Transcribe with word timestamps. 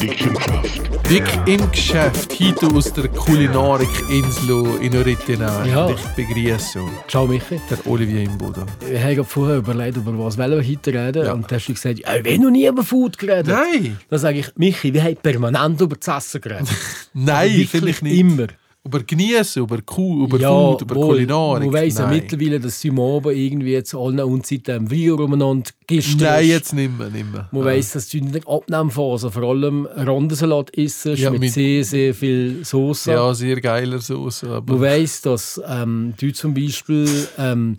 Dick 0.00 1.28
im 1.44 1.70
Geschäft, 1.70 2.32
heute 2.40 2.74
aus 2.74 2.90
der 2.90 3.06
Kulinarikinsel 3.08 4.78
in 4.80 4.96
Oritina. 4.96 5.66
Ja. 5.66 5.90
Ich 5.90 6.00
begrüße 6.16 6.80
Ciao 7.06 7.26
Michi. 7.26 7.60
der 7.68 7.86
Olivier 7.86 8.22
Imboda. 8.22 8.64
Wir 8.88 9.02
haben 9.02 9.24
vorher 9.26 9.58
überlegt, 9.58 9.98
über 9.98 10.18
was 10.18 10.38
wir 10.38 10.46
heute 10.46 10.94
reden. 10.94 11.26
Ja. 11.26 11.34
Und 11.34 11.50
dann 11.50 11.58
hast 11.58 11.68
du 11.68 11.74
gesagt, 11.74 11.98
ja, 11.98 12.24
wir 12.24 12.32
haben 12.32 12.42
noch 12.42 12.50
nie 12.50 12.66
über 12.66 12.82
Food 12.82 13.18
geredet. 13.18 13.48
Nein, 13.48 13.98
Dann 14.08 14.18
sage 14.18 14.38
ich, 14.38 14.46
Michi, 14.56 14.94
wir 14.94 15.02
haben 15.02 15.16
permanent 15.16 15.78
über 15.82 15.96
das 15.96 16.24
Essen 16.24 16.40
geredet. 16.40 16.68
nein, 17.12 17.68
finde 17.70 17.90
ich 17.90 18.00
nicht. 18.00 18.18
Immer. 18.20 18.46
Über 18.82 19.02
Genießen, 19.02 19.62
über, 19.62 19.82
Kuh, 19.82 20.24
über 20.24 20.38
ja, 20.38 20.48
Food, 20.48 20.80
über 20.82 20.94
wohl. 20.94 21.08
Kulinarik. 21.16 21.64
Man 21.64 21.72
weiss 21.74 21.98
ja 21.98 22.06
mittlerweile, 22.06 22.58
dass 22.58 22.80
sie 22.80 22.88
Abend 22.90 23.26
irgendwie 23.36 23.72
jetzt 23.72 23.94
allen 23.94 24.20
Unzeiten 24.20 24.74
am 24.74 24.90
Wein 24.90 25.10
umeinander 25.10 25.70
gistern 25.86 26.18
Nein, 26.28 26.48
jetzt 26.48 26.72
nicht 26.72 26.96
mehr. 26.98 27.10
Nicht 27.10 27.30
mehr. 27.30 27.46
Man 27.52 27.64
weiss, 27.66 27.92
dass 27.92 28.08
du 28.08 28.16
in 28.16 28.32
der 28.32 28.40
Abnehmphase 28.48 29.30
vor 29.30 29.42
allem 29.42 29.84
Rondensalat 29.84 30.70
isst, 30.70 31.04
Ja, 31.04 31.30
mit 31.30 31.40
mit- 31.40 31.52
sehr, 31.52 31.84
sehr 31.84 32.14
viel 32.14 32.64
Soße. 32.64 33.12
Ja, 33.12 33.34
sehr 33.34 33.60
geiler 33.60 34.00
Sauce. 34.00 34.44
Aber 34.44 34.72
Man 34.72 34.80
weiss, 34.82 35.20
dass 35.20 35.60
ähm, 35.68 36.14
du 36.18 36.32
zum 36.32 36.54
Beispiel 36.54 37.06
ähm, 37.36 37.76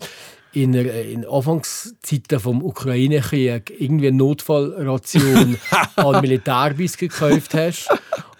in, 0.52 0.70
der, 0.70 1.08
in 1.10 1.24
Anfangszeiten 1.26 2.38
vom 2.38 2.62
Ukraine-Krieg 2.62 3.72
irgendwie 3.76 4.08
eine 4.08 4.18
Notfallration 4.18 5.56
an 5.96 6.20
Militärbiss 6.20 6.96
gekauft 6.96 7.54
hast 7.54 7.88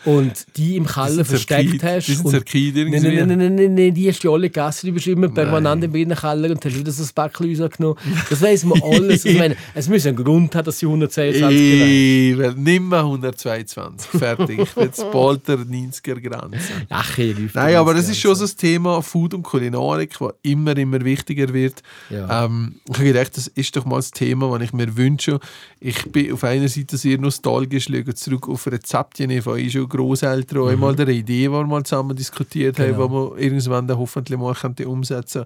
und 0.04 0.46
die 0.56 0.76
im 0.76 0.86
Keller 0.86 1.24
versteckt 1.24 1.82
hast. 1.82 2.08
die 2.08 2.14
sind 2.14 2.32
Nein, 2.32 2.42
irgendwie. 2.42 3.00
nein, 3.00 3.28
nein, 3.28 3.38
nein, 3.38 3.54
nein, 3.54 3.74
nein, 3.74 3.94
die 3.94 4.08
hast 4.08 4.22
du 4.24 4.32
alle 4.32 4.50
gegessen. 4.50 4.88
Du 4.88 4.92
bist 4.92 5.06
immer 5.06 5.28
permanent 5.28 5.84
im 5.84 5.92
Keller 5.92 6.50
und 6.50 6.64
hast 6.64 6.78
wieder 6.78 6.92
so 6.92 7.02
ein 7.02 7.08
Päckchen 7.14 7.60
rausgenommen. 7.60 7.98
Das 8.28 8.42
weiss 8.42 8.64
man 8.64 8.82
alles. 8.82 9.24
Ich 9.24 9.38
meine, 9.38 9.56
es 9.74 9.88
muss 9.88 10.06
einen 10.06 10.16
Grund 10.16 10.54
haben, 10.54 10.64
dass 10.64 10.78
sie 10.78 10.86
122 10.86 11.48
gewählt 11.48 12.32
Ich 12.32 12.38
will 12.38 12.54
nicht 12.54 12.82
mehr 12.82 12.98
122. 13.00 14.10
Fertig. 14.10 14.60
Jetzt 14.76 15.10
bald 15.12 15.46
der 15.48 15.58
90er-Grenze. 15.58 16.58
Ach, 16.88 17.18
ich 17.18 17.36
Nein, 17.54 17.76
aber 17.76 17.94
das 17.94 18.08
ist 18.08 18.18
schon 18.18 18.34
so 18.34 18.42
das 18.42 18.56
Thema 18.56 19.02
Food 19.02 19.34
und 19.34 19.42
Kulinarik, 19.42 20.16
das 20.18 20.32
immer, 20.42 20.76
immer 20.76 21.04
wichtiger 21.04 21.52
wird. 21.52 21.82
Ja. 22.10 22.44
Ähm, 22.44 22.76
ich 22.88 22.94
habe 22.94 23.04
gedacht, 23.04 23.36
das 23.36 23.48
ist 23.48 23.76
doch 23.76 23.84
mal 23.84 23.96
das 23.96 24.10
Thema, 24.10 24.58
das 24.58 24.68
ich 24.68 24.72
mir 24.72 24.96
wünsche. 24.96 25.38
Ich 25.80 26.10
bin 26.10 26.32
auf 26.32 26.44
einer 26.44 26.68
Seite 26.68 26.96
sehr 26.96 27.18
nostalgisch, 27.18 27.84
schaue 27.84 28.14
zurück 28.14 28.48
auf 28.48 28.66
Rezepte 28.66 29.42
von 29.42 29.70
schon 29.70 29.88
Großeltern, 29.92 30.64
die 30.66 30.72
einmal 30.72 30.98
eine 30.98 31.12
Idee, 31.12 31.42
die 31.44 31.50
wir 31.50 31.64
mal 31.66 31.82
zusammen 31.84 32.16
diskutiert 32.16 32.78
haben, 32.78 32.92
Mhm. 32.92 32.96
Genau. 32.96 33.30
die 33.30 33.36
wir 33.36 33.42
irgendwann 33.44 33.86
dann 33.86 33.98
hoffentlich 33.98 34.38
mal 34.38 34.54
könnte 34.54 34.88
umsetzen 34.88 35.44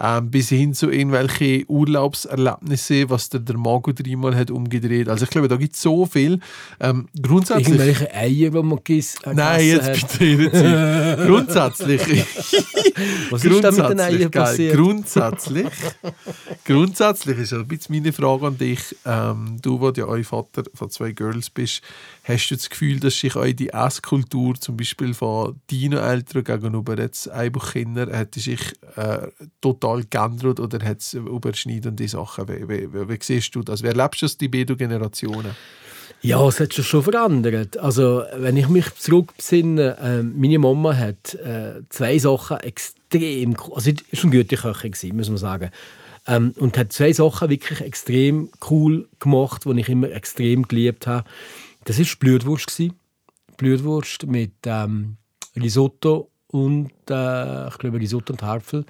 ähm, 0.00 0.30
bis 0.30 0.48
hin 0.48 0.74
zu 0.74 0.90
irgendwelchen 0.90 1.64
Urlaubserlebnissen, 1.68 3.10
was 3.10 3.28
der, 3.28 3.40
der 3.40 3.56
Mago 3.58 3.92
dreimal 3.92 4.34
hat 4.34 4.50
umgedreht. 4.50 5.08
Also 5.08 5.24
ich 5.24 5.30
glaube, 5.30 5.48
da 5.48 5.56
gibt 5.56 5.74
es 5.74 5.82
so 5.82 6.06
viel. 6.06 6.40
Ähm, 6.80 7.08
grundsätzlich... 7.20 7.68
Irgendwelche 7.68 8.14
Eier, 8.14 8.50
die 8.50 8.62
man 8.62 8.78
äh, 9.24 9.34
Nein, 9.34 9.66
jetzt 9.66 9.86
gegessen 10.18 10.36
bitte 10.38 10.52
Zeit. 10.52 11.26
Grundsätzlich. 11.26 12.00
Was 13.30 13.44
ist 13.44 13.64
da 13.64 13.70
mit 13.70 13.90
den 13.90 14.00
Eiern 14.00 14.30
geil. 14.30 14.44
passiert? 14.44 14.76
Grundsätzlich. 14.76 15.66
grundsätzlich 16.64 17.38
ist 17.38 17.52
ein 17.52 17.66
bisschen 17.66 17.96
meine 17.96 18.12
Frage 18.12 18.46
an 18.46 18.58
dich. 18.58 18.96
Ähm, 19.04 19.58
du, 19.60 19.78
der 19.78 20.04
ja 20.04 20.08
euer 20.08 20.24
Vater 20.24 20.62
von 20.74 20.90
zwei 20.90 21.12
Girls 21.12 21.50
bist, 21.50 21.82
hast 22.24 22.50
du 22.50 22.54
das 22.56 22.70
Gefühl, 22.70 23.00
dass 23.00 23.18
sich 23.18 23.36
euch 23.36 23.56
die 23.56 23.74
Esskultur 23.86 24.54
zum 24.54 24.76
Beispiel 24.76 25.14
von 25.14 25.60
deinen 25.70 25.98
Eltern 25.98 26.44
gegenüber 26.44 26.98
jetzt 26.98 27.28
Einbuchkinder 27.28 28.16
hat 28.16 28.34
sich 28.34 28.60
äh, 28.96 29.28
total 29.60 30.04
geändert 30.08 30.60
oder 30.60 30.84
hat 30.84 31.00
es 31.00 31.14
überschneidende 31.14 32.06
Sachen? 32.08 32.48
Wie, 32.48 32.68
wie, 32.68 32.92
wie, 32.92 33.08
wie 33.08 33.18
siehst 33.20 33.54
du 33.54 33.62
das? 33.62 33.82
Wie 33.82 33.88
erlebst 33.88 34.22
du 34.22 34.26
die 34.28 34.48
beiden 34.48 34.76
Generationen? 34.76 35.54
Ja, 36.20 36.46
es 36.46 36.60
hat 36.60 36.72
sich 36.72 36.86
schon 36.86 37.02
verändert. 37.02 37.78
Also, 37.78 38.22
wenn 38.36 38.56
ich 38.56 38.68
mich 38.68 38.94
zurückbesinne, 38.94 39.96
äh, 39.98 40.22
meine 40.22 40.58
Mama 40.60 40.96
hat 40.96 41.34
äh, 41.34 41.82
zwei 41.88 42.18
Sachen 42.18 42.58
extrem, 42.58 43.56
also 43.56 43.80
sie 43.80 43.96
war 43.96 44.22
eine 44.22 44.44
gute 44.44 44.56
Köchin, 44.56 45.16
muss 45.16 45.28
man 45.28 45.38
sagen. 45.38 45.70
Ähm, 46.28 46.54
und 46.58 46.78
hat 46.78 46.92
zwei 46.92 47.12
Sachen 47.12 47.50
wirklich 47.50 47.80
extrem 47.80 48.50
cool 48.70 49.08
gemacht, 49.18 49.64
die 49.64 49.80
ich 49.80 49.88
immer 49.88 50.12
extrem 50.12 50.68
geliebt 50.68 51.08
habe. 51.08 51.28
Das 51.84 51.98
war 51.98 52.06
Blutwurst. 52.20 52.68
gewesen. 52.68 53.01
Blutwurst 53.62 54.26
mit 54.26 54.54
ähm, 54.66 55.16
Risotto 55.54 56.30
und 56.48 56.90
äh, 57.08 57.68
ich 57.68 57.78
glaube 57.78 58.00
Risotto 58.00 58.32
und 58.32 58.42
Harpfel. 58.42 58.84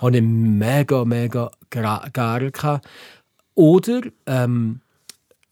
Habe 0.00 0.16
ich 0.16 0.22
mega, 0.22 1.04
mega 1.04 1.50
geil 1.68 2.50
gehabt. 2.52 2.88
Oder 3.54 4.02
ähm, 4.26 4.80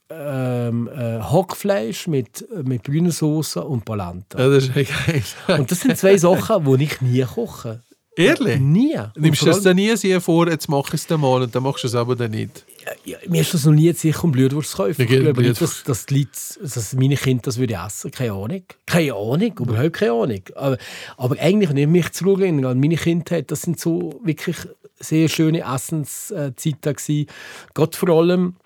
ähm, 0.08 0.88
äh, 0.88 1.18
Hackfleisch 1.20 2.06
mit, 2.06 2.46
mit 2.64 2.84
grüner 2.84 3.10
Soße 3.10 3.62
und 3.62 3.84
Polenta. 3.84 4.38
Ja, 4.38 4.48
das 4.48 4.68
ist 4.68 4.74
geil. 4.74 5.22
Und 5.58 5.70
das 5.70 5.80
sind 5.80 5.96
zwei 5.98 6.16
Sachen, 6.16 6.64
die 6.64 6.84
ich 6.84 7.00
nie 7.00 7.22
koche. 7.22 7.82
Ehrlich? 8.16 8.60
Nie. 8.60 8.98
Nimmst 9.16 9.42
du 9.42 9.46
das 9.46 9.62
dann 9.62 9.76
nie 9.76 9.94
vor, 10.20 10.48
jetzt 10.48 10.68
mach 10.68 10.88
ich 10.88 10.94
es 10.94 11.06
dann 11.06 11.20
mal 11.20 11.42
und 11.42 11.54
dann 11.54 11.62
machst 11.62 11.84
du 11.84 11.88
es 11.88 11.94
aber 11.94 12.16
dann 12.16 12.32
nicht? 12.32 12.64
Ja, 13.04 13.18
mir 13.28 13.42
ist 13.42 13.54
das 13.54 13.64
noch 13.64 13.72
nie 13.72 13.92
sicher 13.92 14.24
um 14.24 14.32
Blutwurst 14.32 14.70
zu 14.70 14.76
kaufen. 14.78 15.02
Ich 15.02 15.08
glaube 15.08 15.42
nicht, 15.42 15.60
dass, 15.60 15.82
dass, 15.82 16.06
die 16.06 16.18
Leute, 16.20 16.30
dass 16.62 16.94
meine 16.94 17.16
Kinder 17.16 17.42
das 17.42 17.58
würden 17.58 17.76
essen 17.86 18.10
Keine 18.10 18.32
Ahnung. 18.32 18.62
Keine 18.86 19.14
Ahnung, 19.14 19.58
überhaupt 19.58 19.92
keine 19.92 20.12
Ahnung. 20.12 20.42
Aber, 20.54 20.78
aber 21.16 21.36
eigentlich, 21.38 21.70
wenn 21.70 21.76
ich 21.76 21.86
mich 21.86 22.12
zurückerinnere 22.12 22.70
an 22.70 22.80
meine 22.80 22.96
Kindheit, 22.96 23.50
das 23.50 23.62
sind 23.62 23.78
so 23.78 24.20
wirklich 24.24 24.56
sehr 24.98 25.28
schöne 25.28 25.60
Essenszeiten 25.60 26.94
gewesen. 26.94 27.26
Gerade 27.74 27.96
vor 27.96 28.08
allem, 28.10 28.56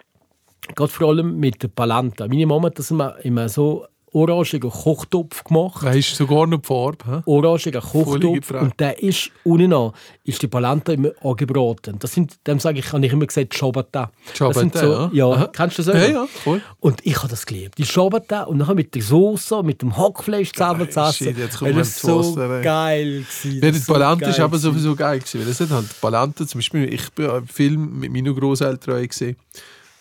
gerade 0.75 0.93
vor 0.93 1.09
allem 1.09 1.39
mit 1.39 1.63
der 1.63 1.69
Palanta. 1.69 2.29
Meine 2.29 2.47
Mama 2.47 2.67
hat 2.67 2.79
das 2.79 2.91
immer, 2.91 3.17
immer 3.25 3.49
so 3.49 3.87
orangigen 4.15 4.71
Kochtopf 4.71 5.45
gemacht. 5.45 5.83
Weißt 5.83 6.13
du 6.13 6.25
sogar 6.25 6.47
noch 6.47 6.61
die 6.61 6.67
Farbe? 6.67 7.05
hä? 7.07 7.23
orangigen 7.27 7.81
Kochtopf 7.81 8.51
und 8.53 8.79
der 8.79 9.03
ist 9.03 9.31
unten 9.43 9.73
an, 9.73 9.93
ist 10.25 10.41
die 10.41 10.47
Palanta 10.47 10.93
immer 10.93 11.11
angebraten. 11.23 11.99
Das 11.99 12.13
sind, 12.13 12.39
dem 12.47 12.59
sage 12.59 12.79
ich, 12.79 12.93
habe 12.93 13.05
ich 13.05 13.13
immer 13.13 13.27
gesagt, 13.27 13.53
Ciabatta. 13.53 14.13
Sind 14.25 14.37
Ciabatta, 14.37 14.79
so, 14.79 14.93
ja. 14.93 15.11
ja. 15.13 15.27
Aha. 15.27 15.47
Kennst 15.49 15.79
du 15.79 15.83
das 15.83 15.95
auch? 15.95 15.99
Ja, 15.99 16.07
ja, 16.07 16.27
voll. 16.27 16.63
Und 16.81 17.05
ich 17.05 17.17
habe 17.19 17.29
das 17.29 17.45
geliebt. 17.45 17.77
Die 17.77 17.85
Ciabatta 17.85 18.45
und 18.45 18.61
dann 18.61 18.77
mit 18.77 18.95
der 18.95 19.03
Soße, 19.03 19.63
mit 19.63 19.83
dem 19.83 19.97
Hackfleisch 19.97 20.53
zusammen 20.53 20.91
zu 20.91 21.01
essen. 21.01 21.37
das 21.37 21.97
zu 21.97 22.23
so 22.23 22.35
geil 22.37 23.25
gewesen. 23.25 23.61
Ja, 23.63 23.71
die 23.71 23.77
ist 23.77 23.89
ist 23.89 23.89
geil 23.89 24.41
aber 24.41 24.59
sowieso 24.59 24.95
geil 24.95 25.19
gewesen, 25.19 25.41
weil 25.41 25.47
das 25.49 25.59
sind 25.59 25.71
halt 25.71 26.01
Palante, 26.01 26.47
zum 26.47 26.59
Beispiel, 26.59 26.93
ich 26.93 27.11
bin 27.13 27.27
im 27.31 27.49
Film 27.49 27.99
mit 27.99 28.13
meinen 28.13 28.35
Großeltern 28.35 29.07
gesehen 29.07 29.37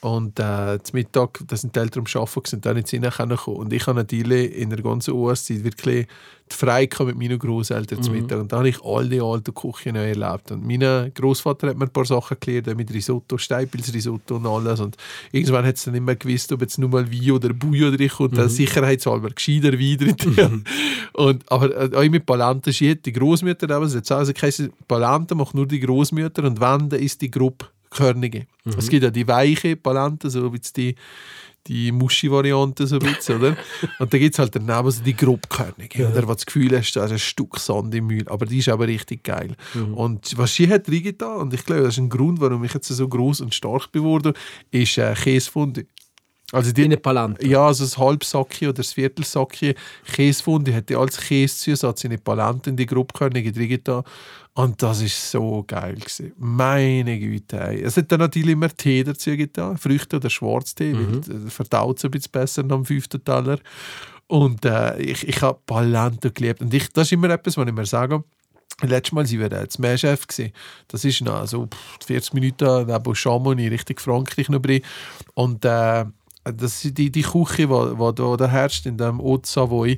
und 0.04 0.38
äh, 0.38 0.80
zum 0.84 0.98
Mittag, 0.98 1.40
da 1.48 1.56
sind 1.56 1.76
die 1.76 1.80
Eltern 1.80 2.04
am 2.06 2.22
Arbeiten 2.22 2.44
gewesen, 2.44 2.62
da 2.62 2.74
nicht 2.74 2.90
hineinkommen 2.90 3.38
und 3.38 3.72
ich 3.72 3.88
habe 3.88 4.00
natürlich 4.00 4.54
in 4.54 4.70
der 4.70 4.82
ganzen 4.82 5.14
US-Zeit 5.14 5.64
wirklich 5.64 6.08
die 6.52 6.56
Freiheit 6.56 7.00
mit 7.00 7.18
meinen 7.18 7.40
Großeltern 7.40 8.00
Mhm. 8.00 8.04
zum 8.04 8.14
Mittag 8.14 8.40
und 8.42 8.52
da 8.52 8.58
habe 8.58 8.68
ich 8.68 8.84
all 8.84 9.08
die 9.08 9.22
alten 9.22 9.54
Küchen 9.54 9.96
erlebt. 9.96 10.52
Und 10.52 10.68
mein 10.68 11.14
Großvater 11.14 11.70
hat 11.70 11.78
mir 11.78 11.86
ein 11.86 11.90
paar 11.90 12.04
Sachen 12.04 12.36
auch 12.38 12.76
mit 12.76 12.94
Risotto, 12.94 13.38
Steipilsrisotto 13.38 14.36
und 14.36 14.46
alles. 14.46 14.82
Und 14.82 14.98
irgendwann 15.32 15.66
hat 15.66 15.76
es 15.76 15.86
dann 15.86 15.94
nicht 15.94 16.04
mehr 16.04 16.18
gewusst, 16.18 16.52
ob 16.52 16.60
jetzt 16.60 16.78
nur 16.80 16.90
mal 16.90 17.10
Wein 17.10 17.32
oder 17.32 17.54
Bouillon 17.54 17.96
drin 17.96 18.10
kommt, 18.10 18.36
mhm. 18.36 18.50
sicherheitshalber 18.50 19.30
gescheiter 19.30 19.72
Wein 19.72 19.98
drin. 19.98 20.64
und, 21.14 21.50
aber 21.50 21.94
äh, 21.94 21.96
auch 21.96 22.12
mit 22.12 22.26
Palante 22.26 22.74
shit, 22.74 23.06
die 23.06 23.14
Großmütter 23.14 23.74
haben 23.74 23.86
es 23.86 23.94
jetzt 23.94 24.12
auch 24.12 24.18
also 24.18 24.34
geheißen, 24.34 24.74
Palante 24.86 25.34
macht 25.34 25.56
nur 25.56 25.66
die 25.66 25.80
Großmütter 25.80 26.44
und 26.44 26.60
wenn, 26.60 26.90
dann 26.90 27.00
ist 27.00 27.22
die 27.22 27.32
grobkörnige. 27.94 28.48
Es 28.78 28.90
gibt 28.90 29.04
ja 29.04 29.10
die 29.10 29.28
weiche 29.28 29.76
Palante, 29.76 30.30
so 30.30 30.52
wie 30.54 30.60
die 30.76 30.96
die 31.66 31.94
Muschi-Variante 31.94 32.86
so 32.88 32.98
ein 32.98 33.00
bisschen, 33.00 33.38
oder? 33.38 33.56
Und 34.00 34.12
dann 34.14 34.20
gibt 34.20 34.36
es 34.36 34.40
halt 34.40 34.54
daneben 34.54 34.92
so 34.92 35.02
die 35.02 35.16
grobkörnige, 35.16 36.10
oder? 36.10 36.28
Wo 36.28 36.34
das 36.34 36.46
Gefühl 36.46 36.78
hast, 36.78 36.92
da 36.94 37.06
ist 37.06 37.12
ein 37.14 37.20
Stück 37.20 37.58
Sand 37.58 37.96
im 37.96 38.08
Müll. 38.08 38.28
Aber 38.28 38.46
die 38.46 38.58
ist 38.58 38.68
aber 38.68 38.86
richtig 38.86 39.24
geil. 39.24 39.56
Und 39.96 40.38
was 40.38 40.54
sie 40.54 40.68
hat 40.68 40.90
reingetan, 40.90 41.38
und 41.38 41.54
ich 41.54 41.64
glaube, 41.64 41.84
das 41.84 41.94
ist 41.94 42.00
ein 42.00 42.10
Grund, 42.10 42.42
warum 42.42 42.66
ich 42.66 42.74
jetzt 42.74 42.90
so 42.90 43.08
groß 43.08 43.40
und 43.40 43.56
stark 43.56 43.94
geworden 43.94 44.34
ist 44.72 44.98
äh, 44.98 45.14
Käsefondue. 45.14 45.86
Also 46.52 46.72
die, 46.72 46.84
eine 46.84 46.98
Palanta. 46.98 47.44
ja, 47.44 47.66
also 47.66 47.84
das 47.84 47.98
Halbsackchen 47.98 48.68
oder 48.68 48.76
das 48.76 48.94
Viertelsackchen 48.94 49.74
Käsefondue 50.06 50.74
hätte 50.74 50.98
als 51.00 51.18
Käsezusatz 51.18 52.04
in 52.04 52.12
die 52.12 52.18
Palante 52.18 52.70
in 52.70 52.78
die 52.78 52.86
grobkörnige 52.86 53.52
drin 53.52 53.70
getan. 53.70 54.04
Und 54.56 54.84
das 54.84 55.02
ist 55.02 55.32
so 55.32 55.64
geil 55.66 55.96
gewesen. 55.96 56.34
Meine 56.38 57.18
Güte. 57.20 57.60
ey. 57.60 57.82
Es 57.82 57.98
hat 57.98 58.12
dann 58.12 58.20
natürlich 58.20 58.52
immer 58.52 58.70
Tee 58.70 59.04
dazu 59.04 59.36
getan, 59.36 59.78
Früchte 59.78 60.18
oder 60.18 60.30
Schwarztee, 60.30 60.94
weil 60.94 61.48
äh, 61.48 61.50
verdaut 61.50 61.98
es 61.98 62.06
ein 62.06 62.12
bisschen 62.12 62.32
besser 62.32 62.64
dem 62.64 62.86
fünften 62.86 63.24
Teller. 63.24 63.58
Und 64.28 64.64
äh, 64.66 65.00
ich, 65.00 65.28
ich 65.28 65.42
habe 65.42 65.60
Palante 65.66 66.32
geliebt. 66.32 66.62
Und 66.62 66.74
ich, 66.74 66.92
das 66.94 67.08
ist 67.08 67.14
immer 67.14 67.32
etwas, 67.32 67.58
was 67.58 67.68
ich 67.68 67.74
mir 67.74 67.86
sage, 67.86 68.24
Letztes 68.82 69.12
Mal 69.12 69.30
waren 69.30 69.52
wir 69.52 69.70
zum 69.70 69.82
Meerchef. 69.84 70.28
gewesen. 70.28 70.52
Das 70.88 71.06
ist 71.06 71.22
noch 71.22 71.46
so 71.46 71.68
pff, 71.68 72.06
40 72.06 72.34
Minuten 72.34 72.88
neben 72.88 73.16
Chamonix, 73.16 73.72
Richtung 73.72 74.00
Frankreich 74.00 74.50
noch 74.50 74.62
drin. 74.62 74.82
Und 75.36 75.64
äh, 75.64 76.06
das 76.44 76.84
ist 76.84 76.98
die, 76.98 77.12
die 77.12 77.22
Küche, 77.22 77.68
die, 77.68 77.96
die 77.96 78.16
da, 78.16 78.36
da 78.36 78.48
herrscht 78.48 78.86
in 78.86 78.98
dem 78.98 79.22
Haute 79.22 79.48
Savoy, 79.50 79.98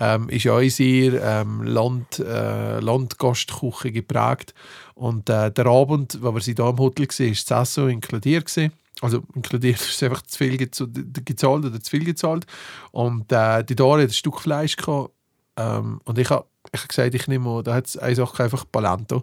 ähm, 0.00 0.28
ist 0.28 0.44
ja 0.44 0.58
sehr 0.68 1.22
ähm, 1.22 1.62
Land, 1.62 2.18
äh, 2.18 2.80
Landgastküche 2.80 3.92
geprägt. 3.92 4.54
Und 4.94 5.28
äh, 5.30 5.50
der 5.50 5.66
Abend, 5.66 6.18
wo 6.22 6.34
wir 6.34 6.40
sie 6.40 6.54
da 6.54 6.70
im 6.70 6.78
Hotel 6.78 7.06
gesehen, 7.06 7.32
ist 7.32 7.50
das 7.50 7.70
Essen 7.70 7.88
inkludiert 7.90 8.46
gewesen. 8.46 8.72
Also 9.00 9.22
inkludiert 9.34 9.80
ist 9.80 10.02
einfach 10.02 10.22
zu 10.22 10.38
viel 10.38 10.54
gez- 10.56 11.24
gezahlt 11.24 11.64
oder 11.64 11.80
zu 11.80 11.90
viel 11.90 12.04
gezahlt. 12.04 12.46
Und 12.92 13.30
äh, 13.32 13.64
die 13.64 13.76
Dore 13.76 14.02
hat 14.02 14.10
ein 14.10 14.12
Stück 14.12 14.40
Fleisch 14.40 14.76
gehabt. 14.76 15.13
Ähm, 15.56 16.00
und 16.04 16.18
ich 16.18 16.30
habe 16.30 16.46
ich 16.72 16.80
hab 16.80 16.88
gesagt, 16.88 17.14
ich 17.14 17.28
nehme, 17.28 17.62
da 17.62 17.74
hat 17.74 17.86
es 17.86 17.96
eine 17.96 18.14
Sache 18.16 18.42
einfach 18.44 18.64
Palento. 18.70 19.22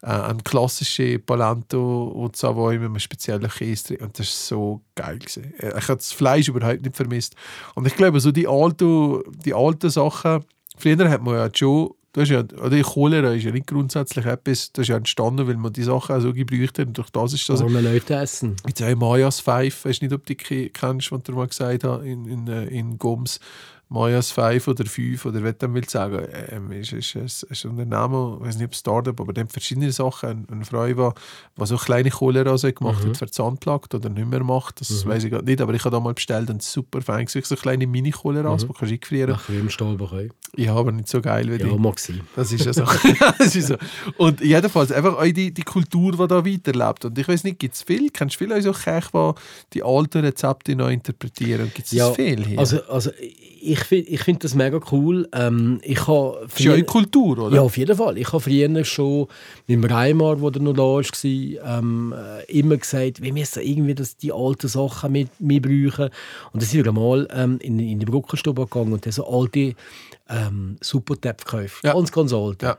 Äh, 0.00 0.06
ein 0.10 0.42
klassische 0.44 1.18
Palento 1.18 2.04
und 2.08 2.36
Savoy 2.36 2.78
mit 2.78 2.86
einem 2.86 2.98
speziellen 3.00 3.50
Käse 3.50 3.94
drin. 3.96 4.06
Und 4.06 4.18
das 4.18 4.26
war 4.28 4.58
so 4.58 4.80
geil. 4.94 5.18
Gewesen. 5.18 5.52
Äh, 5.58 5.76
Ich 5.78 5.88
habe 5.88 5.96
das 5.98 6.12
Fleisch 6.12 6.48
überhaupt 6.48 6.82
nicht 6.82 6.96
vermisst. 6.96 7.34
Und 7.74 7.86
ich 7.86 7.96
glaube, 7.96 8.20
so 8.20 8.30
die 8.30 8.46
alten, 8.46 9.22
die 9.44 9.54
alten 9.54 9.90
Sachen, 9.90 10.44
früher 10.76 11.10
hat 11.10 11.22
man 11.22 11.34
ja 11.34 11.50
schon, 11.52 11.90
du 12.12 12.20
hast 12.20 12.28
ja, 12.30 12.40
oder 12.40 12.80
Cholera 12.82 13.32
ist 13.32 13.42
ja 13.44 13.50
nicht 13.50 13.66
grundsätzlich 13.66 14.24
etwas, 14.24 14.72
das 14.72 14.82
ist 14.84 14.88
ja 14.88 14.96
entstanden, 14.96 15.46
weil 15.48 15.56
man 15.56 15.72
die 15.72 15.82
Sachen 15.82 16.14
auch 16.14 16.20
so 16.20 16.32
gebraucht 16.32 16.78
hat. 16.78 16.86
Und 16.86 16.96
durch 16.96 17.10
das 17.10 17.32
ist 17.32 17.48
das 17.48 17.60
Arme 17.60 17.80
Leute 17.80 18.14
essen. 18.14 18.54
Jetzt 18.66 18.82
auch 18.82 18.94
Majas 18.94 19.40
Five, 19.40 19.84
weißt 19.84 20.00
nicht, 20.02 20.14
ob 20.14 20.24
du 20.24 20.34
die 20.34 20.36
ke- 20.36 20.70
kennst, 20.70 21.10
was 21.10 21.20
er 21.26 21.34
mal 21.34 21.48
gesagt 21.48 21.82
hat 21.84 22.04
in, 22.04 22.24
in, 22.26 22.46
äh, 22.46 22.66
in 22.66 22.98
Goms. 22.98 23.40
Majas 23.90 24.30
5 24.32 24.68
oder 24.68 24.84
5 24.84 25.24
oder 25.24 25.42
was 25.42 25.54
er 25.60 25.72
will 25.72 25.88
sagen. 25.88 26.26
Ähm, 26.50 26.72
ist, 26.72 26.92
ist, 26.92 27.14
ist, 27.16 27.42
ist 27.44 27.64
ein 27.64 27.70
Unternehmen, 27.70 28.36
ich 28.38 28.46
weiß 28.46 28.56
nicht, 28.56 28.66
ob 28.66 28.74
Startup, 28.74 29.18
aber 29.18 29.32
dem 29.32 29.48
verschiedene 29.48 29.90
Sachen. 29.92 30.28
Eine, 30.28 30.44
eine 30.50 30.64
Frau, 30.64 30.86
die, 30.86 30.94
die 30.94 31.66
so 31.66 31.76
kleine 31.76 32.10
Kohlerase 32.10 32.72
gemacht 32.72 33.04
hat 33.04 33.16
für 33.16 33.30
Zahnplagt 33.30 33.94
oder 33.94 34.10
nicht 34.10 34.28
mehr 34.28 34.44
macht, 34.44 34.80
das 34.80 35.06
weiß 35.06 35.24
ich 35.24 35.30
gerade 35.30 35.46
nicht, 35.46 35.60
aber 35.60 35.72
ich 35.72 35.84
habe 35.84 35.96
da 35.96 36.00
mal 36.00 36.12
bestellt 36.12 36.50
und 36.50 36.62
super 36.62 37.00
fein 37.00 37.24
gewesen. 37.24 37.46
so 37.46 37.56
kleine 37.56 37.86
Mini-Kohlerase, 37.86 38.66
die 38.66 38.72
kannst 38.72 38.90
du 38.90 38.94
einfrieren. 38.94 39.36
Ach, 39.38 39.48
wie 39.48 39.58
im 39.58 39.70
Stahlbach. 39.70 40.12
Ja, 40.56 40.74
aber 40.74 40.92
nicht 40.92 41.08
so 41.08 41.20
geil 41.20 41.50
wie 41.50 41.58
die. 41.58 41.68
Ja, 41.68 41.76
mag 41.76 41.98
sein. 41.98 42.20
Das 42.36 42.52
ist 42.52 42.64
ja 42.64 42.72
so. 42.72 42.84
das 43.38 43.56
ist 43.56 43.68
so. 43.68 43.76
Und 44.16 44.40
jedenfalls 44.40 44.92
einfach 44.92 45.16
auch 45.16 45.24
die, 45.24 45.52
die 45.52 45.62
Kultur, 45.62 46.12
die 46.12 46.26
da 46.26 46.44
weiterlebt. 46.44 47.04
Und 47.06 47.18
ich 47.18 47.28
weiß 47.28 47.44
nicht, 47.44 47.58
gibt 47.58 47.74
es 47.74 47.82
viel? 47.82 48.10
Kennst 48.10 48.34
du 48.34 48.44
viele 48.44 48.60
so 48.60 48.72
Köche, 48.72 49.34
die 49.72 49.78
die 49.78 49.82
alten 49.82 50.24
Rezepte 50.24 50.74
neu 50.74 50.92
interpretieren? 50.92 51.70
Gibt 51.74 51.86
es 51.86 51.92
Ja, 51.92 52.12
viel 52.12 52.44
hier? 52.44 52.58
Also, 52.58 52.82
also 52.88 53.10
ich 53.60 53.77
finde 53.80 54.10
ich 54.10 54.22
find 54.22 54.44
das 54.44 54.54
mega 54.54 54.80
cool. 54.92 55.28
Ähm, 55.32 55.80
ich 55.82 56.06
habe 56.06 56.38
das 56.42 56.54
ist 56.54 56.64
ja 56.64 56.72
eine 56.72 56.84
Kultur, 56.84 57.38
oder? 57.38 57.56
Ja, 57.56 57.62
auf 57.62 57.76
jeden 57.76 57.96
Fall. 57.96 58.18
Ich 58.18 58.28
habe 58.28 58.40
früher 58.40 58.84
schon 58.84 59.26
mit 59.66 59.82
dem 59.82 59.84
Reimar, 59.84 60.36
der 60.36 60.62
noch 60.62 60.72
da 60.72 60.82
war, 60.82 61.78
ähm, 61.78 62.14
äh, 62.16 62.58
immer 62.58 62.76
gesagt, 62.76 63.22
wir 63.22 63.32
müssen 63.32 63.62
irgendwie 63.62 63.94
das, 63.94 64.16
die 64.16 64.32
alten 64.32 64.68
Sachen 64.68 65.12
mit, 65.12 65.28
mit 65.40 65.62
brauchen. 65.62 66.10
Und 66.52 66.62
dann 66.62 66.68
sind 66.68 66.84
wir 66.84 66.88
einmal 66.90 67.28
ähm, 67.32 67.58
in, 67.60 67.78
in 67.78 67.98
die 67.98 68.06
Brückenstube 68.06 68.64
gegangen 68.64 68.92
und 68.92 69.04
haben 69.04 69.12
so 69.12 69.26
alte 69.26 69.74
ähm, 70.28 70.76
Supertöpfe 70.80 71.44
gekauft. 71.44 71.84
Ja. 71.84 71.94
Ganz, 71.94 72.12
ganz 72.12 72.32
alte. 72.32 72.66
Ja. 72.66 72.78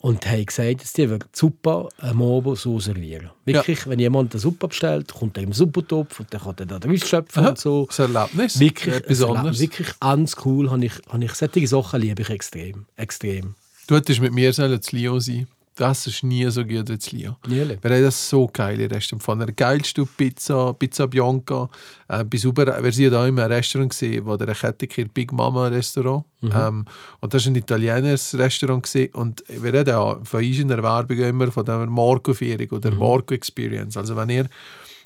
Und 0.00 0.24
haben 0.26 0.46
gesagt, 0.46 0.82
dass 0.82 0.92
die 0.92 1.08
Suppe 1.32 1.88
am 1.98 2.22
Abend 2.22 2.58
so 2.58 2.78
servieren. 2.78 3.30
Wirklich, 3.44 3.86
wenn 3.88 3.98
jemand 3.98 4.32
eine 4.32 4.40
Suppe 4.40 4.68
bestellt, 4.68 5.12
kommt 5.12 5.36
er 5.36 5.42
im 5.42 5.52
Suppentopf 5.52 6.20
und 6.20 6.32
dann 6.32 6.40
kann 6.40 6.54
er 6.58 6.66
da 6.66 6.76
reinschöpfen 6.76 7.42
Aha. 7.42 7.48
und 7.50 7.58
so. 7.58 7.86
Das 7.86 7.98
Erlebnis. 7.98 8.60
Wirklich, 8.60 8.94
Etwas 8.94 9.22
anderes. 9.24 9.58
wirklich 9.58 9.88
ganz 9.98 10.36
cool. 10.44 10.70
Habe 10.70 10.84
ich, 10.84 10.92
habe 11.08 11.24
ich 11.24 11.32
solche 11.32 11.66
Sachen 11.66 12.00
liebe 12.00 12.22
ich 12.22 12.30
extrem. 12.30 12.86
Extrem. 12.96 13.54
Du 13.88 13.96
hättest 13.96 14.20
mit 14.20 14.32
mir 14.32 14.52
sollen 14.52 14.80
zu 14.80 14.94
Lyon 14.94 15.20
sein 15.20 15.48
Das 15.78 16.08
ist 16.08 16.24
nie 16.24 16.50
so 16.50 16.64
gut 16.64 16.88
wie 16.88 16.98
zu 16.98 17.14
Lyon. 17.14 17.36
Wir 17.46 17.66
haben 17.68 18.02
das 18.02 18.28
so 18.28 18.50
geile 18.52 18.90
Restaurant. 18.90 19.22
Von 19.22 19.38
der 19.38 19.52
geilsten 19.52 20.08
Pizza, 20.08 20.74
Pizza 20.74 21.06
Bianca, 21.06 21.70
äh, 22.08 22.24
bis 22.24 22.42
über, 22.42 22.82
wir 22.82 22.92
sind 22.92 23.12
da 23.12 23.24
in 23.24 23.38
einem 23.38 23.52
Restaurant 23.52 23.90
gesehen, 23.90 24.26
wo 24.26 24.36
der 24.36 24.56
Kette 24.56 24.88
hier 24.92 25.06
Big 25.06 25.32
Mama 25.32 25.68
Restaurant. 25.68 26.24
Ähm, 26.42 26.84
und 27.20 27.32
das 27.32 27.44
war 27.44 27.52
ein 27.52 27.56
italienisches 27.56 28.36
Restaurant 28.36 28.82
gewesen. 28.82 29.14
und 29.14 29.44
wir 29.46 29.72
reden 29.72 29.90
ja 29.90 30.18
von 30.24 30.44
uns 30.44 30.58
in 30.58 30.66
der 30.66 30.82
Werbung 30.82 31.16
immer 31.16 31.52
von 31.52 31.64
der 31.64 31.86
Marco-Führung 31.86 32.70
oder 32.70 32.90
Marco 32.90 33.32
Experience. 33.34 33.96
Also 33.96 34.16
wenn 34.16 34.30
ihr 34.30 34.48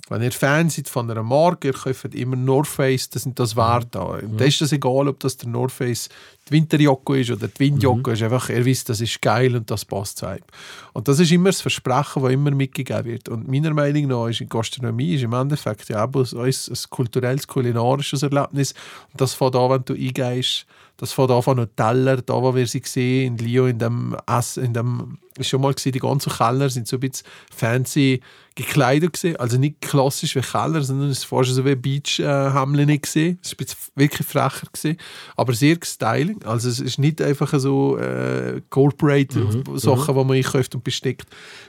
wenn 0.08 0.22
ihr 0.22 0.32
Fan 0.32 0.68
seid 0.68 0.88
von 0.88 1.10
einer 1.10 1.22
Marke, 1.22 1.68
ihr 1.68 1.74
kauft 1.74 2.14
immer 2.14 2.36
North 2.36 2.66
Face, 2.66 3.08
das 3.08 3.22
sind 3.22 3.38
das 3.38 3.56
wert. 3.56 3.94
Mhm. 3.94 4.36
Da 4.36 4.44
ist 4.44 4.60
es 4.60 4.72
egal, 4.72 5.08
ob 5.08 5.20
das 5.20 5.36
der 5.36 5.48
North 5.48 5.72
Face 5.72 6.08
die 6.52 6.56
Winterjacke 6.58 7.20
ist 7.20 7.30
oder 7.30 7.48
die 7.48 7.58
Windjacke 7.60 8.12
ist. 8.12 8.22
Einfach, 8.22 8.50
ihr 8.50 8.64
wisst, 8.64 8.88
das 8.88 9.00
ist 9.00 9.20
geil 9.22 9.56
und 9.56 9.70
das 9.70 9.84
passt 9.84 10.18
zu 10.18 10.26
einem. 10.26 10.44
Und 10.92 11.08
das 11.08 11.18
ist 11.18 11.32
immer 11.32 11.48
das 11.48 11.60
Versprechen, 11.60 12.22
das 12.22 12.32
immer 12.32 12.50
mitgegeben 12.50 13.04
wird. 13.06 13.28
Und 13.28 13.48
meiner 13.48 13.72
Meinung 13.72 14.08
nach 14.08 14.28
ist 14.28 14.40
in 14.40 14.48
Gastronomie 14.48 15.14
ist 15.14 15.22
im 15.22 15.32
Endeffekt 15.32 15.88
ja 15.88 16.04
auch 16.04 16.14
ein, 16.14 16.44
ein 16.44 16.76
kulturelles, 16.90 17.46
kulinarisches 17.46 18.22
Erlebnis. 18.22 18.74
Und 19.12 19.20
das 19.20 19.34
fängt 19.34 19.56
an, 19.56 19.70
wenn 19.70 19.84
du 19.84 19.94
eingehst, 19.94 20.66
das 20.98 21.12
fängt 21.12 21.30
an 21.30 21.42
von 21.42 21.58
einem 21.58 21.74
Teller, 21.74 22.18
da 22.18 22.34
wo 22.34 22.54
wir 22.54 22.66
sie 22.66 22.80
gesehen 22.80 23.38
in 23.38 23.46
Lyon, 23.46 23.70
in 23.70 23.78
dem 23.78 24.16
Essen, 24.26 24.64
in 24.64 24.74
dem, 24.74 25.18
ist 25.38 25.48
schon 25.48 25.60
mal 25.60 25.72
gesehen, 25.72 25.92
die 25.92 25.98
ganzen 25.98 26.30
Keller 26.30 26.68
sind 26.68 26.86
so 26.86 26.96
ein 26.96 27.00
bisschen 27.00 27.26
fancy 27.54 28.20
gekleidet 28.54 29.14
gesehen, 29.14 29.36
also 29.36 29.56
nicht 29.56 29.80
klassisch 29.80 30.36
wie 30.36 30.42
Keller, 30.42 30.82
sondern 30.82 31.08
es 31.08 31.30
war 31.32 31.42
so 31.44 31.64
wie 31.64 31.74
Beach-Hemden 31.74 32.88
äh, 32.88 32.98
gesehen. 32.98 33.38
Es 33.42 33.48
ist 33.48 33.54
ein 33.54 33.64
bisschen 33.64 33.78
wirklich 33.94 34.28
frecher 34.28 34.66
gesehen, 34.70 34.98
aber 35.36 35.54
sehr 35.54 35.78
styling. 35.82 36.41
Also 36.46 36.68
es 36.68 36.80
ist 36.80 36.98
nicht 36.98 37.20
einfach 37.20 37.52
so 37.58 37.96
äh, 37.98 38.60
Corporate 38.70 39.62
Sachen, 39.74 40.14
die 40.14 40.24
man 40.24 40.36
einkauft 40.36 40.74
und 40.74 40.84
besteckt. 40.84 41.26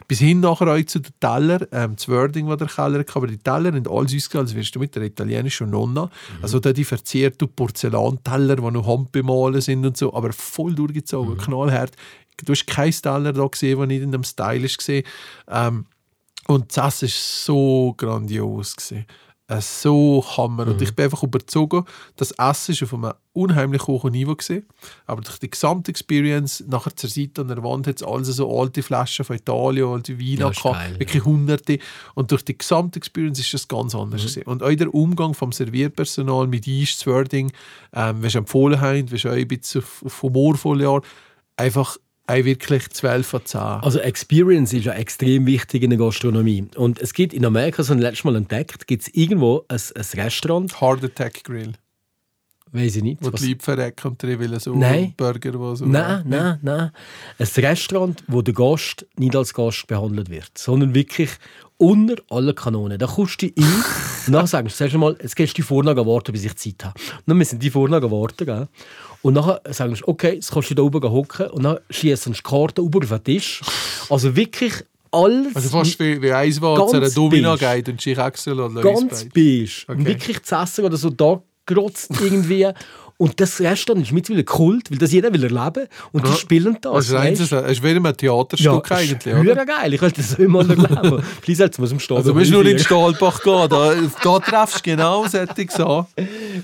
Bis 0.07 0.19
hin 0.19 0.39
nachher 0.39 0.67
auch 0.67 0.85
zu 0.85 0.99
den 0.99 1.13
Teller, 1.19 1.67
ähm, 1.71 1.95
das 1.95 2.07
Wording, 2.07 2.47
das 2.47 2.57
der 2.57 2.67
Keller 2.67 2.99
hat, 2.99 3.15
aber 3.15 3.27
die 3.27 3.37
Teller 3.37 3.71
sind 3.71 3.87
alles 3.87 4.13
ausgesehen, 4.15 4.41
als 4.41 4.55
wärst 4.55 4.75
du 4.75 4.79
mit 4.79 4.95
der 4.95 5.03
italienischen 5.03 5.69
Nonna. 5.69 6.09
Also 6.41 6.59
da 6.59 6.73
die 6.73 6.83
verzierte 6.83 7.47
Porzellanteller, 7.47 8.55
die 8.55 8.71
noch 8.71 8.87
handbemalen 8.87 9.61
sind 9.61 9.85
und 9.85 9.97
so, 9.97 10.13
aber 10.13 10.33
voll 10.33 10.73
durchgezogen, 10.75 11.37
knallhart. 11.37 11.91
Du 12.43 12.51
hast 12.51 12.65
keinen 12.65 12.91
Teller 12.91 13.33
da 13.33 13.45
gesehen, 13.47 13.77
der 13.77 13.87
nicht 13.87 14.01
in 14.01 14.11
dem 14.11 14.23
Style 14.23 14.65
ist 14.65 14.77
gesehen. 14.77 15.05
Ähm, 15.47 15.85
und 16.47 16.75
das 16.75 17.01
war 17.01 17.09
so 17.09 17.93
grandios. 17.97 18.75
Gewesen. 18.75 19.05
Äh, 19.47 19.59
so 19.59 20.23
Hammer. 20.37 20.67
Und 20.67 20.81
ich 20.81 20.95
bin 20.95 21.05
einfach 21.05 21.21
überzogen, 21.23 21.83
das 22.15 22.31
Essen 22.31 22.79
war 22.79 22.85
auf 22.85 22.93
einem 22.93 23.13
unheimlich 23.33 23.85
hohen 23.87 24.13
Niveau. 24.13 24.35
Gewesen. 24.35 24.65
Aber 25.05 25.21
durch 25.21 25.37
die 25.37 25.49
gesamte 25.49 25.91
Experience, 25.91 26.63
nachher 26.65 26.95
zur 26.95 27.09
Seite 27.09 27.41
an 27.41 27.49
der 27.49 27.61
Wand 27.61 27.87
hat 27.87 27.97
es 27.97 28.03
alles 28.03 28.27
so 28.29 28.59
alte 28.59 28.81
Flaschen 28.81 29.25
von 29.25 29.35
Italien, 29.35 29.87
alte 29.87 30.17
Weine 30.17 30.39
Ja, 30.39 30.49
geil, 30.49 30.93
ja. 30.93 30.99
wirklich 30.99 31.25
hunderte. 31.25 31.79
Und 32.15 32.31
durch 32.31 32.45
die 32.45 32.57
gesamte 32.57 32.97
Experience 32.97 33.39
ist 33.39 33.53
das 33.53 33.67
ganz 33.67 33.93
anders. 33.93 34.21
Mhm. 34.21 34.27
gewesen. 34.27 34.43
Und 34.43 34.63
auch 34.63 34.73
der 34.73 34.93
Umgang 34.93 35.33
vom 35.33 35.51
Servierpersonal 35.51 36.47
mit 36.47 36.65
uns, 36.65 36.97
das 36.97 37.07
Wording, 37.07 37.51
ähm, 37.93 38.27
sie 38.27 38.37
empfohlen 38.37 38.79
haben, 38.79 39.07
sie 39.09 39.27
auch 39.27 39.33
ein 39.33 39.47
bisschen 39.47 39.81
auf, 39.81 40.03
auf 40.05 40.21
humorvolle 40.21 40.87
Art, 40.87 41.05
einfach 41.57 41.97
auch 42.25 42.35
wirklich 42.45 42.89
12 42.89 43.27
von 43.27 43.45
10. 43.45 43.59
Also 43.59 43.99
Experience 43.99 44.71
ist 44.73 44.85
ja 44.85 44.93
extrem 44.93 45.45
wichtig 45.45 45.83
in 45.83 45.89
der 45.89 45.99
Gastronomie. 45.99 46.65
Und 46.75 46.99
es 47.01 47.13
gibt 47.13 47.33
in 47.33 47.45
Amerika, 47.45 47.83
so 47.83 47.93
ein 47.93 47.99
letztes 47.99 48.23
Mal 48.23 48.35
entdeckt, 48.37 48.87
gibt 48.87 49.03
es 49.03 49.09
irgendwo 49.13 49.65
ein, 49.67 49.79
ein 49.95 50.19
Restaurant, 50.21 50.79
Heart 50.81 51.03
Attack 51.03 51.43
Grill. 51.43 51.73
weiß 52.71 52.95
ich 52.95 53.03
nicht. 53.03 53.21
Wo 53.21 53.31
was- 53.33 53.41
die 53.41 53.49
Leute 53.49 53.63
verrecken 53.65 54.07
und 54.07 54.21
die 54.23 54.39
wollen 54.39 54.59
so 54.59 54.73
Nein. 54.73 55.13
Burger, 55.17 55.51
die 55.51 55.75
so... 55.75 55.85
Nein, 55.85 56.23
nein, 56.25 56.59
nein. 56.61 56.91
Ein 57.39 57.47
Restaurant, 57.65 58.23
wo 58.27 58.41
der 58.41 58.53
Gast 58.53 59.05
nicht 59.17 59.35
als 59.35 59.53
Gast 59.53 59.85
behandelt 59.87 60.29
wird, 60.29 60.57
sondern 60.57 60.95
wirklich 60.95 61.29
unter 61.77 62.15
aller 62.29 62.53
Kanonen. 62.53 62.97
Da 62.97 63.07
kommst 63.07 63.41
du 63.41 63.47
rein 63.47 63.53
und 64.27 64.33
dann 64.33 64.47
sagst 64.47 64.73
du 64.73 64.77
zuerst 64.77 64.93
einmal, 64.93 65.17
jetzt 65.21 65.35
gehst 65.35 65.53
du 65.53 65.55
die 65.55 65.61
Vorlage 65.63 66.05
warten, 66.05 66.31
bis 66.31 66.45
ich 66.45 66.55
Zeit 66.55 66.83
habe. 66.85 66.99
Und 67.17 67.23
dann 67.27 67.37
müssen 67.37 67.59
die 67.59 67.69
Vorlage 67.69 68.09
warten. 68.09 68.45
Gell? 68.45 68.67
Und 69.21 69.35
dann 69.35 69.57
sagst 69.69 70.01
du, 70.01 70.07
okay, 70.07 70.33
jetzt 70.35 70.51
kannst 70.51 70.69
du 70.69 70.75
da 70.75 70.81
oben 70.83 71.03
hocken 71.09 71.47
und 71.47 71.63
dann 71.63 71.77
schießt 71.89 72.25
du 72.27 72.29
die 72.31 72.41
Karte 72.41 72.81
über 72.81 72.99
auf 72.99 73.09
den 73.09 73.23
Tisch. 73.23 73.61
Also 74.09 74.35
wirklich 74.35 74.73
alles 75.11 75.55
Also 75.55 75.69
fast 75.69 75.99
wie, 75.99 76.21
wie 76.21 76.31
zu 76.89 76.97
einer 76.97 77.09
Domino 77.09 77.55
geht 77.55 77.87
und 77.89 78.01
Excel 78.17 78.59
oder 78.59 78.81
ganz 78.81 79.25
beige. 79.33 79.69
Und 79.87 79.99
Okay. 80.01 80.05
wirklich 80.05 80.43
zu 80.43 80.55
essen 80.55 80.85
oder 80.85 80.97
so 80.97 81.09
da 81.09 81.41
gerotzt 81.65 82.11
irgendwie. 82.19 82.67
Und 83.23 83.39
das 83.39 83.61
Restaurant 83.61 84.05
ist 84.05 84.11
mittlerweile 84.11 84.43
Kult, 84.43 84.91
weil 84.91 84.97
das 84.97 85.13
jeder 85.13 85.31
will 85.33 85.43
erleben 85.45 85.87
und 86.11 86.25
die 86.25 86.29
Ja. 86.31 86.35
spielen 86.35 86.77
das. 86.81 86.91
Also 86.93 87.15
eins, 87.15 87.39
weisst? 87.39 87.53
es 87.53 87.71
ist 87.71 87.81
wie 87.83 87.91
in 87.91 88.05
einem 88.05 88.17
Theaterstück 88.17 88.91
eigentlich, 88.91 89.25
Ja, 89.47 89.63
geil. 89.63 89.93
Ich 89.93 89.99
könnte 90.01 90.21
das 90.21 90.33
immer 90.33 90.59
erleben. 90.67 91.23
Vielleicht 91.41 91.59
sollten 91.59 91.77
wir 91.77 91.85
es 91.85 91.91
im 91.93 91.99
Stadion 92.01 92.17
Also 92.17 92.33
du 92.33 92.39
musst 92.39 92.51
nur 92.51 92.61
in 92.65 92.67
den. 92.67 92.79
Stahlbach 92.79 93.41
gehen, 93.41 93.69
da, 93.69 93.93
da 94.23 94.39
treffst 94.39 94.79
du 94.85 94.89
genau 94.91 95.25
solche 95.25 95.67
Sachen. 95.69 96.05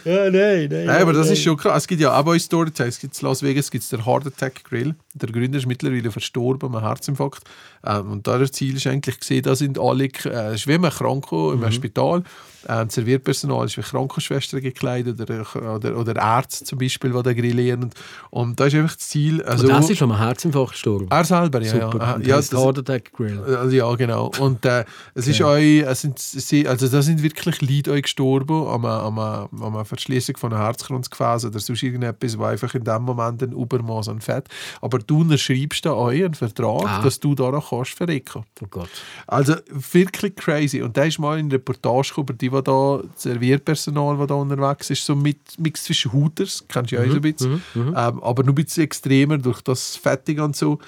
Ja, 0.05 0.29
nein, 0.29 0.67
nein. 0.72 0.86
Nein, 0.86 1.01
aber 1.01 1.13
das 1.13 1.27
nein. 1.27 1.34
ist 1.34 1.43
schon 1.43 1.58
krass. 1.58 1.84
Es 1.84 1.88
gibt 1.88 2.01
ja 2.01 2.17
auch 2.17 2.24
bei 2.24 2.38
Storytime, 2.39 2.89
es 2.89 3.00
gibt 3.00 3.19
in 3.19 3.27
Las 3.27 3.43
Vegas 3.43 3.72
gibt's 3.72 3.89
den 3.89 4.05
Heart 4.05 4.27
Attack 4.27 4.63
Grill. 4.63 4.96
Der 5.13 5.29
Gründer 5.29 5.58
ist 5.58 5.65
mittlerweile 5.65 6.12
verstorben, 6.12 6.74
einem 6.74 6.84
Herzinfarkt. 6.84 7.43
Ähm, 7.86 8.12
und 8.12 8.27
da 8.27 8.38
das 8.38 8.51
Ziel 8.51 8.75
ist 8.75 8.88
eigentlich 8.88 9.19
gesehen, 9.19 9.43
da 9.43 9.55
sind 9.55 9.79
alle, 9.79 10.05
äh, 10.25 10.55
ist 10.55 10.67
wie 10.67 10.74
ein 10.74 10.81
Kranko 10.81 11.53
im 11.53 11.72
Spital. 11.72 12.24
Ähm, 12.67 12.89
Servierpersonal 12.89 13.65
ist 13.67 13.77
wie 13.77 13.81
Krankenschwestern 13.81 14.62
gekleidet 14.62 15.19
oder, 15.22 15.75
oder, 15.75 15.98
oder 15.98 16.15
Ärzte 16.15 16.65
zum 16.65 16.77
Beispiel, 16.77 17.12
die 17.12 17.24
da 17.24 17.34
grillieren. 17.34 17.84
Und, 17.84 17.93
und 18.31 18.60
da 18.60 18.65
ist 18.65 18.75
einfach 18.75 18.96
das 18.96 19.08
Ziel. 19.08 19.41
Also, 19.43 19.63
Und 19.67 19.74
das 19.74 19.89
ist 19.89 20.01
am 20.01 20.17
Herzinfarkt 20.17 20.74
gestorben. 20.74 21.08
er 21.10 21.24
selber, 21.24 21.62
ja. 21.62 21.72
Super. 21.72 22.19
ja. 22.22 22.27
Ja 22.27 22.36
das- 22.36 22.51
Heart 22.51 22.79
Attack 22.79 23.13
Grill. 23.13 23.39
also 23.39 23.75
ja, 23.75 23.96
genau. 23.96 24.31
Und 24.39 24.65
äh, 24.65 24.84
es 25.15 25.27
ist 25.27 25.41
euch, 25.41 25.79
es 25.84 26.01
sind, 26.01 26.19
sie, 26.19 26.67
also 26.67 26.88
da 26.89 27.01
sind 27.01 27.24
wirklich 27.24 27.62
Leute 27.62 27.91
euch 27.91 28.03
gestorben 28.03 28.67
an 28.67 28.86
einer, 28.86 29.50
an 29.62 29.78
einer 29.79 29.86
Verschließung 29.86 30.38
von 30.38 30.53
einer 30.53 30.63
Herzkranzgefäß 30.63 31.45
oder 31.45 31.59
sonst 31.59 31.83
irgendetwas, 31.83 32.38
wo 32.38 32.43
einfach 32.43 32.74
in 32.75 32.83
dem 32.83 33.01
Moment 33.03 33.41
ein 33.43 33.51
Übermaß 33.53 34.09
an 34.09 34.21
Fett. 34.21 34.48
Aber 34.81 35.00
du 35.00 35.21
unterschreibst 35.21 35.86
da 35.86 35.93
euch 35.93 36.24
einen 36.24 36.33
Vertrag, 36.33 36.86
Ah. 36.86 37.01
dass 37.01 37.19
du 37.19 37.36
daran 37.36 37.62
kannst 37.67 37.91
verrecken. 37.93 38.43
Oh 38.62 38.65
Gott. 38.69 38.89
Also 39.27 39.55
wirklich 39.91 40.36
crazy. 40.36 40.81
Und 40.81 40.95
da 40.98 41.03
ist 41.03 41.19
mal 41.19 41.39
in 41.39 41.50
der 41.50 41.59
Reportage 41.59 42.13
über 42.17 42.33
die, 42.33 42.50
die 42.50 42.62
da, 42.63 43.01
das 43.01 43.24
Servierpersonal, 43.24 44.17
das 44.17 44.27
da 44.27 44.33
unterwegs 44.36 44.89
ist, 44.89 45.05
so 45.05 45.15
mit 45.15 45.39
Mix 45.57 45.83
zwischen 45.86 46.13
Hooters, 46.13 46.63
kennst 46.67 46.91
du 46.91 46.95
ja 46.95 47.01
auch 47.03 47.07
so 47.09 47.15
ein 47.15 47.21
bisschen, 47.21 47.63
ähm, 47.75 47.93
aber 47.95 48.43
nur 48.43 48.53
ein 48.53 48.55
bisschen 48.55 48.83
extremer 48.83 49.38
durch 49.38 49.62
das 49.62 49.95
Fetting 49.95 50.39
und 50.39 50.55
so. 50.55 50.79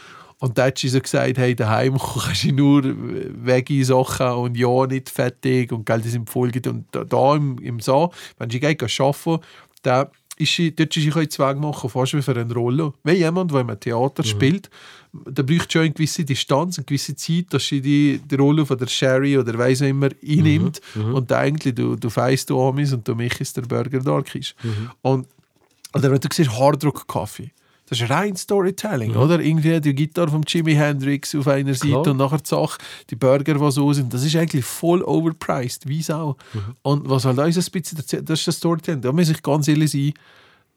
Und 0.42 0.58
da 0.58 0.66
hat 0.66 0.80
sie 0.80 0.90
so 0.90 1.00
gesagt, 1.00 1.38
hey, 1.38 1.56
daheim 1.56 1.98
kannst 2.24 2.44
du 2.44 2.52
nur 2.52 2.82
veggie 2.84 3.84
Sachen 3.84 4.28
und 4.28 4.58
ja, 4.58 4.88
nicht 4.88 5.10
fettig 5.10 5.72
und 5.72 5.86
Geld 5.86 6.04
ist 6.06 6.16
im 6.16 6.26
Folge. 6.26 6.68
Und 6.68 6.86
da, 6.92 7.04
da 7.04 7.36
im, 7.36 7.60
im 7.60 7.80
Saal, 7.80 8.10
wenn 8.40 8.50
sie 8.50 8.60
gehen 8.60 8.76
arbeiten, 8.82 9.44
da 9.84 10.10
ist 10.38 10.56
sie, 10.56 10.76
dort 10.76 10.98
ist 10.98 11.04
sie 11.04 11.30
Zwang 11.30 11.60
machen, 11.60 11.92
fast 11.92 12.16
wie 12.16 12.24
für 12.24 12.36
eine 12.36 12.52
Rolle. 12.56 12.92
Wenn 13.04 13.18
jemand, 13.18 13.52
der 13.52 13.60
im 13.60 13.80
Theater 13.80 14.24
spielt, 14.24 14.72
da 15.14 15.44
braucht 15.44 15.72
schon 15.72 15.84
eine 15.84 15.92
gewisse 15.92 16.26
Distanz, 16.26 16.80
eine 16.80 16.86
gewisse 16.86 17.16
Zeit, 17.16 17.46
dass 17.52 17.68
sie 17.68 17.80
die, 17.80 18.20
die 18.20 18.36
Rolle 18.36 18.66
von 18.66 18.80
der 18.80 18.88
Sherry 18.88 19.38
oder 19.38 19.56
weiss 19.60 19.84
auch 19.84 19.88
immer 19.88 20.10
einnimmt 20.28 20.82
und 20.96 21.32
eigentlich 21.32 21.76
du, 21.76 21.96
du 21.96 22.10
feist 22.10 22.50
du 22.50 22.60
Amis 22.60 22.94
und 22.94 23.08
du 23.08 23.14
mich 23.14 23.40
ist 23.40 23.58
der 23.58 23.64
Burger 23.64 24.00
Dark 24.00 24.34
ist. 24.34 24.56
Und, 25.04 25.28
oder 25.94 26.12
wenn 26.12 26.20
du 26.20 26.30
siehst, 26.34 26.58
Hardrock 26.58 27.08
Kaffee. 27.08 27.52
Das 27.92 28.00
ist 28.00 28.10
rein 28.10 28.38
Storytelling, 28.38 29.18
oder? 29.18 29.42
Irgendwie 29.42 29.82
die 29.82 29.94
Gitarre 29.94 30.30
von 30.30 30.44
Jimi 30.48 30.76
Hendrix 30.76 31.36
auf 31.36 31.46
einer 31.50 31.74
Seite 31.74 31.90
Klar. 31.90 32.08
und 32.08 32.18
nachher 32.18 32.38
die 32.38 32.48
Sache, 32.48 32.78
die 33.10 33.18
Burger, 33.18 33.54
die 33.54 33.72
so 33.72 33.92
sind. 33.92 34.14
Das 34.14 34.24
ist 34.24 34.34
eigentlich 34.38 34.64
voll 34.64 35.04
overpriced, 35.04 35.86
wie 35.90 36.02
Sau. 36.02 36.38
Und 36.84 37.10
was 37.10 37.26
halt 37.26 37.38
uns 37.38 37.58
ein 37.58 37.72
bisschen 37.74 37.98
erzählt, 37.98 38.30
das 38.30 38.40
ist 38.40 38.48
das 38.48 38.56
Storytelling. 38.56 39.02
Da 39.02 39.12
muss 39.12 39.28
ich 39.28 39.44
ganz 39.44 39.68
ehrlich 39.68 39.92
sein, 39.92 40.14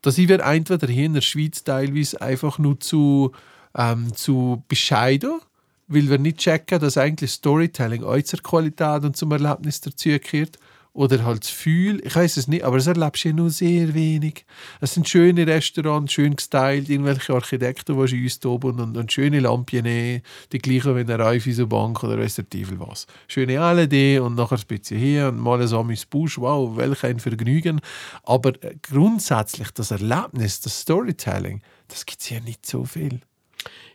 dass 0.02 0.18
ich 0.18 0.26
wäre 0.28 0.42
entweder 0.42 0.88
hier 0.88 1.06
in 1.06 1.14
der 1.14 1.20
Schweiz 1.20 1.62
teilweise 1.62 2.20
einfach 2.20 2.58
nur 2.58 2.80
zu, 2.80 3.30
ähm, 3.76 4.12
zu 4.16 4.64
bescheiden, 4.66 5.38
weil 5.86 6.10
wir 6.10 6.18
nicht 6.18 6.38
checken, 6.38 6.80
dass 6.80 6.98
eigentlich 6.98 7.30
Storytelling 7.30 8.02
auch 8.02 8.20
zur 8.22 8.40
Qualität 8.40 9.04
und 9.04 9.16
zum 9.16 9.30
Erlebnis 9.30 9.80
dazugehört. 9.80 10.58
Oder 10.94 11.24
halt 11.24 11.42
das 11.42 11.50
Gefühl, 11.50 12.00
ich 12.04 12.14
weiß 12.14 12.36
es 12.36 12.46
nicht, 12.46 12.62
aber 12.62 12.76
das 12.76 12.86
erlebst 12.86 13.24
du 13.24 13.28
ja 13.28 13.34
nur 13.34 13.50
sehr 13.50 13.94
wenig. 13.94 14.46
Es 14.80 14.94
sind 14.94 15.08
schöne 15.08 15.44
Restaurants, 15.44 16.12
schön 16.12 16.36
gestylt, 16.36 16.88
irgendwelche 16.88 17.34
Architekten, 17.34 18.06
die 18.06 18.22
uns 18.22 18.46
oben 18.46 18.78
und, 18.78 18.96
und 18.96 19.12
schöne 19.12 19.40
Lampien, 19.40 20.22
die 20.52 20.58
gleichen 20.58 20.94
wie 20.94 21.00
eine 21.00 21.18
Raiffeisenbank 21.18 22.04
oder 22.04 22.16
weiss 22.16 22.36
der 22.36 22.48
Teufel 22.48 22.78
was. 22.78 23.08
Schöne 23.26 23.54
LED 23.72 24.20
und 24.20 24.36
nachher 24.36 24.56
ein 24.56 24.66
bisschen 24.68 25.00
hier 25.00 25.28
und 25.30 25.40
mal 25.40 25.60
ein 25.60 25.74
Amis 25.74 26.06
Busch, 26.06 26.38
wow, 26.38 26.76
welch 26.76 27.02
ein 27.02 27.18
Vergnügen. 27.18 27.80
Aber 28.22 28.50
äh, 28.62 28.76
grundsätzlich 28.80 29.72
das 29.72 29.90
Erlebnis, 29.90 30.60
das 30.60 30.78
Storytelling, 30.82 31.60
das 31.88 32.06
gibt 32.06 32.22
es 32.22 32.30
ja 32.30 32.38
nicht 32.38 32.64
so 32.64 32.84
viel. 32.84 33.20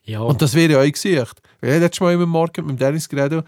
Ja. 0.03 0.19
Und 0.21 0.41
das 0.41 0.53
wäre 0.53 0.73
ja 0.73 0.81
auch 0.81 0.91
gesucht. 0.91 1.41
Weil 1.61 1.75
ich 1.75 1.79
letztes 1.79 2.01
Mal 2.01 2.13
im 2.13 2.29
Markt 2.29 2.57
mit 2.57 2.69
dem 2.69 2.77
Dennis 2.77 3.07
geredet, 3.07 3.45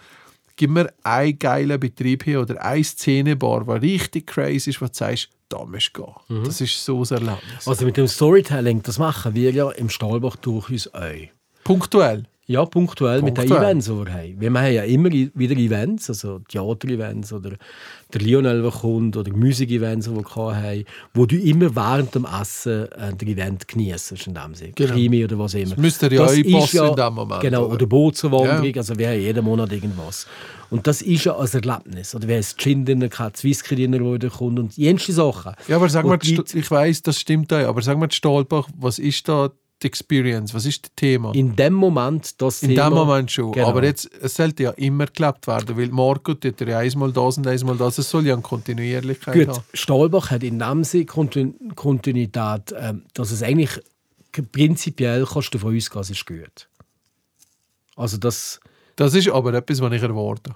gib 0.61 0.69
mir 0.69 0.93
einen 1.01 1.39
geilen 1.39 1.79
Betrieb 1.79 2.23
hier 2.23 2.41
oder 2.41 2.63
eine 2.63 2.83
Szenebar, 2.83 3.79
die 3.79 3.95
richtig 3.95 4.27
crazy 4.27 4.69
ist, 4.69 4.79
wo 4.79 4.85
du 4.85 4.91
sagst, 4.93 5.29
da 5.49 5.65
musst 5.65 5.89
du 5.95 6.03
gehen. 6.03 6.43
Das 6.43 6.61
ist 6.61 6.85
so 6.85 7.01
ein 7.01 7.09
Erlebnis. 7.09 7.67
also 7.67 7.83
mit 7.83 7.97
dem 7.97 8.07
Storytelling, 8.07 8.83
das 8.83 8.99
machen 8.99 9.33
wir 9.33 9.49
ja 9.49 9.71
im 9.71 9.89
Stahlbach 9.89 10.35
durchaus 10.35 10.87
auch. 10.93 11.29
Punktuell. 11.63 12.27
Ja, 12.51 12.65
punktuell, 12.65 13.22
mit 13.22 13.38
den 13.38 13.48
Punktuell. 13.48 13.63
Events, 13.63 13.86
die 13.86 13.91
wir 13.93 14.13
haben. 14.13 14.41
Wir 14.41 14.53
haben 14.53 14.74
ja 14.74 14.84
immer 14.84 15.10
wieder 15.12 15.55
Events, 15.55 16.10
also 16.10 16.39
Theater-Events 16.48 17.31
oder 17.34 17.51
der 18.13 18.22
Lionel, 18.22 18.62
der 18.62 18.72
kommt, 18.72 19.15
oder 19.15 19.31
Musik-Events, 19.31 20.08
die 20.10 20.15
wir 20.15 20.25
haben, 20.36 20.84
wo 21.13 21.25
du 21.25 21.38
immer 21.38 21.74
während 21.75 22.13
dem 22.13 22.25
Essen 22.25 22.91
äh, 22.91 23.13
den 23.13 23.27
Event 23.29 23.67
genießt, 23.67 24.27
in 24.27 24.34
dem 24.34 24.53
Sinne. 24.55 24.72
Genau. 24.75 24.93
Krimi 24.93 25.24
oder 25.24 25.39
was 25.39 25.53
immer. 25.53 25.70
Das 25.70 25.77
müsste 25.77 26.13
ja 26.13 26.22
Das 26.24 26.31
auch 26.31 26.36
ist 26.38 26.51
passen 26.51 26.88
in 26.89 26.96
dem 26.96 27.13
Moment, 27.13 27.41
Genau, 27.41 27.65
oder? 27.65 27.74
oder 27.75 27.86
Bootserwanderung, 27.88 28.65
Ja. 28.65 28.75
also 28.75 28.98
wir 28.98 29.08
haben 29.10 29.20
jeden 29.22 29.46
Monat 29.46 29.72
irgendwas. 29.72 30.27
Und 30.70 30.88
das 30.88 31.01
ist 31.01 31.25
ja 31.25 31.38
ein 31.38 31.48
Erlebnis. 31.51 32.15
Oder 32.15 32.27
wir 32.27 32.36
haben 32.36 32.41
das 32.41 32.55
Gin 32.58 32.86
drin, 32.86 33.00
gehabt, 33.10 33.43
drin, 33.43 33.91
der 33.91 34.01
wieder 34.13 34.29
kommt 34.29 34.60
und 34.60 34.77
jenste 34.77 35.12
Sachen. 35.13 35.53
Ja, 35.67 35.75
aber 35.77 35.89
sag 35.89 36.05
mal, 36.05 36.17
ich 36.22 36.72
weiß, 36.72 37.01
das 37.01 37.20
stimmt 37.20 37.51
auch, 37.53 37.67
aber 37.67 37.81
sag 37.81 37.98
mal, 37.98 38.10
Stahlbach, 38.12 38.67
was 38.77 38.98
ist 39.00 39.27
da 39.27 39.51
die 39.83 39.88
Experience? 39.88 40.53
Was 40.53 40.65
ist 40.65 40.85
das 40.85 40.91
Thema? 40.95 41.33
In 41.33 41.55
dem 41.55 41.73
Moment 41.73 42.41
das 42.41 42.63
In 42.63 42.69
Thema, 42.69 42.89
dem 42.89 42.93
Moment 42.93 43.31
schon. 43.31 43.51
Genau. 43.51 43.67
Aber 43.67 43.83
jetzt, 43.83 44.09
es 44.21 44.35
sollte 44.35 44.63
ja 44.63 44.71
immer 44.71 45.07
gelebt 45.07 45.47
werden, 45.47 45.77
weil 45.77 45.89
Marco 45.89 46.33
tut 46.33 46.61
ja 46.61 46.79
einmal 46.79 47.11
das 47.11 47.38
und 47.38 47.47
einmal 47.47 47.77
das. 47.77 47.97
Es 47.97 48.09
soll 48.09 48.25
ja 48.25 48.33
eine 48.33 48.41
Kontinuierlichkeit 48.41 49.33
Gut, 49.33 49.47
haben. 49.50 49.63
Stahlbach 49.73 50.31
hat 50.31 50.43
in 50.43 50.59
dem 50.59 50.83
Sinne 50.83 51.05
Kontinu- 51.05 51.73
Kontinuität, 51.75 52.73
ähm, 52.77 53.03
dass 53.13 53.31
es 53.31 53.43
eigentlich 53.43 53.79
prinzipiell 54.51 55.25
kannst 55.25 55.53
du 55.53 55.57
davon 55.57 55.75
ausgehen, 55.75 56.01
es 56.01 56.09
ist 56.09 56.25
gut. 56.25 56.67
Also 57.95 58.17
das... 58.17 58.59
Das 59.01 59.13
ist 59.15 59.29
aber 59.29 59.53
etwas, 59.53 59.81
was 59.81 59.93
ich 59.93 60.01
erwarte. 60.01 60.51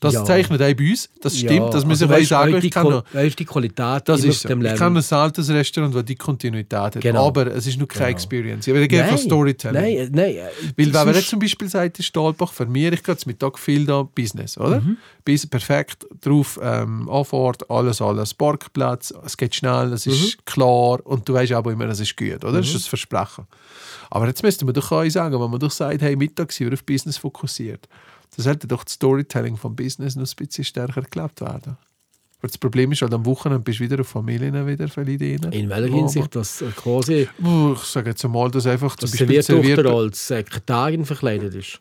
Das 0.00 0.14
Ja. 0.14 0.24
zeichnet 0.24 0.60
auch 0.60 0.74
bei 0.74 0.90
uns. 0.90 1.08
Das 1.20 1.36
stimmt, 1.38 1.52
ja, 1.52 1.66
das 1.70 1.84
also 1.84 2.04
ich 2.04 2.10
euch 2.10 2.16
weißt, 2.20 2.28
sagen. 2.28 2.56
Ich 2.62 2.70
kann, 2.70 2.88
noch, 2.88 3.04
weißt, 3.12 3.38
die 3.38 3.44
Qualität 3.44 4.02
das 4.06 4.24
ist 4.24 4.40
so. 4.42 4.48
dem 4.48 4.58
Ich 4.58 4.64
Level. 4.64 4.78
kann 4.78 4.96
ein 4.96 5.04
altes 5.10 5.48
Restaurant, 5.50 5.94
das 5.94 6.04
die 6.04 6.14
Kontinuität 6.16 6.78
hat. 6.78 7.00
Genau. 7.00 7.26
Aber 7.28 7.46
es 7.46 7.66
ist 7.66 7.78
nur 7.78 7.88
keine 7.88 8.08
Experience. 8.10 8.66
Ich 8.66 8.74
rede 8.74 9.04
von 9.04 9.18
Storytelling. 9.18 9.80
Nein, 9.82 9.96
äh, 9.96 10.08
nein. 10.10 10.34
äh, 10.34 10.48
Weil 10.76 10.86
wenn 10.92 11.06
man 11.06 11.14
jetzt 11.14 11.28
zum 11.28 11.38
Beispiel 11.38 11.68
sagt, 11.68 11.98
in 11.98 12.02
Stahlbach, 12.04 12.52
für 12.52 12.66
mich, 12.66 12.92
ich 12.92 13.02
gehe 13.02 13.14
jetzt 13.14 13.26
Mittag 13.26 13.58
viel 13.58 13.86
da 13.86 14.02
Business, 14.02 14.58
oder? 14.58 14.80
Mhm. 14.80 14.96
Bis 15.24 15.46
perfekt 15.46 16.06
drauf, 16.20 16.58
ähm, 16.62 17.08
Anfahrt, 17.08 17.70
alles, 17.70 18.02
alles, 18.02 18.34
Parkplatz, 18.34 19.14
es 19.24 19.36
geht 19.36 19.54
schnell, 19.54 19.92
es 19.92 20.04
Mhm. 20.06 20.12
ist 20.12 20.44
klar 20.44 20.98
und 21.06 21.26
du 21.28 21.32
weißt 21.34 21.52
aber 21.52 21.72
immer, 21.72 21.86
es 21.86 22.00
ist 22.00 22.16
gut, 22.16 22.44
oder? 22.44 22.52
Das 22.58 22.66
ist 22.66 22.74
das 22.74 22.86
Versprechen. 22.86 23.46
Aber 24.10 24.26
jetzt 24.26 24.42
müsste 24.42 24.64
man 24.64 24.74
doch 24.74 24.92
auch 24.92 25.08
sagen, 25.08 25.40
wenn 25.40 25.50
man 25.50 25.58
doch 25.58 25.70
sagt, 25.70 26.02
hey, 26.02 26.14
Mittag 26.14 26.52
sind 26.52 26.66
wir 26.68 26.74
auf 26.74 26.84
Business 26.84 27.16
fokussiert, 27.16 27.73
dann 28.36 28.44
sollte 28.44 28.66
doch 28.66 28.84
das 28.84 28.94
Storytelling 28.94 29.56
vom 29.56 29.76
Business 29.76 30.16
noch 30.16 30.26
ein 30.26 30.36
bisschen 30.36 30.64
stärker 30.64 31.02
gelebt 31.02 31.40
werden. 31.40 31.76
Aber 32.44 32.48
das 32.50 32.58
Problem 32.58 32.92
ist 32.92 33.00
halt, 33.00 33.14
am 33.14 33.24
Wochenende 33.24 33.62
bist 33.64 33.80
du 33.80 33.84
wieder 33.84 34.00
auf 34.00 34.08
Familien 34.08 34.66
wieder 34.66 35.08
Ideen. 35.08 35.50
In 35.50 35.70
welcher 35.70 35.94
Hinsicht, 35.94 36.36
dass 36.36 36.60
äh, 36.60 36.66
quasi 36.76 37.26
Ich 37.38 37.78
sage 37.84 38.10
jetzt 38.10 38.22
mal, 38.28 38.50
dass 38.50 38.66
einfach 38.66 38.96
zum 38.96 39.10
dass 39.10 39.18
Beispiel 39.18 39.42
Serviertochter 39.42 39.82
Servier- 39.88 40.04
als 40.04 40.26
Sekretärin 40.26 41.06
verkleidet 41.06 41.54
ist. 41.54 41.80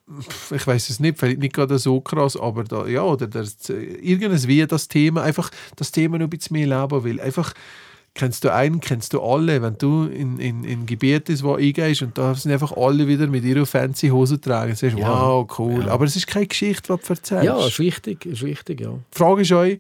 ich 0.52 0.66
weiß 0.66 0.90
es 0.90 1.02
nicht, 1.02 1.20
vielleicht 1.20 1.40
nicht 1.40 1.54
gerade 1.54 1.78
so 1.80 2.00
krass, 2.00 2.38
aber 2.38 2.64
da, 2.64 2.88
ja, 2.88 3.04
oder 3.04 3.28
das, 3.28 3.58
irgendes 3.68 4.48
wie 4.48 4.66
das 4.66 4.88
Thema, 4.88 5.24
einfach 5.24 5.52
das 5.76 5.92
Thema 5.92 6.18
noch 6.18 6.28
ein 6.28 6.30
bisschen 6.30 6.56
mehr 6.56 6.68
leben 6.68 7.04
will. 7.04 7.20
Einfach, 7.20 7.54
kennst 8.16 8.44
du 8.44 8.54
einen, 8.54 8.80
kennst 8.80 9.14
du 9.14 9.22
alle. 9.22 9.62
Wenn 9.62 9.78
du 9.78 10.06
in, 10.06 10.40
in, 10.40 10.64
in 10.64 10.86
Gebiete 10.86 11.34
wo 11.42 11.56
eingehst 11.56 12.02
und 12.02 12.18
da 12.18 12.36
sind 12.36 12.52
einfach 12.52 12.72
alle 12.78 13.08
wieder 13.08 13.28
mit 13.28 13.44
ihrer 13.44 13.66
fancy 13.66 14.10
Hose 14.10 14.40
tragen, 14.40 14.76
sagst 14.76 14.96
du, 14.96 15.02
Ja. 15.02 15.10
wow, 15.10 15.48
cool. 15.58 15.90
Aber 15.90 16.06
es 16.06 16.16
ist 16.16 16.28
keine 16.28 16.48
Geschichte, 16.48 16.94
die 16.96 17.02
du 17.04 17.14
erzählst. 17.14 17.44
Ja, 17.44 17.66
ist 17.66 17.80
wichtig, 17.80 18.26
ist 18.26 18.44
wichtig, 18.44 18.82
ja. 18.82 18.92
Die 18.92 19.18
Frage 19.18 19.42
ist 19.42 19.52
euch, 19.52 19.80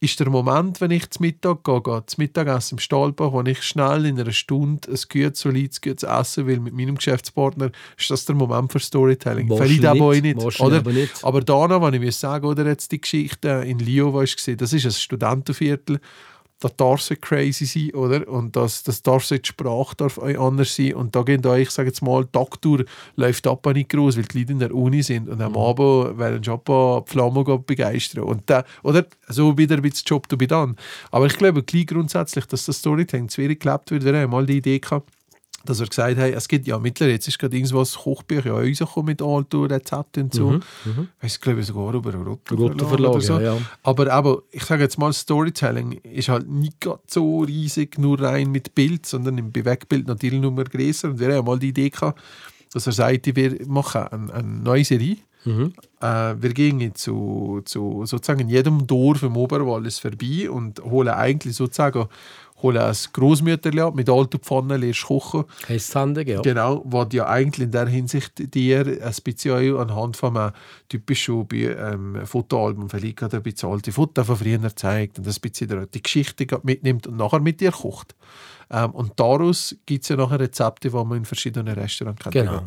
ist 0.00 0.20
der 0.20 0.28
Moment, 0.28 0.80
wenn 0.82 0.90
ich 0.90 1.08
zum 1.10 1.24
Mittag 1.24 1.64
gehe, 1.64 1.80
gehe 1.80 2.02
zum 2.04 2.22
Mittagessen 2.22 2.74
im 2.74 2.78
Stahlbach, 2.78 3.32
wo 3.32 3.40
ich 3.42 3.62
schnell 3.62 4.04
in 4.04 4.20
einer 4.20 4.32
Stunde 4.32 4.88
ein 4.90 4.98
gutes, 5.10 5.40
solides, 5.40 5.80
gutes 5.80 6.02
Essen 6.02 6.46
will 6.46 6.60
mit 6.60 6.74
meinem 6.74 6.96
Geschäftspartner, 6.96 7.70
ist 7.96 8.10
das 8.10 8.26
der 8.26 8.34
Moment 8.34 8.70
für 8.70 8.80
Storytelling? 8.80 9.48
Vielleicht 9.48 9.84
aber 9.86 10.04
auch 10.08 10.12
nicht, 10.12 10.60
Oder? 10.60 10.78
aber 10.78 10.92
nicht. 10.92 11.24
Aber 11.24 11.40
danach, 11.40 11.80
wenn 11.80 11.94
ich 11.94 12.02
muss 12.02 12.20
sagen, 12.20 12.44
oder 12.46 12.66
jetzt 12.66 12.92
die 12.92 13.00
Geschichte 13.00 13.48
in 13.66 13.78
Lyon, 13.78 14.12
wo 14.12 14.20
ich 14.20 14.36
gesehen, 14.36 14.58
das 14.58 14.72
ist 14.74 14.84
ein 14.84 14.92
Studentenviertel, 14.92 16.00
da 16.60 16.68
darf 16.76 17.10
es 17.10 17.20
crazy 17.20 17.66
sein, 17.66 17.90
oder? 17.94 18.26
Und 18.28 18.56
das, 18.56 18.82
das 18.82 19.02
darf 19.02 19.26
die 19.28 19.40
Sprache 19.42 19.96
darf 19.96 20.18
anders 20.18 20.74
sein. 20.74 20.94
Und 20.94 21.14
da 21.14 21.22
gehen 21.22 21.42
da, 21.42 21.56
ich 21.56 21.70
sage 21.70 21.88
jetzt 21.88 22.02
mal, 22.02 22.24
die 22.24 22.32
Taktur 22.32 22.84
läuft 23.16 23.46
ab 23.46 23.66
nicht 23.74 23.90
groß, 23.90 24.16
weil 24.16 24.24
die 24.24 24.38
Leute 24.38 24.52
in 24.52 24.58
der 24.60 24.74
Uni 24.74 25.02
sind 25.02 25.28
und 25.28 25.38
Mhm. 25.38 25.44
am 25.44 25.56
Abend 25.56 26.18
werden 26.18 26.42
Jobba 26.42 27.02
die 27.06 27.10
Flamme 27.12 27.44
gehen 27.44 27.64
begeistern. 27.64 28.24
Und 28.24 28.42
da, 28.48 28.64
oder? 28.82 29.04
So 29.28 29.56
wieder 29.58 29.76
ein 29.76 29.82
bisschen 29.82 30.04
Job 30.06 30.28
to 30.28 30.36
be 30.36 30.46
done. 30.46 30.74
Aber 31.10 31.26
ich 31.26 31.36
glaube 31.36 31.62
gleich 31.62 31.86
grundsätzlich, 31.86 32.46
dass 32.46 32.64
das 32.66 32.78
Storytelling 32.78 33.28
zu 33.28 33.42
wenig 33.42 33.60
gelebt 33.60 33.90
wird. 33.90 34.04
Wir 34.04 34.16
haben 34.16 34.30
mal 34.30 34.46
die 34.46 34.58
Idee 34.58 34.78
gehabt, 34.78 35.10
dass 35.64 35.80
er 35.80 35.86
gesagt 35.86 36.16
hat, 36.18 36.32
es 36.32 36.48
gibt 36.48 36.66
ja 36.66 36.78
mittlerweile, 36.78 37.14
jetzt 37.14 37.28
ist 37.28 37.38
gerade 37.38 37.56
irgendwas 37.56 37.94
Kochbücher 37.94 38.46
ja 38.46 38.54
rausgekommen 38.54 39.06
mit 39.06 39.22
alten 39.22 39.64
Rezepten 39.64 40.24
und 40.24 40.34
so. 40.34 40.50
Mhm, 40.50 41.08
Ich 41.22 41.40
glaube 41.40 41.62
sogar 41.62 41.94
über 41.94 42.12
Rotter 42.14 42.86
Verlag 42.86 43.22
Verlag, 43.22 43.22
ja, 43.42 43.54
ja. 43.54 43.58
Aber, 43.82 44.12
aber 44.12 44.42
ich 44.50 44.64
sage 44.64 44.82
jetzt 44.82 44.98
mal, 44.98 45.12
Storytelling 45.12 45.92
ist 46.02 46.28
halt 46.28 46.48
nicht 46.48 46.88
so 47.06 47.40
riesig, 47.40 47.98
nur 47.98 48.20
rein 48.20 48.50
mit 48.50 48.74
Bild, 48.74 49.06
sondern 49.06 49.38
im 49.38 49.52
Bewegtbild 49.52 50.06
natürlich 50.06 50.40
nur 50.40 50.52
mehr 50.52 50.64
größer. 50.64 51.08
Und 51.08 51.18
wir 51.18 51.28
haben 51.28 51.34
ja 51.34 51.42
mal 51.42 51.58
die 51.58 51.68
Idee 51.68 51.90
gehabt, 51.90 52.20
dass 52.72 52.86
er 52.86 52.92
sagte, 52.92 53.34
wir 53.36 53.66
machen 53.66 54.02
eine, 54.02 54.34
eine 54.34 54.48
neue 54.48 54.84
Serie. 54.84 55.16
Äh, 56.00 56.34
wir 56.40 56.54
gehen 56.54 56.94
zu, 56.94 57.60
zu 57.66 58.06
sozusagen 58.06 58.40
in 58.40 58.48
jedem 58.48 58.86
Dorf 58.86 59.22
im 59.22 59.36
Oberwallis 59.36 59.98
vorbei 59.98 60.48
und 60.50 60.82
holen 60.82 61.10
eigentlich 61.10 61.54
sozusagen 61.54 62.06
holen 62.64 62.78
ein 62.78 62.96
Großmütterli 63.12 63.80
ab, 63.80 63.94
mit 63.94 64.08
alten 64.08 64.38
Pfannen 64.40 64.80
lernst 64.80 65.04
kochen. 65.04 65.44
Heisst 65.68 65.90
Sanden, 65.92 66.26
ja. 66.26 66.40
Genau, 66.40 66.82
was 66.86 67.08
ja 67.12 67.26
eigentlich 67.28 67.64
in 67.66 67.70
der 67.70 67.86
Hinsicht 67.86 68.54
dir 68.54 68.80
ein 68.80 69.14
bisschen 69.22 69.76
anhand 69.76 70.16
von 70.16 70.36
einem 70.36 70.52
typischen 70.88 71.46
ähm, 71.52 72.18
Fotoalbum 72.24 72.88
vielleicht 72.90 73.22
ein 73.22 73.42
bisschen 73.42 73.68
alte 73.70 73.92
Fotos 73.92 74.26
von 74.26 74.36
früher 74.36 74.74
zeigt 74.74 75.18
und 75.18 75.28
ein 75.28 75.34
bisschen 75.40 75.86
die- 75.92 76.02
Geschichte 76.02 76.46
mitnimmt 76.62 77.06
und 77.06 77.16
nachher 77.16 77.40
mit 77.40 77.60
dir 77.60 77.70
kocht. 77.72 78.14
Ähm, 78.74 78.90
und 78.90 79.12
daraus 79.20 79.76
gibt 79.86 80.02
es 80.02 80.08
ja 80.08 80.16
nachher 80.16 80.40
Rezepte, 80.40 80.90
die 80.90 80.96
man 80.96 81.18
in 81.18 81.24
verschiedenen 81.24 81.72
Restaurants 81.74 82.20
kennt. 82.24 82.34
Genau. 82.34 82.60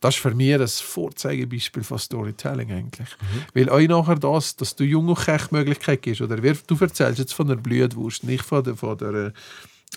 Das 0.00 0.16
ist 0.16 0.20
für 0.20 0.34
mich 0.34 0.54
ein 0.54 0.66
Vorzeigebeispiel 0.66 1.84
von 1.84 1.98
Storytelling 1.98 2.72
eigentlich. 2.72 3.08
Weil 3.54 3.68
euch 3.70 3.88
nachher 3.88 4.16
das, 4.16 4.56
dass 4.56 4.74
du 4.74 4.82
jungen 4.82 5.14
Kech 5.14 5.52
Möglichkeit 5.52 6.02
gibst, 6.02 6.20
oder 6.20 6.42
wer, 6.42 6.56
du 6.66 6.76
erzählst 6.80 7.20
jetzt 7.20 7.34
von 7.34 7.46
der 7.46 7.56
Blutwurst, 7.56 8.24
nicht 8.24 8.42
von 8.42 8.64
der, 8.64 8.74
von 8.74 8.98
der 8.98 9.14
äh, 9.14 9.32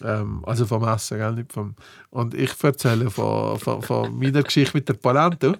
ähm, 0.03 0.43
also 0.45 0.67
vom 0.67 0.83
Essen, 0.83 1.17
gell? 1.17 1.31
Nicht 1.33 1.51
vom, 1.51 1.73
und 2.11 2.35
ich 2.35 2.51
erzähle 2.61 3.09
von, 3.09 3.57
von, 3.57 3.81
von 3.81 4.19
meiner 4.19 4.43
Geschichte 4.43 4.77
mit 4.77 4.87
der 4.87 4.93
Palento. 4.93 5.55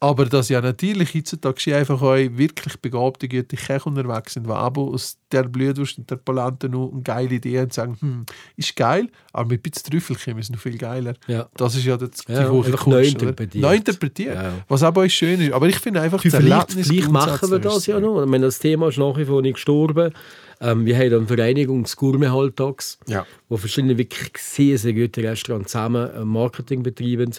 Aber 0.00 0.26
dass 0.26 0.48
ja 0.48 0.60
natürlich 0.60 1.12
heutzutage 1.12 1.74
einfach 1.76 2.00
auch 2.00 2.14
wirklich 2.14 2.76
begabte, 2.76 3.28
gute 3.28 3.56
Köche 3.56 3.84
unterwegs 3.88 4.34
sind, 4.34 4.46
die 4.46 4.50
aber 4.50 4.82
aus 4.82 5.18
der 5.32 5.42
Blutwurst 5.42 5.98
und 5.98 6.08
der 6.08 6.16
Palante 6.16 6.68
noch 6.68 6.92
eine 6.92 7.02
geile 7.02 7.34
Idee 7.34 7.58
haben 7.58 7.64
und 7.64 7.72
sagen, 7.72 7.96
hm, 8.00 8.26
ist 8.56 8.76
geil, 8.76 9.08
aber 9.32 9.48
mit 9.48 9.58
ein 9.58 9.62
bisschen 9.70 9.90
Trüffelchen 9.90 10.38
ist 10.38 10.46
es 10.46 10.50
noch 10.52 10.60
viel 10.60 10.78
geiler. 10.78 11.14
Ja. 11.26 11.48
Das 11.56 11.74
ist 11.74 11.84
ja 11.84 11.96
das, 11.96 12.10
die 12.10 12.32
Ja, 12.32 12.48
hohe 12.48 12.62
Kunst, 12.62 12.86
neu 12.86 13.06
interpretiert. 13.08 13.62
Neu 13.62 13.74
interpretiert. 13.74 14.34
Ja. 14.36 14.52
Was 14.68 14.84
aber 14.84 15.02
auch 15.04 15.08
schön 15.10 15.40
ist. 15.40 15.52
Aber 15.52 15.66
ich 15.66 15.78
finde 15.80 16.00
einfach, 16.00 16.22
das 16.22 16.32
Vielleicht, 16.32 16.72
vielleicht 16.72 17.10
machen 17.10 17.50
wir 17.50 17.58
das 17.58 17.86
ja 17.86 17.98
noch. 17.98 18.22
Ich 18.22 18.28
meine, 18.28 18.46
das 18.46 18.60
Thema 18.60 18.88
ist 18.88 18.98
nach 18.98 19.16
wie 19.16 19.24
vor 19.24 19.42
nicht 19.42 19.54
gestorben. 19.54 20.12
Ähm, 20.60 20.86
wir 20.86 20.96
haben 20.96 21.12
eine 21.14 21.26
Vereinigung 21.26 21.84
des 21.84 21.94
Gourmet-Halbtags, 21.96 22.98
Ja. 23.06 23.24
wo 23.48 23.56
verschiedene 23.56 23.96
wirklich 23.96 24.32
sehr, 24.38 24.76
sehr 24.78 24.92
gute 24.92 25.22
Restaurants 25.22 25.70
zusammen 25.72 26.10
äh, 26.10 26.24
Marketing 26.24 26.82
betreiben. 26.82 27.32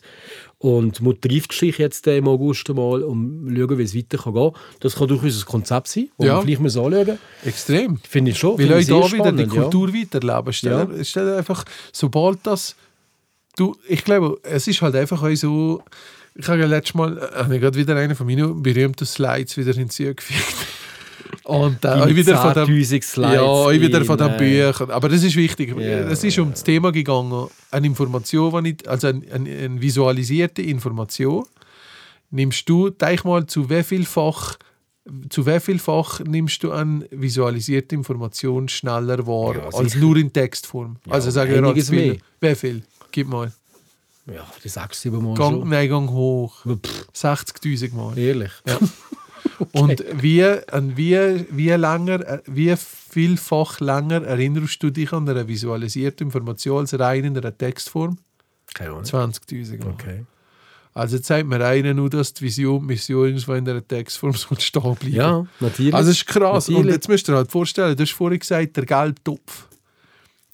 Und 0.62 1.02
wir 1.02 1.20
trifft 1.20 1.54
sich 1.54 1.78
jetzt 1.78 2.06
im 2.08 2.28
August 2.28 2.68
mal 2.70 3.02
und 3.02 3.56
schauen, 3.56 3.78
wie 3.78 3.84
es 3.84 3.96
weiter 3.96 4.18
kann 4.18 4.52
Das 4.82 4.96
kann 4.96 5.08
durchaus 5.08 5.42
ein 5.42 5.46
Konzept 5.46 5.88
sein, 5.88 6.10
das 6.18 6.28
Ja. 6.28 6.36
wir 6.36 6.42
vielleicht 6.58 6.62
mal 6.62 6.68
anschauen. 6.68 7.18
Extrem. 7.46 7.98
Finde 8.08 8.32
ich 8.32 8.38
schon. 8.38 8.60
Weil 8.60 8.74
euch 8.74 8.86
da 8.88 8.96
wieder 8.96 9.10
die 9.10 9.16
spannend, 9.16 9.54
ja. 9.54 9.62
Kultur 9.62 9.94
weiterleben. 9.94 10.52
Stell, 10.54 11.06
stell 11.06 11.26
dir 11.28 11.38
einfach, 11.38 11.64
sobald 11.94 12.40
das. 12.44 12.76
Du, 13.56 13.76
ich 13.88 14.04
glaube, 14.04 14.38
es 14.44 14.68
ist 14.68 14.82
halt 14.82 14.96
einfach 14.96 15.26
so. 15.36 15.82
Ich 16.36 16.48
habe 16.48 16.60
ja 16.60 16.68
letztes 16.68 16.94
Mal 16.94 17.20
habe 17.36 17.56
ich 17.56 17.62
gerade 17.62 17.78
wieder 17.78 17.96
einen 17.96 18.16
von 18.16 18.28
meinen 18.28 18.62
berühmten 18.62 19.06
Slides 19.06 19.56
wieder 19.58 19.74
hinzugefügt. 19.74 20.44
Und 21.44 21.84
äh, 21.84 21.88
auch 21.88 22.08
wieder 22.08 22.38
von 22.38 22.54
dem, 22.54 22.76
10'000 22.76 23.04
Slides 23.04 23.34
ja, 23.36 23.42
auch 23.42 23.72
wieder 23.72 24.06
von 24.06 24.18
den 24.18 24.38
Büchern. 24.38 24.92
Aber 24.92 25.10
das 25.10 25.24
ist 25.24 25.36
wichtig. 25.36 25.70
Ja, 25.78 26.00
es 26.10 26.24
ist 26.24 26.38
um 26.40 26.52
das 26.52 26.64
Thema 26.64 26.92
gegangen, 26.92 27.48
eine 27.72 27.88
Information, 27.88 28.76
also 28.86 29.08
eine, 29.08 29.22
eine, 29.32 29.50
eine 29.50 29.82
visualisierte 29.82 30.62
Information. 30.62 31.46
Nimmst 32.32 32.70
du, 32.70 32.90
denk 32.92 33.26
mal, 33.26 33.46
zu 33.48 33.70
wie 33.70 33.84
vielfach 33.84 34.58
zu 35.30 35.46
wie 35.48 35.60
vielfach 35.60 36.20
nimmst 36.20 36.62
du 36.64 36.72
an 36.72 37.04
visualisierte 37.10 37.96
Information 37.96 38.70
schneller 38.70 39.26
wahr 39.26 39.56
Ja, 39.56 39.70
als 39.78 39.96
nur 39.96 40.16
in 40.18 40.32
Textform? 40.32 40.98
also 41.10 41.32
sagen 41.32 41.52
wir 41.52 41.58
einiges 41.64 41.90
als 41.90 41.98
viel. 41.98 42.12
mehr. 42.40 42.52
Wie 42.52 42.56
viel? 42.56 42.84
Gib 43.12 43.28
mal. 43.28 43.52
Ja, 44.28 44.46
die 44.64 44.70
sechs, 44.70 45.02
sieben 45.02 45.24
Mal 45.24 45.34
Gang, 45.34 45.60
schon. 45.62 45.70
nein, 45.70 45.90
gang 45.90 46.10
hoch. 46.12 46.64
Pff, 46.64 47.08
60.000 47.16 47.96
Mal. 47.96 48.16
ehrlich. 48.20 48.52
Ja. 48.68 48.78
Und 49.74 50.04
wie, 50.14 50.44
an 50.44 50.98
wie, 50.98 51.46
wie, 51.52 51.70
länger, 51.70 52.28
äh, 52.28 52.42
wie 52.46 52.76
vielfach 52.78 53.80
länger 53.80 54.24
erinnerst 54.24 54.82
du 54.82 54.90
dich 54.90 55.12
an 55.14 55.28
eine 55.28 55.48
visualisierte 55.48 56.24
Information 56.24 56.80
als 56.80 56.98
rein 57.00 57.24
in 57.26 57.38
einer 57.38 57.58
Textform? 57.58 58.18
Keine 58.74 58.92
Ahnung. 58.92 59.04
20.000 59.04 59.84
Mal. 59.84 59.94
Okay. 59.94 60.26
Also 60.94 61.18
sagt 61.18 61.48
mir 61.48 61.64
einer 61.64 61.94
nur, 61.94 62.10
dass 62.10 62.34
die 62.34 62.44
Vision, 62.44 62.86
Mission 62.86 63.28
irgendwo 63.28 63.54
in 63.54 63.70
einer 63.70 63.88
Textform 63.88 64.34
soll 64.34 64.60
stehen 64.60 64.96
bleiben. 64.96 65.16
Ja, 65.16 65.46
natürlich. 65.60 65.94
Also 65.94 66.12
es 66.12 66.18
ist 66.18 66.28
krass. 66.28 66.68
Und 66.68 66.76
Natürlich. 66.76 66.96
jetzt 66.96 67.08
müsst 67.08 67.30
ihr 67.30 67.36
halt 67.36 67.52
vorstellen, 67.52 67.96
du 67.96 68.04
hast 68.04 68.12
vorhin 68.12 68.40
gesagt, 68.40 68.76
der 68.76 68.86
gelbe 68.86 69.24
Topf. 69.24 69.69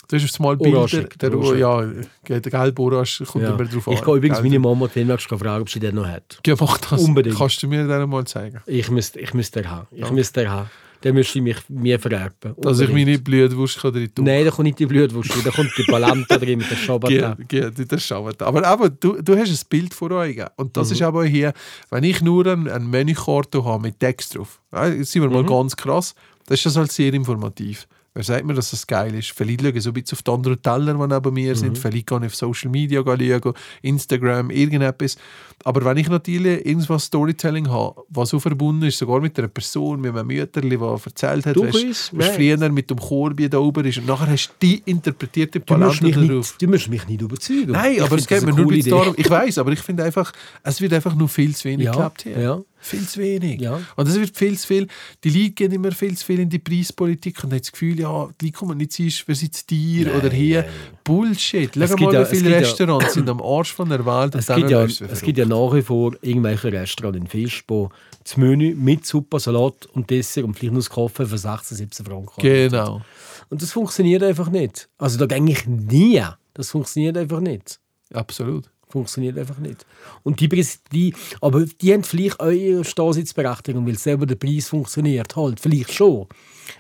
Du 0.08 0.18
hast 0.18 0.40
mal 0.40 0.56
Bilder, 0.58 0.80
Orangig, 0.80 1.18
der, 1.20 1.58
ja, 1.58 1.82
der 2.30 2.40
gelbe 2.42 2.82
Orange 2.82 3.24
kommt 3.26 3.44
ja. 3.44 3.54
immer 3.54 3.66
drauf 3.66 3.88
an. 3.88 3.94
Ich 3.94 4.02
gehe 4.04 4.16
übrigens 4.16 4.42
meine 4.42 4.60
Mama 4.60 4.88
demnächst 4.94 5.28
fragen, 5.28 5.62
ob 5.62 5.70
sie 5.70 5.80
den 5.80 5.96
noch 5.96 6.08
hat. 6.08 6.40
Ja, 6.46 6.56
mach 6.60 6.78
das. 6.78 7.02
Unbedingt. 7.04 7.38
Kannst 7.38 7.62
du 7.64 7.68
mir 7.68 7.88
den 7.88 8.10
mal 8.10 8.26
zeigen? 8.26 8.62
Ich 8.68 8.90
müsste 8.92 9.20
ich 9.20 9.34
müsste 9.34 9.62
den 9.62 9.72
haben. 9.72 9.88
Ich 9.92 10.12
müsste 10.12 10.42
den 10.42 10.50
haben. 10.52 10.70
Der 11.04 11.14
müsste 11.14 11.40
mich 11.42 11.58
mir 11.70 12.00
vererben. 12.00 12.56
Dass 12.58 12.80
ich 12.80 12.90
meine 12.92 13.20
Blutwurst 13.20 13.80
kann 13.80 13.94
drin 13.94 14.10
tun 14.16 14.26
Nein, 14.26 14.44
da 14.46 14.50
kommt 14.50 14.66
nicht 14.66 14.80
die 14.80 14.88
Blutwurst, 14.88 15.30
da 15.46 15.52
kommt 15.52 15.72
die 15.78 15.84
Palanta 15.84 16.38
drin 16.38 16.58
mit 16.58 16.72
der 16.72 16.78
Schabata. 16.78 17.36
Geht, 17.48 17.76
geht, 17.76 17.92
das 17.92 18.04
schauen. 18.04 18.34
Aber, 18.40 18.66
aber 18.66 18.90
du, 18.90 19.22
du 19.22 19.38
hast 19.38 19.50
ein 19.52 19.68
Bild 19.70 19.94
vor 19.94 20.10
euch. 20.12 20.40
Und 20.56 20.68
Mhm. 20.68 20.74
das 20.74 20.90
ist 20.92 21.02
aber 21.04 21.26
hier, 21.26 21.54
wenn 21.92 22.04
ich 22.04 22.22
nur 22.22 22.48
ein, 22.48 22.68
ein 22.68 22.90
Menükarte 22.90 23.64
habe 23.64 23.84
mit 23.84 24.00
Text 24.00 24.36
drauf, 24.36 24.60
ja, 24.74 24.90
sind 25.04 25.22
wir 25.22 25.30
mal 25.30 25.44
Mhm. 25.44 25.48
ganz 25.48 25.76
krass, 25.76 26.16
dann 26.48 26.56
ist 26.56 26.66
das 26.66 26.76
halt 26.76 26.92
sehr 26.92 27.14
informativ. 27.14 27.88
Wer 28.18 28.24
sagt 28.24 28.46
mir, 28.46 28.54
dass 28.54 28.72
das 28.72 28.88
geil 28.88 29.14
ist? 29.14 29.32
Vielleicht 29.36 29.60
schaue 29.62 29.72
ich 29.72 29.84
so 29.84 29.90
ein 29.90 29.94
bisschen 29.94 30.16
auf 30.18 30.24
die 30.24 30.32
anderen 30.32 30.62
Teller, 30.62 30.94
die 30.94 31.14
neben 31.14 31.34
mir 31.34 31.52
Mhm. 31.52 31.56
sind. 31.60 31.78
Vielleicht 31.78 32.08
kann 32.08 32.24
ich 32.24 32.28
auf 32.28 32.36
Social 32.36 32.72
Media 32.72 33.04
schauen, 33.06 33.54
Instagram, 33.82 34.50
irgendetwas. 34.52 35.18
Aber 35.66 35.84
wenn 35.84 35.98
ich 35.98 36.08
natürlich 36.08 36.66
irgendwas 36.66 37.04
Storytelling 37.04 37.70
habe, 37.70 38.02
was 38.08 38.30
so 38.30 38.40
verbunden 38.40 38.84
ist, 38.86 39.00
sogar 39.00 39.20
mit 39.20 39.38
einer 39.38 39.50
Person, 39.50 40.00
mit 40.00 40.16
einem 40.16 40.28
Mütterli, 40.28 40.78
der 40.78 40.98
erzählt 41.06 41.46
hat, 41.46 41.58
Durchaus, 41.58 41.84
weißt, 41.84 42.14
nein. 42.14 42.28
was 42.30 42.36
früher 42.36 42.70
mit 42.70 42.90
dem 42.90 42.98
Korbi 43.00 43.50
da 43.50 43.58
oben 43.58 43.84
ist, 43.86 43.98
und 43.98 44.08
nachher 44.08 44.28
hast 44.28 44.48
du 44.48 44.54
die 44.66 44.82
interpretierte 44.86 45.60
Du 45.60 45.76
musst, 45.76 46.00
Palette 46.00 46.04
mich 46.06 46.16
darauf. 46.16 46.30
nicht, 46.52 46.62
du 46.62 46.68
musst 46.70 46.88
mich 46.90 47.08
nicht 47.10 47.22
überzeugen. 47.22 47.72
Nein, 47.74 47.96
Ich 47.96 48.02
aber 48.02 48.16
es 48.16 48.28
geht 48.28 48.46
mir 48.46 48.54
nur 48.54 48.72
darum. 48.78 49.14
Ich 49.18 49.30
weiß, 49.30 49.58
aber 49.58 49.74
ich 49.74 49.80
finde 49.80 50.06
einfach, 50.06 50.32
es 50.64 50.80
wird 50.80 50.94
einfach 50.94 51.16
nur 51.16 51.28
viel 51.28 51.54
zu 51.54 51.66
wenig 51.68 51.86
Ja, 51.88 51.92
geklappt 51.92 52.22
hier. 52.24 52.40
ja. 52.40 52.62
Viel 52.86 53.08
zu 53.08 53.20
wenig. 53.20 53.62
Ja. 53.62 53.82
Und 53.96 54.08
es 54.08 54.14
wird 54.16 54.38
viel 54.38 54.58
zu 54.60 54.68
viel. 54.68 54.88
Die 55.24 55.30
Leute 55.32 55.52
gehen 55.52 55.72
immer 55.72 55.92
viel 55.92 56.16
zu 56.16 56.24
viel 56.24 56.40
in 56.40 56.50
die 56.50 56.60
Preispolitik 56.60 57.44
und 57.44 57.52
haben 57.52 57.60
das 57.60 57.72
Gefühl, 57.72 58.00
ja, 58.00 58.28
die 58.40 58.46
Leute 58.46 58.58
kommen 58.58 58.78
nicht 58.78 58.92
zu 58.92 59.02
uns, 59.04 59.24
wer 59.26 59.34
sitzt 59.36 59.70
dir 59.72 60.14
oder 60.16 60.30
hier. 60.30 60.66
Bullshit. 61.04 61.72
Schau 61.74 61.80
gibt 61.96 62.00
mal, 62.02 62.14
ja- 62.14 62.22
wie 62.32 62.36
viele 62.36 62.50
gibt 62.50 62.62
ja- 62.62 62.68
Restaurants 62.68 63.14
sind 63.14 63.30
am 63.30 63.42
Arsch 63.42 63.74
von 63.74 63.90
der 63.90 64.06
Welt. 64.06 64.36
Es 64.36 64.48
gibt, 64.48 64.70
ja, 64.70 64.84
es 64.84 65.22
gibt 65.22 65.38
ja 65.38 65.46
nach 65.46 65.74
wie 65.74 65.82
vor 65.82 66.16
irgendwelche 66.22 66.72
Restaurants 66.72 67.18
in 67.20 67.28
Fisch, 67.28 67.64
wo 67.68 67.90
das 68.24 68.38
Menü 68.38 68.76
mit 68.76 69.06
Suppe, 69.06 69.40
Salat 69.40 69.86
und 69.88 70.10
Dessert 70.10 70.44
und 70.44 70.54
vielleicht 70.58 70.74
noch 70.74 70.80
das 70.82 70.90
Kaffee 70.90 71.26
für 71.26 71.38
16, 71.38 71.78
17 71.78 72.06
Franken. 72.06 72.42
Genau. 72.42 73.02
Und 73.50 73.62
das 73.62 73.72
funktioniert 73.72 74.22
einfach 74.24 74.50
nicht. 74.50 74.90
Also 74.98 75.18
da 75.18 75.26
gehe 75.26 75.48
ich 75.52 75.66
nie. 75.68 76.22
Das 76.54 76.70
funktioniert 76.72 77.18
einfach 77.18 77.40
nicht. 77.40 77.80
Absolut. 78.14 78.70
Funktioniert 78.88 79.38
einfach 79.38 79.58
nicht. 79.58 79.86
Und 80.24 80.40
die, 80.40 80.50
die, 80.92 81.14
aber 81.42 81.66
die 81.66 81.94
haben 81.94 82.04
vielleicht 82.04 82.42
ihre 82.42 82.84
Stasitzberechtigung, 82.84 83.86
weil 83.86 83.98
selber 83.98 84.26
der 84.26 84.36
Preis 84.36 84.70
funktioniert 84.70 85.36
halt. 85.36 85.60
Vielleicht 85.60 85.94
schon. 85.94 86.28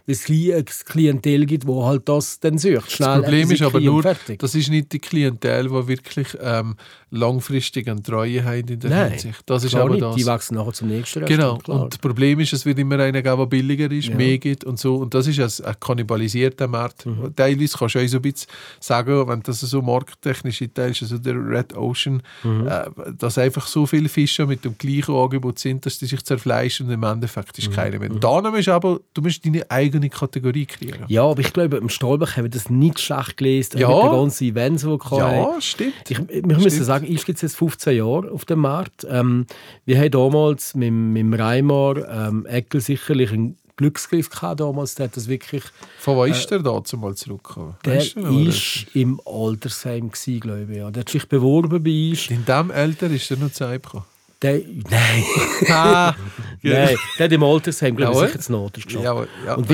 Weil 0.05 0.15
es 0.15 0.29
ein 0.29 0.65
Klientel 0.85 1.45
gibt, 1.45 1.65
wo 1.67 1.85
halt 1.85 2.07
das 2.09 2.39
dann 2.39 2.57
sucht. 2.57 2.91
Schnell 2.91 3.07
Das 3.17 3.21
Problem 3.23 3.51
ist 3.51 3.61
aber 3.61 3.79
nur, 3.79 4.01
fertig. 4.01 4.39
das 4.39 4.55
ist 4.55 4.69
nicht 4.69 4.91
die 4.91 4.99
Klientel, 4.99 5.69
die 5.69 5.87
wirklich 5.87 6.27
ähm, 6.41 6.75
langfristig 7.11 7.87
eine 7.89 8.01
Treue 8.03 8.43
hat 8.43 8.69
in 8.69 8.79
der 8.79 8.89
Nein, 8.89 9.11
Hinsicht. 9.11 9.41
Das 9.45 9.63
ist 9.63 9.73
aber 9.75 9.89
nicht. 9.91 10.01
das. 10.01 10.15
Die 10.15 10.25
wachsen 10.25 10.55
nachher 10.55 10.73
zum 10.73 10.89
nächsten 10.89 11.25
Genau. 11.25 11.53
Restaurant, 11.53 11.63
klar. 11.63 11.81
Und 11.83 11.93
das 11.93 11.97
Problem 11.99 12.39
ist, 12.39 12.53
es 12.53 12.65
wird 12.65 12.77
immer 12.79 12.99
einer 12.99 13.21
geben, 13.21 13.37
der 13.37 13.45
billiger 13.45 13.91
ist, 13.91 14.09
Ja. 14.09 14.15
mehr 14.15 14.37
gibt 14.37 14.63
und 14.63 14.77
so. 14.79 14.95
Und 14.97 15.13
das 15.13 15.27
ist 15.27 15.39
ein, 15.39 15.65
ein 15.65 15.75
kannibalisierter 15.79 16.67
Markt. 16.67 17.05
Mhm. 17.05 17.33
Teilweise 17.35 17.77
kannst 17.77 17.95
du 17.95 17.99
auch 17.99 18.07
so 18.07 18.17
ein 18.17 18.21
bisschen 18.21 18.47
sagen, 18.79 19.27
wenn 19.27 19.41
das 19.43 19.61
so 19.61 19.81
markttechnisch 19.81 20.63
teilst, 20.73 21.01
also 21.03 21.17
der 21.17 21.35
Red 21.35 21.75
Ocean, 21.75 22.21
Mhm. 22.43 22.67
äh, 22.67 22.83
dass 23.17 23.37
einfach 23.37 23.67
so 23.67 23.85
viele 23.85 24.09
Fische 24.09 24.45
mit 24.45 24.65
dem 24.65 24.77
gleichen 24.77 25.15
Angebot 25.15 25.59
sind, 25.59 25.85
dass 25.85 25.97
die 25.99 26.05
sich 26.05 26.23
zerfleischen 26.23 26.87
und 26.87 26.93
im 26.93 27.03
Endeffekt 27.03 27.57
Mhm. 27.57 27.63
ist 27.63 27.71
keiner 27.73 27.99
mehr. 27.99 28.09
Da 28.09 28.41
musst 28.41 28.67
du 28.67 28.71
aber 28.73 28.99
du 29.13 29.21
musst 29.21 29.45
deine 29.45 29.69
eigene 29.75 30.09
Kategorie 30.09 30.65
kriegen. 30.65 31.03
Ja, 31.07 31.23
aber 31.23 31.41
ich 31.41 31.53
glaube, 31.53 31.77
im 31.77 31.89
Stolberg 31.89 32.37
haben 32.37 32.45
wir 32.45 32.49
das 32.49 32.69
nicht 32.69 32.99
schlecht 32.99 33.37
gelesen. 33.37 33.77
Ja. 33.77 33.89
Mit 33.89 34.03
den 34.03 34.11
ganzen 34.11 34.43
Events, 34.45 34.83
die 34.83 34.89
hatten. 34.89 35.15
Ja, 35.17 35.61
stimmt. 35.61 35.93
Ich, 36.09 36.19
wir 36.29 36.57
müssen 36.57 36.83
sagen, 36.83 37.05
ich 37.07 37.25
gibt 37.25 37.37
es 37.37 37.41
jetzt 37.41 37.55
15 37.57 37.97
Jahre 37.97 38.31
auf 38.31 38.45
dem 38.45 38.59
Markt. 38.59 39.05
Ähm, 39.09 39.45
wir 39.85 39.97
haben 39.99 40.11
damals 40.11 40.75
mit, 40.75 40.91
mit 40.91 41.39
Reimar 41.39 41.97
ähm, 42.09 42.45
Eckel 42.45 42.81
sicherlich 42.81 43.31
einen 43.31 43.57
Glücksgriff 43.77 44.29
gehabt 44.29 44.61
damals. 44.61 44.95
Der 44.95 45.07
hat 45.07 45.17
das 45.17 45.27
wirklich, 45.27 45.63
Von 45.99 46.15
wo 46.15 46.23
ist 46.23 46.49
der 46.49 46.59
da 46.59 46.83
zumal 46.83 47.15
zurückgekommen? 47.15 47.75
der 47.83 47.97
Weißt 47.97 48.15
du 48.15 48.39
ist 48.47 48.87
im 48.93 49.19
Altersheim 49.25 50.09
gewesen, 50.11 50.39
glaube 50.39 50.67
ich. 50.69 50.77
Ja. 50.77 50.91
Der 50.91 51.01
hat 51.01 51.09
sich 51.09 51.27
beworben 51.27 51.83
bei 51.83 52.09
uns. 52.11 52.29
In 52.29 52.45
dem 52.45 52.71
Alter 52.71 53.07
ist 53.07 53.29
er 53.29 53.37
noch 53.37 53.51
zu 53.51 53.65
einem 53.65 53.81
gekommen. 53.81 54.05
Der, 54.45 54.61
nein, 54.89 55.23
Ah, 55.69 56.13
nein, 56.61 56.95
der 57.17 57.25
hat 57.25 57.31
im 57.31 57.43
Altersheim, 57.43 57.95
glaube 57.95 58.13
ich, 58.13 58.19
sicher 58.31 58.39
zu 58.39 58.51
Not 58.51 58.73
geschafft. 58.73 59.03
Jawohl, 59.03 59.27
ja. 59.45 59.55
Und 59.55 59.67
wie 59.69 59.73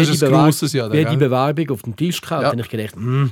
die? 1.11 1.17
Bewerbung 1.17 1.69
auf 1.71 1.81
dem 1.81 1.95
Tisch 1.95 2.21
kam, 2.21 2.41
Ja. 2.43 2.47
habe 2.49 2.61
ich 2.61 2.69
gedacht, 2.69 2.95
hm, 2.95 3.31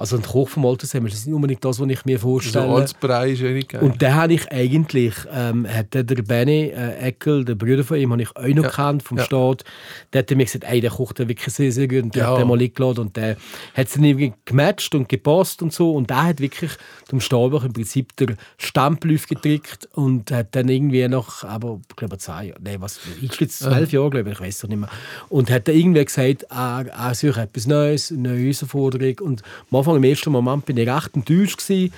also 0.00 0.16
ein 0.16 0.22
Koch 0.22 0.48
vom 0.48 0.64
Altersheim 0.64 1.04
ist 1.06 1.26
nicht 1.26 1.34
unbedingt 1.34 1.64
das, 1.64 1.78
was 1.78 1.88
ich 1.88 2.04
mir 2.06 2.18
So 2.18 2.28
vorstelle. 2.28 2.66
als 2.68 2.94
Brei 2.94 3.32
ist 3.32 3.42
nicht 3.42 3.68
geil. 3.68 3.82
Und 3.82 4.00
den 4.00 4.14
habe 4.14 4.32
ich 4.32 4.50
eigentlich, 4.50 5.14
ähm, 5.32 5.66
hat 5.68 5.92
der 5.92 6.02
Benny 6.02 6.72
äh, 6.74 6.96
Eckel, 7.08 7.44
der 7.44 7.54
Bruder 7.54 7.84
von 7.84 7.98
ihm, 7.98 8.10
habe 8.12 8.22
ich 8.22 8.34
auch 8.34 8.42
noch 8.42 8.62
Ja. 8.64 8.68
gekannt 8.70 9.02
vom 9.02 9.18
Ja. 9.18 9.24
Staat. 9.24 9.64
Der 10.12 10.20
hat 10.22 10.30
mir 10.30 10.44
gesagt, 10.46 10.64
ey, 10.64 10.80
der 10.80 10.90
kocht 10.90 11.18
wirklich 11.18 11.54
sehr, 11.54 11.70
sehr 11.70 11.86
gut. 11.86 12.02
Und 12.04 12.14
der 12.14 12.22
Ja. 12.24 12.30
hat 12.32 12.38
den 12.40 12.48
mal 12.48 12.58
eingeladen 12.60 13.00
und 13.00 13.16
der 13.16 13.36
hat 13.74 13.86
es 13.88 13.92
dann 13.92 14.04
irgendwie 14.04 14.32
gematcht 14.46 14.94
und 14.94 15.08
gepasst 15.08 15.60
und 15.62 15.72
so. 15.72 15.92
Und 15.92 16.08
der 16.08 16.24
hat 16.24 16.40
wirklich 16.40 16.70
dem 17.12 17.20
Stabach 17.20 17.64
im 17.64 17.72
Prinzip 17.74 18.16
der 18.16 18.36
Stempel 18.56 19.14
aufgedrückt 19.14 19.88
und 19.92 20.30
hat 20.30 20.54
dann 20.56 20.68
irgendwie 20.70 21.06
nach, 21.08 21.44
aber 21.44 21.78
ich 21.90 21.96
glaube 21.96 22.16
zehn 22.18 22.48
Jahren, 22.48 22.62
nein, 22.62 22.80
was, 22.80 23.00
ich 23.20 23.32
zwölf 23.50 23.92
Jahre, 23.92 24.10
glaube 24.10 24.30
ich, 24.30 24.36
ich 24.36 24.40
weiß 24.40 24.60
doch 24.60 24.68
nicht 24.70 24.78
mehr. 24.78 24.88
Und 25.28 25.50
hat 25.50 25.68
dann 25.68 25.74
irgendwie 25.76 26.04
gesagt, 26.04 26.44
er, 26.48 26.86
er 26.86 27.14
sucht 27.14 27.36
etwas 27.38 27.66
Neues, 27.66 28.10
eine 28.10 28.28
neue 28.30 28.40
Herausforderung. 28.44 29.18
Und 29.20 29.42
am 29.70 29.78
Anfang, 29.78 29.89
im 29.96 30.04
ersten 30.04 30.30
Moment, 30.30 30.66
bin 30.66 30.76
ich 30.76 30.88
recht 30.88 31.14
enttäuscht 31.14 31.58
gewesen, 31.58 31.92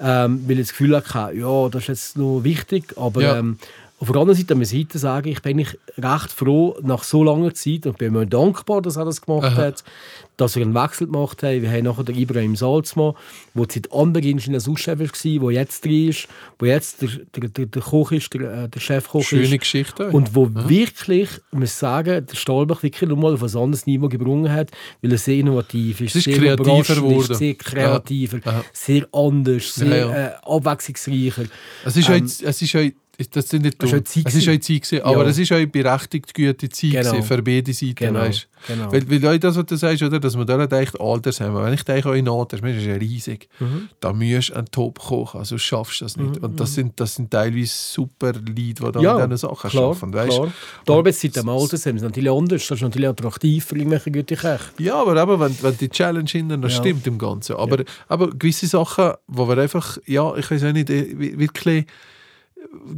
ähm, 0.00 0.42
weil 0.46 0.58
ich 0.58 0.66
das 0.68 0.70
Gefühl 0.70 0.96
hatte, 0.96 1.36
ja, 1.36 1.68
das 1.68 1.82
ist 1.82 1.88
jetzt 1.88 2.18
noch 2.18 2.40
wichtig, 2.44 2.94
aber 2.96 3.20
Ja. 3.22 3.38
ähm, 3.38 3.58
auf 4.00 4.12
der 4.12 4.20
anderen 4.20 4.38
Seite 4.38 4.54
muss 4.54 4.72
ich 4.72 4.86
sagen, 4.92 5.28
ich 5.28 5.42
bin 5.42 5.58
eigentlich 5.58 5.76
recht 5.96 6.30
froh 6.32 6.76
nach 6.82 7.02
so 7.02 7.24
langer 7.24 7.52
Zeit 7.52 7.84
und 7.86 7.98
bin 7.98 8.12
mir 8.12 8.26
dankbar, 8.26 8.80
dass 8.80 8.94
er 8.96 9.04
das 9.04 9.20
gemacht 9.20 9.56
hat, 9.56 9.82
dass 10.36 10.54
er 10.54 10.62
einen 10.62 10.74
Wechsel 10.74 11.06
gemacht 11.08 11.42
hat. 11.42 11.60
Wir 11.62 11.68
haben 11.68 11.82
nachher 11.84 12.04
den 12.04 12.16
Ibrahim 12.16 12.54
Salzmann, 12.54 13.14
der 13.54 13.66
seit 13.68 13.92
Anbeginn 13.92 14.38
schon 14.38 14.54
ein 14.54 14.62
Auschef 14.64 15.00
war, 15.00 15.06
der 15.50 15.50
jetzt 15.50 15.84
drin 15.84 16.08
ist, 16.10 16.28
der 16.60 16.68
jetzt 16.68 17.02
der, 17.02 17.08
der, 17.34 17.48
der, 17.48 17.66
der 17.66 17.82
Koch 17.82 18.12
ist, 18.12 18.32
der, 18.34 18.64
äh, 18.64 18.68
der 18.68 18.78
Chefkoch 18.78 19.24
Schöne 19.24 19.42
ist. 19.54 19.58
Geschichte. 19.60 20.10
Und 20.10 20.32
wo 20.36 20.48
wirklich, 20.54 21.28
ich 21.52 21.58
muss 21.58 21.76
sagen, 21.76 22.24
der 22.24 22.36
Stahlbach 22.36 22.84
wirklich 22.84 23.08
nochmal 23.10 23.34
auf 23.34 23.42
ein 23.42 23.56
anderes 23.56 23.84
Niveau 23.86 24.08
gebrungen 24.08 24.52
hat, 24.52 24.70
weil 25.02 25.10
er 25.10 25.18
sehr 25.18 25.38
innovativ 25.38 26.00
ist, 26.02 26.14
Es 26.14 26.24
ist 26.24 26.24
sehr 26.36 26.38
kreativer 26.56 26.94
geworden. 26.94 27.32
ist, 27.32 27.38
sehr 27.38 27.54
kreativer, 27.56 28.38
Ja. 28.44 28.64
sehr 28.72 29.08
anders, 29.12 29.74
sehr. 29.74 30.38
Äh, 30.44 30.48
abwechslungsreicher. 30.48 31.46
Es 31.84 31.96
ist, 31.96 32.08
Ähm, 32.08 32.14
auch, 32.24 32.46
es 32.48 32.62
ist 32.62 32.76
das 33.32 33.48
sind 33.48 33.62
nicht 33.62 33.82
es 33.82 33.92
ist 33.92 34.06
Zeit 34.08 34.32
ist 34.32 34.48
auch 34.48 34.52
Zeit 34.52 34.82
gewesen, 34.82 35.02
aber 35.02 35.24
Ja. 35.24 35.28
es 35.30 35.38
ist 35.38 35.50
auch 35.52 35.66
berechtigt 35.66 36.32
gute 36.34 36.68
Zeit 36.68 36.90
Genau. 36.92 37.10
gewesen 37.10 37.22
für 37.24 37.42
beide 37.42 37.72
Seiten, 37.72 37.94
Genau, 37.96 38.20
weißt? 38.20 38.48
genau. 38.68 38.92
Weil, 38.92 39.10
weil 39.10 39.34
auch 39.34 39.38
das, 39.40 39.56
was 39.56 39.66
du 39.66 39.76
sagst, 39.76 40.02
oder, 40.04 40.20
dass 40.20 40.36
man 40.36 40.46
da 40.46 40.64
denkt, 40.68 41.00
Altersheim, 41.00 41.52
wenn 41.56 41.72
ich 41.74 41.82
denke, 41.82 42.16
in 42.16 42.28
Altersheim, 42.28 42.68
das 42.72 42.76
ist 42.82 42.86
ja 42.86 42.94
riesig, 42.94 43.48
Mhm. 43.58 43.88
da 43.98 44.12
musst 44.12 44.50
du 44.50 44.54
einen 44.54 44.70
Top 44.70 45.00
kochen, 45.00 45.40
also 45.40 45.58
schaffst 45.58 46.00
du 46.00 46.04
das 46.04 46.16
nicht. 46.16 46.38
Und 46.38 46.60
das 46.60 46.74
sind, 46.74 47.00
das 47.00 47.16
sind 47.16 47.30
teilweise 47.32 47.72
super 47.72 48.32
Leute, 48.34 48.46
die 48.54 48.74
da 48.74 49.00
Ja, 49.00 49.18
in 49.24 49.30
diesen 49.30 49.48
Sachen 49.48 49.68
klar, 49.70 49.84
arbeiten, 49.90 50.14
weißt? 50.14 50.36
klar. 50.36 50.52
Die 50.86 50.92
Arbeitszeit 50.92 51.38
am 51.38 51.48
Altersheim 51.48 51.96
ist 51.96 52.02
natürlich 52.02 52.30
anders, 52.30 52.66
das 52.68 52.78
ist 52.78 52.82
natürlich 52.82 53.08
attraktiv 53.08 53.64
für 53.64 53.76
irgendwelche 53.76 54.12
gute 54.12 54.36
Köche. 54.36 54.60
Ja, 54.78 54.94
aber 55.02 55.20
eben, 55.20 55.40
wenn, 55.40 55.56
wenn 55.62 55.76
die 55.76 55.88
Challenge 55.88 56.28
hinten 56.30 56.60
noch 56.60 56.68
Ja. 56.70 56.76
stimmt 56.76 57.04
im 57.08 57.18
Ganzen. 57.18 57.56
Aber, 57.56 57.82
aber 58.06 58.30
gewisse 58.30 58.68
Sachen, 58.68 59.12
wo 59.26 59.48
wir 59.48 59.58
einfach, 59.58 59.98
ja, 60.06 60.36
ich 60.36 60.48
weiß 60.48 60.62
auch 60.62 60.72
nicht, 60.72 60.88
äh, 60.88 61.18
wi- 61.18 61.36
wirklich, 61.36 61.86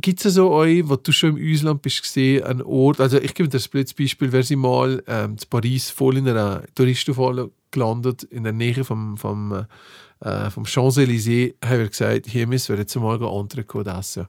gibt 0.01 0.25
es 0.25 0.35
so 0.35 0.51
euch, 0.51 0.88
wo 0.88 0.96
du 0.96 1.12
schon 1.12 1.37
im 1.37 1.53
Ausland 1.53 1.83
bist 1.83 2.03
gesehen, 2.03 2.44
einen 2.44 2.62
Ort, 2.62 3.01
also 3.01 3.18
ich 3.18 3.35
gebe 3.35 3.49
dir 3.49 3.59
ein 3.59 3.87
Beispiel, 3.96 4.33
wer 4.33 4.42
sie 4.42 4.57
mal 4.57 5.03
ähm, 5.07 5.33
in 5.33 5.49
Paris 5.49 5.90
voll 5.90 6.16
in 6.16 6.29
einer 6.29 6.62
Touristenfalle 6.75 7.51
gelandet, 7.70 8.25
in 8.25 8.44
der 8.44 8.53
Nähe 8.53 8.85
vom, 8.85 9.16
vom, 9.16 9.66
äh, 10.20 10.51
vom 10.51 10.64
Champs-Élysées, 10.64 11.55
haben 11.64 11.79
wir 11.81 11.88
gesagt, 11.88 12.27
hier 12.27 12.46
müssen 12.46 12.75
wir 12.75 12.81
jetzt 12.81 12.96
mal 12.96 13.16
Entrecôte 13.16 13.99
essen. 13.99 14.27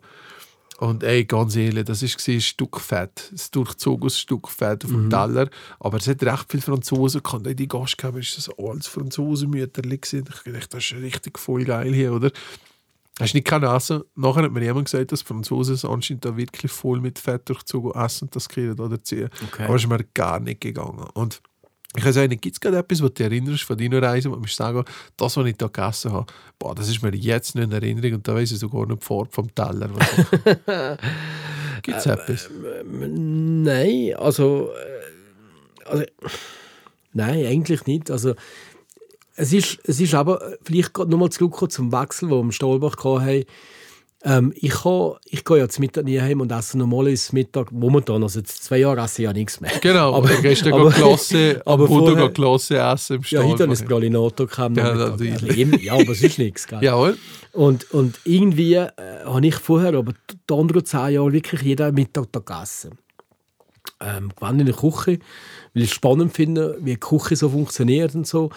Und 0.79 1.03
ey, 1.03 1.25
ganz 1.25 1.55
ehrlich, 1.55 1.85
das 1.85 2.01
war 2.01 2.33
ein 2.33 2.41
Stück 2.41 2.79
Fett, 2.79 3.29
ein 3.31 3.39
durchzogenes 3.51 4.19
Stück 4.19 4.47
Fett 4.47 4.83
auf 4.83 4.89
dem 4.89 5.11
Teller. 5.11 5.47
Aber 5.79 5.97
es 5.97 6.07
hat 6.07 6.23
recht 6.23 6.45
viele 6.49 6.63
Franzosen 6.63 7.21
gehabt. 7.21 7.45
In 7.45 7.55
die 7.55 7.67
Gastgeber 7.67 8.15
war 8.15 8.21
das 8.21 8.49
alles 8.57 8.87
Franzosenmütterli. 8.87 9.99
gewesen. 9.99 10.25
Ich 10.27 10.51
dachte, 10.51 10.69
das 10.71 10.83
ist 10.83 10.93
richtig 10.93 11.37
voll 11.37 11.65
geil 11.65 11.93
hier, 11.93 12.11
oder? 12.11 12.31
Hast 13.21 13.33
du 13.33 13.37
nicht 13.37 13.47
keine 13.47 13.73
Essen? 13.73 14.03
Nachher 14.15 14.43
hat 14.43 14.51
mir 14.51 14.63
jemand 14.63 14.85
gesagt, 14.85 15.11
dass 15.11 15.21
Franzosen 15.21 15.75
es 15.75 15.85
anscheinend 15.85 16.25
da 16.25 16.35
wirklich 16.35 16.71
voll 16.71 16.99
mit 16.99 17.19
Fett 17.19 17.47
durchzogen 17.47 17.91
essen 17.93 18.25
und 18.25 18.35
das 18.35 18.49
kriegen 18.49 18.79
oder 18.79 19.01
ziehen. 19.03 19.29
Okay. 19.47 19.65
Aber 19.65 19.75
es 19.75 19.83
ist 19.83 19.89
mir 19.89 20.03
gar 20.13 20.39
nicht 20.39 20.61
gegangen. 20.61 21.07
Und 21.13 21.41
ich 21.95 22.03
kann 22.03 22.13
sagen, 22.13 22.39
gibt 22.39 22.55
es 22.55 22.59
gerade 22.59 22.77
etwas, 22.77 23.01
was 23.01 23.09
du 23.09 23.13
dich 23.15 23.25
erinnerst 23.25 23.63
von 23.63 23.77
deiner 23.77 24.01
Reise, 24.01 24.31
wo 24.31 24.35
du 24.35 24.47
sagen, 24.47 24.83
das, 25.17 25.35
was 25.35 25.45
ich 25.45 25.57
da 25.57 25.67
gegessen 25.67 26.13
habe, 26.13 26.25
boah, 26.57 26.73
das 26.73 26.87
ist 26.87 27.03
mir 27.03 27.13
jetzt 27.13 27.53
nicht 27.53 27.65
in 27.65 27.71
Erinnerung 27.71 28.13
und 28.13 28.27
da 28.27 28.33
weiß 28.33 28.51
ich 28.51 28.59
sogar 28.59 28.85
nicht 28.85 29.01
die 29.01 29.05
Farbe 29.05 29.29
vom 29.29 29.53
Teller. 29.53 29.89
Gibt 31.81 31.97
es 31.97 32.05
etwas? 32.05 32.49
Nein, 32.85 34.13
also, 34.17 34.69
äh, 34.71 35.89
also 35.89 36.03
nein, 37.13 37.45
eigentlich 37.45 37.85
nicht. 37.85 38.09
Also, 38.09 38.35
es 39.41 39.53
ist, 39.53 39.79
es 39.85 39.99
ist 39.99 40.13
aber, 40.13 40.41
äh, 40.53 40.57
vielleicht 40.63 40.93
gerade 40.93 41.09
nochmal 41.09 41.29
zurückkommen 41.31 41.71
zum 41.71 41.91
Wechsel, 41.91 42.29
den 42.29 42.37
wir 42.37 42.41
am 42.41 42.51
Stolbach 42.51 42.95
hatten. 43.03 43.45
Ähm, 44.23 44.53
ich, 44.55 44.69
kann, 44.69 45.13
ich 45.25 45.43
gehe 45.43 45.57
ja 45.57 45.67
zum 45.67 45.81
Mittag 45.81 46.05
nie 46.05 46.19
heim 46.21 46.41
und 46.41 46.51
esse 46.51 46.77
normalerweise 46.77 47.33
Mittag, 47.33 47.71
momentan, 47.71 48.21
also 48.21 48.37
jetzt 48.37 48.63
zwei 48.63 48.77
Jahre 48.77 49.01
esse 49.01 49.23
ich 49.23 49.25
ja 49.25 49.33
nichts 49.33 49.59
mehr. 49.59 49.71
Genau, 49.81 50.13
aber 50.13 50.29
gestern 50.35 50.73
aber- 50.73 50.91
Klasse, 50.91 51.59
aber 51.65 51.87
Foto 51.87 52.11
vorher- 52.11 52.29
Klasse 52.29 52.77
essen 52.77 53.15
im 53.15 53.21
Ja, 53.23 53.27
Stall. 53.27 53.43
heute 53.45 53.63
habe 53.63 53.73
ich 53.73 53.79
das 53.79 53.87
Pralinato 53.87 54.45
gehabt. 54.45 54.77
Ja, 54.77 54.93
Nachmittag. 54.93 55.19
natürlich. 55.41 55.65
Also 55.73 55.77
ja, 55.85 55.93
aber 55.93 56.11
es 56.11 56.21
ist 56.21 56.37
nichts. 56.37 56.67
Gell? 56.67 56.83
Jawohl. 56.83 57.17
Und, 57.53 57.91
und 57.91 58.19
irgendwie 58.23 58.75
äh, 58.75 58.89
habe 59.25 59.47
ich 59.47 59.55
vorher, 59.55 59.95
aber 59.95 60.13
die 60.49 60.53
anderen 60.53 60.85
zehn 60.85 61.09
Jahre, 61.13 61.33
wirklich 61.33 61.61
jeden 61.63 61.95
Mittag 61.95 62.31
gegessen. 62.31 62.91
Ähm, 63.99 64.29
gewann 64.35 64.59
in 64.59 64.67
der 64.67 64.75
Küche, 64.75 65.17
weil 65.73 65.83
ich 65.83 65.89
es 65.89 65.95
spannend 65.95 66.33
finde, 66.33 66.77
wie 66.81 66.91
die 66.91 66.99
Küche 66.99 67.35
so 67.35 67.49
funktioniert 67.49 68.15
und 68.15 68.27
so. 68.27 68.49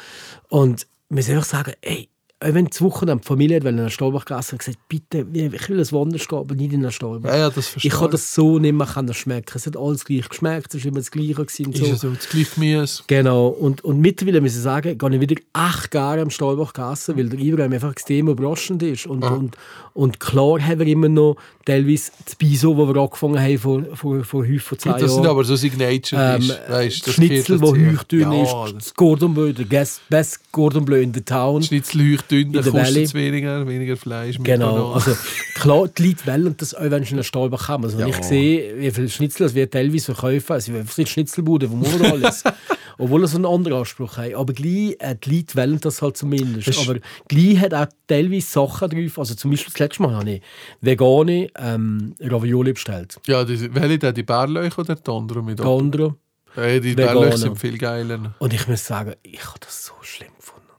Und 0.48 0.86
wir 1.08 1.16
müssen 1.16 1.34
einfach 1.34 1.48
sagen, 1.48 1.72
ey, 1.80 2.08
wenn 2.40 2.66
die 2.66 2.80
Woche 2.80 3.06
dann 3.06 3.20
die 3.20 3.26
Familie 3.26 3.56
hat, 3.56 3.64
wenn 3.64 3.78
in 3.78 3.88
Stolbach 3.90 4.24
gegessen 4.24 4.52
hat, 4.52 4.58
gesagt, 4.58 4.78
bitte, 4.88 5.26
ich 5.32 5.68
will 5.68 5.80
ein 5.80 5.90
woanders 5.92 6.28
gehen, 6.28 6.38
aber 6.38 6.54
nicht 6.54 6.72
in 6.72 6.82
den 6.82 6.90
Stolbach. 6.92 7.30
Ja, 7.30 7.36
ja, 7.38 7.50
das 7.50 7.68
verstehe 7.68 7.90
ich 7.90 7.96
kann 7.98 8.10
das 8.10 8.34
so 8.34 8.58
nicht 8.58 8.74
mehr 8.74 8.86
können 8.86 9.14
schmecken. 9.14 9.52
Es 9.54 9.66
hat 9.66 9.76
alles 9.76 10.04
gleich 10.04 10.28
geschmeckt, 10.28 10.74
es 10.74 10.84
war 10.84 10.88
immer 10.90 10.98
das 10.98 11.10
Gleiche. 11.10 11.40
Und 11.40 11.48
Ist 11.48 11.76
so. 11.76 11.86
ja 11.86 11.96
so, 11.96 12.10
das 12.10 12.28
gleiche 12.28 12.50
Gemüse. 12.54 13.02
Genau, 13.06 13.48
und, 13.48 13.82
und 13.82 14.00
mittlerweile 14.00 14.40
muss 14.40 14.54
ich 14.56 14.62
sagen, 14.62 14.98
gehe 14.98 15.14
ich 15.14 15.20
wieder 15.20 15.36
echt 15.54 15.90
gerne 15.90 16.22
am 16.22 16.30
Stolbach 16.30 16.72
essen, 16.92 17.16
weil 17.16 17.28
der 17.28 17.38
Ibrahim 17.38 17.72
einfach 17.72 17.92
extrem 17.92 18.28
überraschend 18.28 18.82
ist. 18.82 19.06
Und, 19.06 19.24
und, 19.24 19.56
und 19.94 20.20
klar 20.20 20.60
haben 20.60 20.80
wir 20.80 20.86
immer 20.86 21.08
noch 21.08 21.36
teilweise 21.64 22.10
das 22.26 22.34
Biso, 22.36 22.74
das 22.74 22.94
wir 22.94 23.00
angefangen 23.00 23.38
haben 23.40 23.58
vor, 23.58 23.82
vor, 23.94 24.24
vor 24.24 24.44
fünf, 24.44 24.62
vor 24.62 24.78
zwei 24.78 24.98
Das 24.98 25.12
sind 25.14 25.22
Jahren. 25.22 25.26
aber 25.28 25.44
so 25.44 25.56
Signature 25.56 26.36
Ähm, 26.36 26.50
weißt, 26.68 26.98
das 26.98 27.04
das 27.06 27.14
Schnitzel, 27.14 27.58
das 27.58 27.70
heuchdünn 27.70 28.32
ja, 28.32 28.42
ist, 28.66 28.74
das 28.76 28.94
Cordon 28.94 29.32
Bleu, 29.32 29.52
der 29.52 29.64
best, 29.64 30.52
Cordon 30.52 30.84
Bleu 30.84 31.00
in 31.00 31.12
der 31.12 31.24
Town. 31.24 31.62
Schnitzel 31.62 32.00
der 32.30 32.62
kostet 32.62 32.96
es 33.04 33.14
weniger, 33.14 33.66
weniger 33.66 33.96
Fleisch. 33.96 34.36
Genau, 34.42 34.92
also 34.92 35.16
klar, 35.54 35.88
die 35.88 36.08
Leute 36.08 36.26
wollen 36.26 36.56
das 36.56 36.74
auch, 36.74 36.82
wenn 36.90 37.04
sie 37.04 37.10
in 37.10 37.16
den 37.18 37.24
Stolbach 37.24 37.66
kommen. 37.66 37.84
Also 37.84 37.98
wenn 37.98 38.08
Ja. 38.08 38.16
ich 38.18 38.24
sehe, 38.24 38.78
wie 38.80 38.90
viele 38.90 39.08
Schnitzel 39.08 39.54
wir 39.54 39.70
teilweise 39.70 40.14
verkaufen, 40.14 40.52
also 40.52 40.72
wir 40.72 40.84
sind 40.84 41.08
Schnitzelbude 41.08 41.68
vom 41.68 41.84
alles. 41.84 42.44
Obwohl 42.98 43.26
so 43.26 43.36
einen 43.36 43.46
anderen 43.46 43.78
Anspruch 43.78 44.16
haben. 44.18 44.34
Aber 44.36 44.52
gleich, 44.52 44.96
äh, 45.00 45.16
die 45.16 45.36
Leute 45.38 45.56
wollen 45.56 45.80
das 45.80 46.00
halt 46.00 46.16
zumindest. 46.16 46.68
Das 46.68 46.78
Aber 46.88 46.98
gleich 47.26 47.58
hat 47.58 47.74
auch 47.74 47.86
teilweise 48.06 48.46
Sachen 48.46 48.88
drauf. 48.90 49.18
Also 49.18 49.34
zum 49.34 49.50
Beispiel 49.50 49.72
das 49.72 49.80
letzte 49.80 50.02
Mal 50.02 50.14
habe 50.14 50.30
ich 50.30 50.42
vegane 50.80 51.48
ähm, 51.58 52.14
Ravioli 52.20 52.72
bestellt. 52.72 53.16
ja, 53.26 53.42
die, 53.44 53.74
welche 53.74 53.98
da, 53.98 54.12
die 54.12 54.22
Bärlauch 54.22 54.78
oder 54.78 54.94
die 54.94 55.10
anderen 55.10 55.44
mit 55.44 55.58
Gandro. 55.58 56.14
Hey, 56.54 56.80
die. 56.80 56.94
Bärlauch 56.94 57.36
sind 57.36 57.58
viel 57.58 57.78
geiler. 57.78 58.32
Und 58.38 58.52
ich 58.54 58.68
muss 58.68 58.84
sagen, 58.86 59.14
ich 59.24 59.44
habe 59.44 59.58
das 59.58 59.86
so 59.86 59.94
schlimm. 60.02 60.28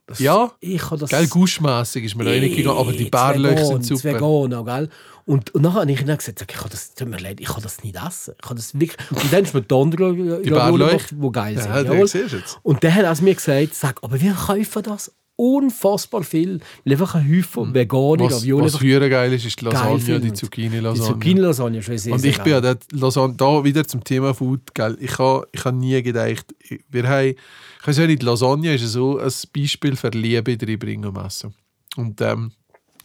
Das, 0.08 0.20
Ja, 0.20 0.52
ich 0.60 0.84
habe 0.84 0.98
das 0.98 1.10
Geil, 1.10 1.28
guschmässig 1.28 2.06
ist 2.06 2.16
mir 2.16 2.26
auch 2.26 2.40
nicht 2.40 2.56
gegangen, 2.56 2.78
aber 2.78 2.92
die 2.92 3.06
Bärlauch 3.06 3.58
sind 3.58 3.86
super. 3.86 4.14
Vegan, 4.14 4.66
gell? 4.66 4.90
Und, 5.26 5.56
und 5.56 5.62
nachher 5.64 5.82
habe 5.82 5.92
ich 5.92 6.02
ihnen 6.02 6.16
gesagt, 6.16 6.42
ich 6.42 6.48
kann 6.48 6.70
das, 6.70 6.94
tut 6.94 7.08
mir 7.08 7.18
leid, 7.18 7.40
ich 7.40 7.48
kann 7.48 7.64
das 7.64 7.84
nicht 7.84 7.96
essen. 7.96 8.36
Ich 8.40 8.48
kann 8.48 8.56
das 8.56 8.80
wirklich, 8.80 9.10
und 9.10 9.34
dann 9.34 9.44
ist 9.44 9.56
mir 9.56 9.62
die 9.64 9.76
andere 9.76 10.42
Die 10.42 10.50
gemacht, 10.50 11.12
die 11.12 11.32
geil 11.32 11.60
sind. 11.60 11.74
Ja. 11.74 12.40
Und 12.62 12.84
der 12.84 12.94
hat 12.94 13.06
also 13.06 13.24
mir 13.24 13.34
gesagt, 13.34 13.74
sag, 13.74 14.04
aber 14.04 14.22
wir 14.22 14.34
kaufen 14.34 14.84
das 14.84 15.12
unfassbar 15.38 16.24
viel, 16.24 16.60
weil 16.84 16.94
einfach 16.94 17.16
ein 17.16 17.38
Haufen 17.38 17.74
vegane 17.74 18.24
Was, 18.24 18.42
Ravioli 18.42 18.66
was 18.66 18.78
früher 18.78 19.10
geil 19.10 19.34
ist, 19.34 19.46
ist 19.46 19.60
die 19.60 19.66
geil 19.66 19.74
Lasagne, 19.74 20.20
die 20.20 20.28
Die 20.28 20.34
Zucchini-Lasagne. 20.34 21.14
Zucchini-Lasagne 21.14 21.78
ist 21.80 22.04
sehr, 22.04 22.14
Und 22.14 22.24
ich 22.24 22.38
bin 22.42 22.54
ja 22.54 22.60
geil. 22.62 22.78
Lasagne, 22.92 23.36
da 23.36 23.64
wieder 23.64 23.86
zum 23.86 24.04
Thema 24.04 24.34
Food, 24.34 24.74
gell? 24.74 24.98
Ich 25.00 25.18
habe 25.20 25.48
ich 25.52 25.66
ha 25.66 25.72
nie 25.72 26.02
gedacht, 26.02 26.56
wir 26.90 27.08
haben, 27.08 27.36
ich 27.82 27.88
weiß 27.88 27.98
nicht, 28.00 28.22
die 28.22 28.26
Lasagne 28.26 28.76
ist 28.76 28.88
so 28.88 29.20
ein 29.20 29.32
Beispiel 29.54 29.96
für 29.96 30.10
Liebe 30.10 30.54
in 30.54 30.58
der 30.58 30.78
Bringen 30.78 31.06
am 31.06 31.26
Essen. 31.26 31.54
Und 31.98 32.22
ähm, 32.22 32.52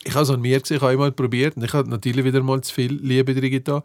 ich 0.04 0.14
habe 0.14 0.22
es 0.22 0.30
an 0.30 0.40
mir 0.40 0.60
gesehen, 0.60 0.76
ich 0.76 0.82
habe 0.82 0.92
einmal 0.92 1.12
probiert 1.12 1.56
und 1.56 1.64
ich 1.64 1.72
habe 1.72 1.88
natürlich 1.88 2.24
wieder 2.24 2.42
mal 2.42 2.60
zu 2.62 2.72
viel 2.72 2.94
Liebe 2.94 3.34
drin 3.34 3.50
getan. 3.50 3.82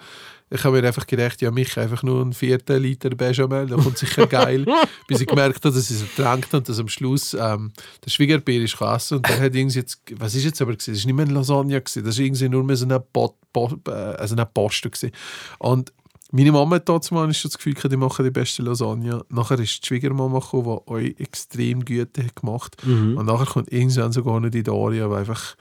Ich 0.50 0.64
habe 0.64 0.80
mir 0.80 0.88
einfach 0.88 1.06
gedacht, 1.06 1.42
ja, 1.42 1.52
mich 1.52 1.78
einfach 1.78 2.04
nur 2.04 2.22
einen 2.22 2.32
vierten 2.32 2.82
Liter 2.82 3.10
Bechamel, 3.10 3.68
das 3.68 3.84
kommt 3.84 3.98
sicher 3.98 4.28
geil. 4.28 4.66
Bis 5.08 5.20
ich 5.20 5.28
gemerkt 5.28 5.66
habe, 5.66 5.76
dass 5.76 5.90
ich 5.90 5.98
es 5.98 6.04
ertränkt 6.04 6.54
und 6.54 6.70
dass 6.70 6.80
am 6.80 6.88
Schluss 6.88 7.34
ähm, 7.34 7.74
der 8.06 8.10
Schwiegerbier 8.12 8.64
ist 8.64 8.78
gegessen 8.78 9.18
und 9.18 9.28
der 9.28 9.40
hat 9.40 9.56
irgendwie 9.56 9.80
jetzt, 9.80 10.02
was 10.18 10.36
ist 10.36 10.46
jetzt 10.46 10.62
aber 10.62 10.74
gewesen? 10.74 10.92
Das 10.92 11.00
ist 11.00 11.06
nicht 11.06 11.16
mehr 11.16 11.26
ein 11.26 11.34
Lasagne 11.34 11.82
gewesen, 11.82 12.06
das 12.06 12.16
ist 12.16 12.20
irgendwie 12.20 12.50
nur 12.50 12.64
mehr 12.64 12.78
so 12.78 12.86
eine, 12.86 13.00
Pot, 13.00 13.36
Pot, 13.52 13.80
äh, 13.88 13.92
also 13.92 14.36
eine 14.36 14.46
Poste 14.46 14.90
gewesen. 14.90 15.12
Und 15.60 15.92
meine 16.32 16.52
Mama 16.52 16.78
hat 16.78 16.88
damals 16.88 17.38
schon 17.38 17.50
das 17.50 17.58
Gefühl, 17.58 17.74
die 17.74 17.98
machen 17.98 18.24
die 18.24 18.32
beste 18.32 18.62
Lasagne. 18.62 19.24
Nachher 19.30 19.60
ist 19.60 19.82
die 19.84 19.88
Schwiegermama 19.88 20.40
gekommen, 20.40 20.80
die 20.88 20.92
euch 20.92 21.16
extrem 21.18 21.84
Güte 21.84 22.24
hat 22.24 22.36
gemacht 22.36 22.78
Und 23.18 23.26
nachher 23.26 23.46
kommt 23.46 23.72
irgendwann 23.72 24.12
sogar 24.12 24.40
noch 24.40 24.50
die 24.50 24.64
Daria, 24.64 25.08
die 25.08 25.14
einfach 25.14 25.56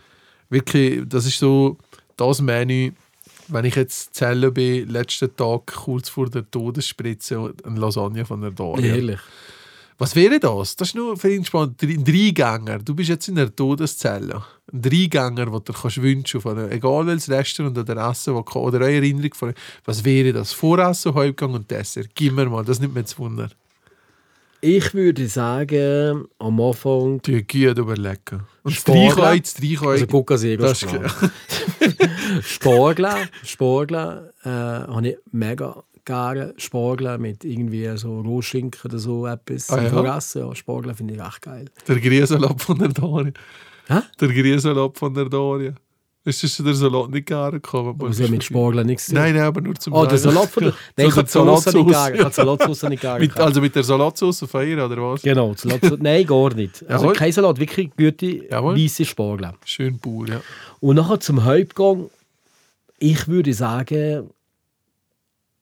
wirklich, 0.54 1.02
das 1.06 1.26
ist 1.26 1.38
so 1.38 1.76
das 2.16 2.40
Menü, 2.40 2.92
wenn 3.48 3.66
ich 3.66 3.74
jetzt 3.74 4.14
Zelle 4.14 4.50
bin, 4.50 4.88
letzten 4.88 5.36
Tag 5.36 5.66
kurz 5.66 6.08
vor 6.08 6.30
der 6.30 6.50
Todesspritze 6.50 7.52
eine 7.64 7.78
Lasagne 7.78 8.24
von 8.24 8.40
der 8.40 8.52
Daria. 8.52 8.94
Ehrlich. 8.94 9.20
Was 9.98 10.16
wäre 10.16 10.40
das? 10.40 10.74
Das 10.74 10.88
ist 10.88 10.94
nur 10.96 11.16
für 11.16 11.32
ihn 11.32 11.44
spannend. 11.44 11.80
Drei- 11.80 11.90
Ein 11.90 12.04
Dreigänger. 12.04 12.78
Du 12.80 12.94
bist 12.96 13.10
jetzt 13.10 13.28
in 13.28 13.36
der 13.36 13.54
Todeszelle. 13.54 14.42
Ein 14.72 14.82
Dreigänger, 14.82 15.46
den 15.46 15.60
du 15.64 15.72
kannst 15.72 16.02
wünschen 16.02 16.44
einem, 16.46 16.70
egal 16.70 17.06
welches 17.06 17.30
Restaurant 17.30 17.78
oder 17.78 18.10
Essen, 18.10 18.34
oder 18.34 18.78
eine 18.80 18.94
Erinnerung 18.96 19.34
von 19.34 19.54
Was 19.84 20.04
wäre 20.04 20.32
das? 20.32 20.52
Voressen, 20.52 21.14
Hauptgang 21.14 21.54
und 21.54 21.70
Dessert. 21.70 22.08
Gib 22.14 22.32
mir 22.32 22.46
mal, 22.46 22.64
das 22.64 22.80
nimmt 22.80 22.94
mir 22.94 23.04
zu 23.04 23.18
Wunder. 23.18 23.50
Ich 24.66 24.94
würde 24.94 25.28
sagen, 25.28 26.24
am 26.38 26.58
Anfang 26.58 27.20
Du 27.20 27.32
gut 27.32 27.78
überlegen. 27.78 28.44
Und. 28.62 28.88
Dreikreuz, 28.88 29.52
Dreikreuz. 29.52 30.00
Also 30.10 30.74
Spargel. 30.74 31.10
Spargel, 32.42 33.28
Spargel 33.42 34.32
äh, 34.42 34.48
habe 34.48 35.08
ich 35.08 35.16
mega 35.32 35.84
gerne. 36.06 36.54
Spargel 36.56 37.18
mit 37.18 37.44
irgendwie 37.44 37.94
so 37.98 38.22
Rohschinken 38.22 38.80
oder 38.86 38.98
so 38.98 39.26
etwas. 39.26 39.68
Ah, 39.68 39.82
ja? 39.82 40.18
Ja. 40.18 40.54
Spargel 40.54 40.94
finde 40.94 41.12
ich 41.12 41.20
echt 41.20 41.42
geil. 41.42 41.66
Der 41.86 42.00
Grießsalat 42.00 42.62
von 42.62 42.78
der 42.78 42.88
Daria. 42.88 43.32
Hä? 43.88 44.00
Der 44.18 44.28
Grießsalat 44.28 44.96
von 44.96 45.12
der 45.12 45.28
Daria. 46.24 46.44
Ist 46.44 46.58
der 46.58 46.74
Salat 46.74 47.10
nicht 47.10 47.26
gerne 47.26 47.60
gekommen? 47.60 47.90
Aber 47.90 48.12
sie 48.12 48.24
haben 48.24 48.30
mit 48.30 48.44
Spargel 48.44 48.84
nichts 48.84 49.06
zu 49.06 49.12
tun. 49.12 49.20
Nein, 49.20 49.34
nein, 49.34 49.44
aber 49.44 49.60
nur 49.60 49.74
zum 49.74 49.92
Oh, 49.92 50.06
der 50.06 50.18
Salat 50.18 50.48
von 50.48 50.64
der... 50.64 50.74
Nein, 50.96 51.08
ich 51.08 51.16
habe 51.16 51.28
Salatsauce 51.28 51.74
nicht 51.74 51.90
gerne. 51.90 52.14
Ich 52.16 52.20
habe 52.20 52.30
die 52.30 52.34
Salatsauce. 52.34 52.78
Salatsauce 52.80 52.90
nicht. 52.90 53.02
Mit, 53.20 53.36
also 53.38 53.60
mit 53.60 53.74
der 53.74 53.82
Salatsauce 53.82 54.42
ihr, 54.42 54.84
oder 54.84 54.96
was? 54.96 55.22
Genau, 55.22 55.54
Salatsauce. 55.54 55.98
Nein, 56.00 56.26
gar 56.26 56.54
nicht. 56.54 56.84
Also 56.88 57.08
kein 57.08 57.32
Salat, 57.32 57.58
wirklich 57.58 57.90
gute, 57.96 58.50
weisse 58.50 59.04
Spargel. 59.04 59.52
Schön 59.64 59.98
pur, 59.98 60.28
ja. 60.28 60.40
Und 60.80 60.96
nachher 60.96 61.20
zum 61.20 61.44
Hauptgang, 61.44 62.10
ich 62.98 63.28
würde 63.28 63.52
sagen, 63.52 64.30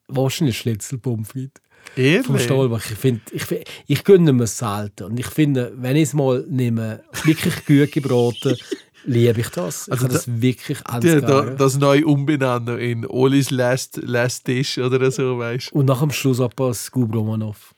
wahrscheinlich 0.09 0.63
Pommes 1.03 1.29
frites. 1.29 1.63
Ehrlich? 1.97 2.27
Vom 2.27 2.39
Stahlbach. 2.39 2.83
Ich, 2.91 2.97
find, 2.97 3.21
ich, 3.33 3.45
ich 3.87 4.05
gönne 4.05 4.33
mir 4.33 4.45
es 4.45 4.57
selten. 4.57 5.05
Und 5.05 5.21
ich 5.21 5.27
finde, 5.27 5.73
wenn 5.77 5.97
ich 5.97 6.05
es 6.05 6.15
mal 6.15 6.45
nehme, 6.49 7.03
wirklich 7.25 7.67
gut 7.67 7.93
gebraten, 7.93 8.57
liebe 9.05 9.41
ich 9.41 9.49
das. 9.49 9.89
Ich 9.89 9.93
Also 9.93 10.09
das 10.09 10.41
wirklich 10.41 10.79
Die, 10.79 10.87
alles 10.87 11.23
da, 11.23 11.43
das 11.43 11.79
neu 11.79 12.05
umbenennen 12.05 12.79
in 12.79 13.07
Olis 13.07 13.51
Last, 13.51 14.01
Last 14.03 14.47
Dish 14.47 14.79
oder 14.79 15.11
so, 15.11 15.39
weißt 15.39 15.71
du? 15.73 15.79
Und 15.79 15.87
nach 15.87 16.01
dem 16.01 16.11
Schluss 16.11 16.41
ein 16.41 16.75
Skub 16.75 17.15
Romanov. 17.15 17.75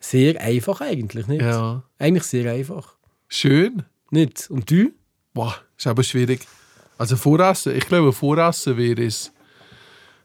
Sehr 0.00 0.40
einfach 0.40 0.80
eigentlich, 0.80 1.26
nicht? 1.26 1.42
Ja. 1.42 1.82
Eigentlich 1.98 2.24
sehr 2.24 2.52
einfach. 2.52 2.96
Schön. 3.28 3.84
Nicht? 4.10 4.50
Und 4.50 4.70
du? 4.70 4.92
Boah, 5.32 5.56
ist 5.76 5.86
aber 5.86 6.02
schwierig. 6.02 6.46
Also 6.98 7.16
Voressen, 7.16 7.74
ich 7.74 7.86
glaube, 7.86 8.12
Voressen 8.12 8.76
wäre 8.76 9.04
es. 9.04 9.32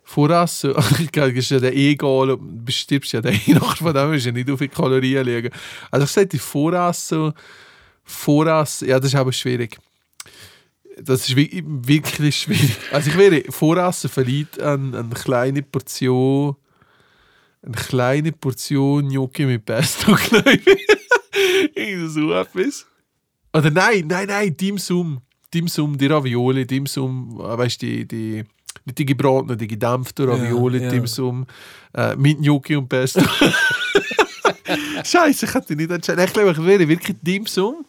Voressen, 0.04 0.74
ich 1.00 1.12
glaube, 1.12 1.32
ist 1.32 1.50
ja 1.52 1.60
der 1.60 1.76
egal, 1.76 2.38
du 2.38 2.72
stirbst 2.72 3.14
ja 3.14 3.22
der 3.22 3.34
nach 3.48 3.78
von 3.78 3.94
dem 3.94 4.14
ist 4.14 4.26
ja 4.26 4.32
nicht 4.32 4.50
auf 4.50 4.60
die 4.60 4.68
Kalorien 4.68 5.26
liegen. 5.26 5.52
Also 5.92 6.06
ich 6.06 6.12
sage, 6.12 6.38
Voressen, 6.40 7.34
Voressen, 8.04 8.90
ja, 8.90 9.00
das 9.00 9.14
ist 9.14 9.16
aber 9.16 9.32
schwierig. 9.32 9.78
Das 11.04 11.28
ist 11.30 11.36
wi- 11.36 11.64
wirklich 11.66 12.36
schwierig. 12.38 12.76
Also 12.92 13.10
ich 13.10 13.18
wäre, 13.18 13.44
Voressen 13.52 14.10
verliert 14.10 14.60
an 14.60 14.94
eine 14.96 15.10
kleine 15.10 15.62
Portion, 15.62 16.56
eine 17.62 17.76
kleine 17.76 18.32
Portion 18.32 19.08
Gnocchi 19.10 19.46
mit 19.46 19.66
Pesto, 19.66 20.16
glaube 20.30 20.54
ich. 20.54 20.88
Irgend 21.76 22.12
so 22.12 22.32
etwas. 22.34 22.86
Oder 23.54 23.72
nein, 23.72 24.06
nein, 24.08 24.28
nein, 24.28 24.56
Dim 24.56 24.78
Sum. 24.78 25.22
Dim 25.54 25.68
Sum, 25.68 25.98
die 25.98 26.06
Ravioli, 26.08 26.66
Dim 26.68 26.86
Sum, 26.86 27.40
äh, 27.42 27.58
weißt 27.58 27.82
du, 27.82 27.86
die, 27.86 28.08
die, 28.08 28.44
nicht 28.86 28.98
die 28.98 29.06
gebratenen, 29.06 29.58
die 29.58 29.68
gedämpften 29.68 30.30
Ravioli, 30.30 30.84
ja. 30.84 30.90
Dim 30.90 31.08
Sum, 31.08 31.46
äh, 31.96 32.16
mit 32.16 32.40
Gnocchi 32.40 32.76
und 32.76 32.88
Pesto. 32.88 33.22
Scheiße, 35.04 35.46
ich 35.46 35.54
hätte 35.54 35.76
nicht 35.76 35.90
entscheiden. 35.92 36.24
Ich 36.26 36.34
glaube, 36.34 36.52
ich 36.52 36.64
wäre 36.64 36.88
wirklich 36.88 37.18
Dim 37.22 37.46
Sum. 37.46 37.86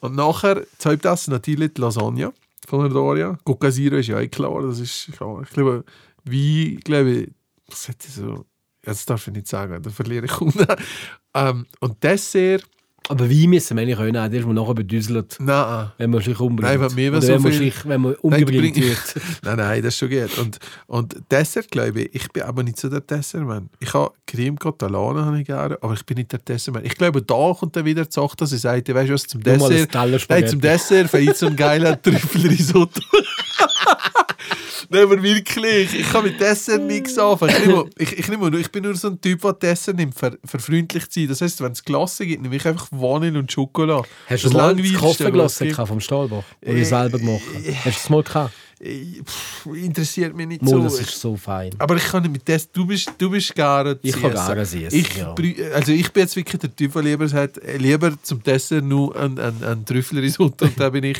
Und 0.00 0.14
nachher, 0.16 0.62
das 0.76 0.86
Hauptessen 0.86 1.30
natürlich 1.32 1.72
die 1.74 1.80
Lasagne 1.80 2.32
von 2.66 2.80
der 2.80 2.90
Doria. 2.90 3.38
Coca 3.44 3.70
Zero 3.70 3.96
ist 3.96 4.08
ja 4.08 4.20
eh 4.20 4.28
klar, 4.28 4.62
das 4.62 4.80
ist, 4.80 5.10
ja, 5.20 5.40
ich 5.40 5.50
glaube, 5.50 5.84
wie, 6.24 6.76
glaube 6.76 7.10
ich, 7.10 7.30
das 7.68 7.88
hätte 7.88 8.08
ich 8.08 8.14
so, 8.14 8.44
jetzt 8.84 9.08
darf 9.08 9.26
ich 9.26 9.34
nicht 9.34 9.48
sagen, 9.48 9.82
da 9.82 9.90
verliere 9.90 10.26
ich 10.26 10.32
Kunden. 10.32 10.66
ähm, 11.34 11.66
und 11.80 12.02
Dessert, 12.02 12.64
Aber 13.08 13.30
wie 13.30 13.46
müssen 13.46 13.76
wir 13.76 13.82
eigentlich 13.82 13.98
nehmen? 13.98 14.12
Der 14.30 14.40
ist 14.40 14.46
man 14.46 14.54
nachher 14.56 14.74
bedüselt, 14.74 15.36
nein, 15.38 15.90
wenn 15.98 16.10
man 16.10 16.22
sich 16.22 16.38
umbringt. 16.40 16.80
Nein, 16.80 16.94
mir 16.94 17.10
Oder 17.12 17.22
so 17.22 17.28
wenn, 17.34 17.42
man 17.42 17.52
viel- 17.52 17.60
sich, 17.72 17.84
wenn 17.88 18.00
man 18.00 18.16
bring- 18.22 18.74
wird. 18.74 18.98
nein, 19.42 19.56
nein, 19.56 19.82
das 19.82 19.94
ist 19.94 19.98
schon 19.98 20.10
gut. 20.10 20.38
Und, 20.38 20.58
und 20.88 21.16
Dessert, 21.30 21.70
glaube 21.70 22.02
ich, 22.02 22.14
ich 22.14 22.28
bin 22.32 22.42
aber 22.42 22.62
nicht 22.64 22.78
so 22.80 22.88
der 22.88 23.00
Dessertmann. 23.00 23.70
Ich 23.80 23.94
habe 23.94 24.12
Creme 24.26 24.58
Catalana 24.58 25.24
habe 25.26 25.38
ich 25.40 25.46
gerne, 25.46 25.78
aber 25.80 25.94
ich 25.94 26.04
bin 26.04 26.16
nicht 26.16 26.32
der 26.32 26.40
Dessertmann. 26.40 26.84
Ich 26.84 26.96
glaube, 26.96 27.22
da 27.22 27.54
kommt 27.58 27.76
dann 27.76 27.84
wieder 27.84 28.04
die 28.04 28.12
Sache, 28.12 28.36
dass 28.36 28.50
ich 28.52 28.60
sage, 28.60 28.92
weißt 28.94 29.08
du 29.08 29.14
was, 29.14 29.22
zum 29.26 29.42
Dessert, 29.42 29.94
nein, 30.28 30.48
zum 30.48 30.60
Dessert 30.60 31.08
vielleicht 31.08 31.36
so 31.36 31.46
ein 31.46 31.56
geiler 31.56 32.00
Trüffelrisotto. 32.02 33.00
Nein, 34.88 35.02
aber 35.02 35.22
wirklich, 35.22 35.94
ich 35.94 36.08
kann 36.10 36.24
mit 36.24 36.40
Dessert 36.40 36.82
nichts 36.82 37.18
anfangen. 37.18 37.54
Ich, 37.58 37.66
nehme, 37.66 37.84
ich, 37.98 38.18
ich, 38.18 38.28
nehme, 38.28 38.58
ich 38.58 38.70
bin 38.70 38.84
nur 38.84 38.94
so 38.94 39.08
ein 39.08 39.20
Typ, 39.20 39.40
der 39.42 39.52
Dessert 39.54 39.96
nimmt, 39.96 40.18
für, 40.18 40.38
für 40.44 40.58
freundlich 40.58 41.08
zu 41.10 41.20
sein. 41.20 41.28
Das 41.28 41.40
heisst, 41.40 41.60
wenn 41.60 41.72
es 41.72 41.82
Glasse 41.82 42.26
gibt, 42.26 42.42
nehme 42.42 42.56
ich 42.56 42.66
einfach 42.66 42.88
Vanille 42.90 43.38
und 43.38 43.50
Schokolade. 43.50 44.06
Hast 44.28 44.44
du 44.44 44.48
Das 44.48 44.56
mal 44.56 44.76
das 44.76 44.92
Kaffeeglasse 45.00 45.86
vom 45.86 46.00
Stahlbach? 46.00 46.44
Oder 46.62 46.74
Äh, 46.74 46.84
selber 46.84 47.18
gemacht? 47.18 47.42
Hast 47.84 47.84
du 47.84 47.90
das 47.90 48.10
mal 48.10 48.22
gehabt? 48.22 48.54
Äh, 48.78 49.22
pff, 49.24 49.66
interessiert 49.74 50.36
mich 50.36 50.46
nicht 50.46 50.62
Mal, 50.62 50.70
so. 50.72 50.82
das 50.82 51.00
ist 51.00 51.18
so 51.18 51.34
fein. 51.34 51.70
Aber 51.78 51.96
ich 51.96 52.04
kann 52.04 52.22
nicht 52.22 52.32
mit 52.32 52.48
das. 52.48 52.70
Du 52.70 52.84
bist, 52.86 53.10
du 53.16 53.30
bist 53.30 53.54
gerne 53.54 53.98
Ich 54.02 54.20
kann 54.20 54.32
gerne 54.32 54.66
Süßes, 54.66 54.92
Ich, 54.92 55.16
ja. 55.16 55.34
also 55.74 55.92
ich 55.92 56.12
bin 56.12 56.22
jetzt 56.22 56.36
wirklich 56.36 56.60
der 56.60 56.76
Typ, 56.76 56.92
der 56.92 57.02
lieber 57.02 57.26
sagt, 57.26 57.56
äh, 57.58 57.78
lieber 57.78 58.12
zum 58.22 58.42
Dessert 58.42 58.84
nur 58.84 59.16
ein, 59.16 59.38
ein, 59.38 59.64
ein 59.64 59.84
Trüffelrisotto. 59.86 60.66
und 60.66 60.78
da 60.78 60.90
bin 60.90 61.04
ich. 61.04 61.18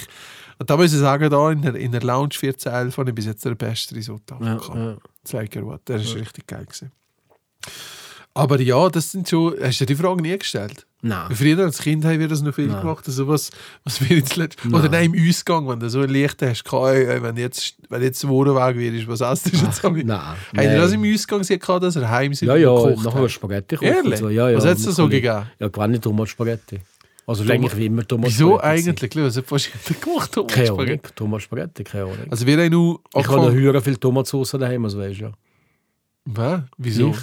Und 0.58 0.70
da 0.70 0.76
muss 0.76 0.92
ich 0.92 0.98
sagen, 0.98 1.30
da 1.30 1.50
in 1.50 1.62
der, 1.62 1.74
in 1.74 1.92
der 1.92 2.02
Lounge 2.02 2.34
1411 2.34 2.96
habe 2.96 3.10
ich 3.10 3.14
bis 3.14 3.26
jetzt 3.26 3.44
der 3.44 3.54
beste 3.54 3.94
Risotto. 3.94 4.36
Ja, 4.40 4.54
bekommen. 4.54 4.90
ja. 4.90 4.96
Zeig 5.24 5.50
dir 5.50 5.66
was, 5.66 5.80
der 5.86 5.96
ist 5.96 6.14
richtig 6.14 6.46
geil 6.46 6.64
gewesen. 6.64 6.92
Aber 8.32 8.60
ja, 8.60 8.88
das 8.90 9.12
sind 9.12 9.28
schon. 9.28 9.54
Hast 9.62 9.80
du 9.80 9.86
dir 9.86 9.94
die 9.94 10.02
Frage 10.02 10.20
nie 10.20 10.36
gestellt? 10.36 10.86
Nein. 11.00 11.34
Früher 11.34 11.58
als 11.64 11.78
Kind 11.78 12.04
haben 12.04 12.18
wir 12.18 12.28
das 12.28 12.42
noch 12.42 12.54
viel 12.54 12.66
Nein. 12.66 12.80
gemacht. 12.80 13.04
Also 13.06 13.28
was, 13.28 13.50
was 13.84 14.00
wir 14.00 14.16
jetzt 14.16 14.36
letzt... 14.36 14.58
Oder 14.66 14.88
nein, 14.88 15.12
im 15.12 15.28
Ausgang, 15.28 15.68
wenn 15.68 15.78
du 15.78 15.88
so 15.88 16.00
ein 16.00 16.08
Licht 16.10 16.42
hast, 16.42 16.64
kann, 16.64 17.22
wenn 17.22 17.36
jetzt, 17.36 17.76
wenn 17.88 18.02
jetzt 18.02 18.26
Wohnweg 18.26 18.76
wird, 18.76 19.06
was 19.06 19.20
hast 19.20 19.46
du 19.46 19.56
jetzt? 19.56 19.82
Nein. 19.84 20.06
Nein. 20.06 20.18
Habt 20.18 20.56
ihr 20.56 20.76
das 20.78 20.92
im 20.92 21.04
Ausgang 21.04 21.38
gesehen, 21.40 21.60
gehabt, 21.60 21.82
dass 21.84 21.96
er 21.96 22.10
heim 22.10 22.34
sind 22.34 22.48
Ja, 22.48 22.56
ja, 22.56 22.72
nachher 22.96 23.22
hat? 23.22 23.30
Spaghetti 23.30 23.76
kochen. 23.76 23.88
Ehrlich? 23.88 24.18
So. 24.18 24.28
Ja, 24.28 24.50
ja, 24.50 24.56
Was 24.56 24.66
hat's 24.66 24.82
da 24.82 24.88
man 24.88 24.94
so 24.96 25.08
gegeben? 25.08 25.46
Ja, 25.58 25.68
gewinnt 25.68 26.02
Thomas 26.02 26.28
Spaghetti. 26.28 26.80
Also 27.28 27.42
Thomas- 27.42 27.54
eigentlich 27.56 27.76
wie 27.76 27.86
immer 27.86 28.06
Thomas 28.06 28.30
Wieso 28.30 28.56
Spaghetti. 28.58 28.88
eigentlich? 28.90 29.16
Was 29.24 29.36
hat 29.36 29.46
fast 29.46 29.70
gemacht? 30.00 30.32
Thomas 30.32 30.52
Keine 30.52 30.68
Ahnung. 30.68 30.80
Spaghetti? 30.80 31.10
Thomas 31.16 31.42
Spaghetti, 31.42 31.84
keine 31.84 32.04
Ahnung. 32.04 32.26
Also 32.30 32.46
wir 32.46 32.56
haben 32.58 32.70
nur 32.70 33.00
ich 33.16 33.26
habe 33.28 33.36
noch 33.36 33.50
höher 33.52 33.80
viel 33.82 33.96
Tomatsauce 33.96 34.52
daheim, 34.52 34.84
als 34.84 34.96
weißt 34.96 35.20
du 35.20 35.24
ja. 35.24 35.32
Was? 36.26 36.62
Wieso? 36.78 37.10
Ich? 37.10 37.18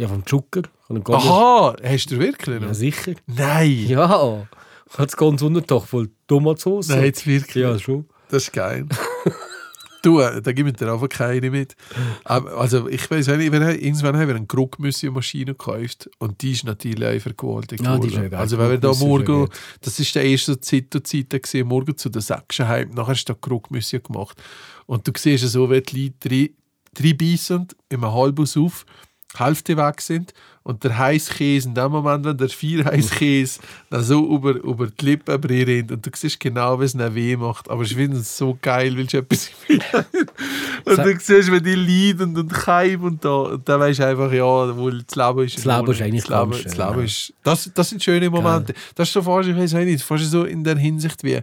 Ja, 0.00 0.08
vom 0.08 0.24
Zucker. 0.26 0.62
Aha, 0.88 1.76
hast 1.82 2.10
du 2.10 2.18
wirklich 2.18 2.60
noch? 2.60 2.68
Ja, 2.68 2.74
sicher. 2.74 3.12
Nein! 3.26 3.86
Ja. 3.88 4.46
Ich 4.88 4.94
habe 4.98 5.06
das 5.06 5.16
ganze 5.16 5.44
Untertag 5.46 5.82
voll 5.84 6.10
Tomatsauce. 6.26 6.88
Nein, 6.88 7.04
jetzt 7.04 7.26
wirklich. 7.26 7.62
Ja, 7.62 7.78
schon. 7.78 8.06
Das 8.28 8.44
ist 8.44 8.52
geil. 8.52 8.86
Du, 10.06 10.20
äh, 10.20 10.40
da 10.40 10.52
gibt 10.52 10.80
mir 10.80 10.92
einfach 10.92 11.08
keine 11.08 11.50
mit. 11.50 11.74
Aber, 12.24 12.56
also 12.58 12.88
ich 12.88 13.10
weiß 13.10 13.26
nicht, 13.28 13.52
irgendwann 13.52 14.16
haben 14.16 14.28
wir 14.28 14.36
eine 14.36 14.46
Krugmüsli-Maschine 14.46 15.52
gekauft 15.52 16.08
und 16.18 16.40
die 16.42 16.52
ist 16.52 16.64
natürlich 16.64 17.08
einfach 17.08 17.36
gewaltig 17.36 17.80
Ja, 17.82 17.96
geworden. 17.96 18.34
Also 18.34 18.58
wenn 18.58 18.70
wir 18.70 18.78
da 18.78 18.94
morgen, 18.94 19.48
das 19.80 19.98
ist 19.98 20.14
der 20.14 20.24
erste 20.24 20.60
Zeit 20.60 20.90
gewesen, 20.90 21.66
morgen 21.66 21.96
zu 21.96 22.08
der 22.08 22.22
Säckschen 22.22 22.68
heim, 22.68 22.90
nachher 22.90 23.12
hast 23.12 23.24
du 23.24 23.32
da 23.32 23.38
Krugmüsli 23.40 24.00
gemacht 24.00 24.42
und 24.86 25.06
du 25.06 25.12
siehst 25.16 25.46
so, 25.48 25.70
wie 25.70 25.80
die 25.80 26.04
Leute 26.04 26.28
drei, 26.28 26.50
drei 26.94 27.12
beißen, 27.12 27.68
im 27.88 28.04
Halbus 28.04 28.56
auf, 28.56 28.86
Hälfte 29.40 29.76
weg 29.76 30.00
sind. 30.00 30.32
Und 30.62 30.82
der 30.82 30.98
Heißkäse 30.98 31.68
in 31.68 31.74
dem 31.76 31.92
Moment, 31.92 32.24
wenn 32.24 32.36
der 32.36 32.48
vier 32.48 32.84
Heißkäse 32.84 33.60
dann 33.88 34.02
so 34.02 34.34
über, 34.34 34.50
über 34.50 34.88
die 34.88 35.04
Lippen 35.04 35.40
brennt 35.40 35.92
und 35.92 36.04
du 36.04 36.10
siehst 36.12 36.40
genau, 36.40 36.80
wie 36.80 36.84
es 36.86 36.94
dann 36.94 37.14
weh 37.14 37.36
macht, 37.36 37.70
aber 37.70 37.84
ich 37.84 37.94
finde 37.94 38.16
es 38.16 38.36
so 38.36 38.58
geil, 38.60 38.96
weil 38.96 39.06
du 39.06 39.18
etwas 39.18 39.50
und 40.84 40.98
du 40.98 41.18
siehst, 41.20 41.52
wie 41.52 41.60
die 41.60 41.74
leiden 41.76 42.36
und 42.36 42.52
keimen 42.52 43.06
und 43.06 43.24
da, 43.24 43.42
und 43.42 43.68
dann 43.68 43.78
weißt 43.78 44.00
du 44.00 44.06
einfach, 44.08 44.32
ja, 44.32 44.76
wohl, 44.76 45.04
das 45.04 45.14
Leben 45.14 45.44
ist 45.44 45.56
Das 45.58 45.64
Leben 45.64 45.92
ist 45.92 46.02
eigentlich 46.02 46.24
das 46.24 46.40
Leben, 46.40 46.50
ganz 46.50 46.62
das 46.64 46.74
schön, 46.74 46.88
Leben 46.88 47.04
ist, 47.04 47.32
das, 47.44 47.70
das 47.72 47.88
sind 47.90 48.02
schöne 48.02 48.30
Momente. 48.30 48.74
Das 48.96 49.06
ist 49.06 49.14
so 49.14 49.22
fast, 49.22 49.48
ich 49.48 49.56
weiß 49.56 49.72
nicht, 49.74 50.02
fast 50.02 50.28
so 50.28 50.44
in 50.44 50.64
der 50.64 50.76
Hinsicht 50.76 51.22
wie 51.22 51.40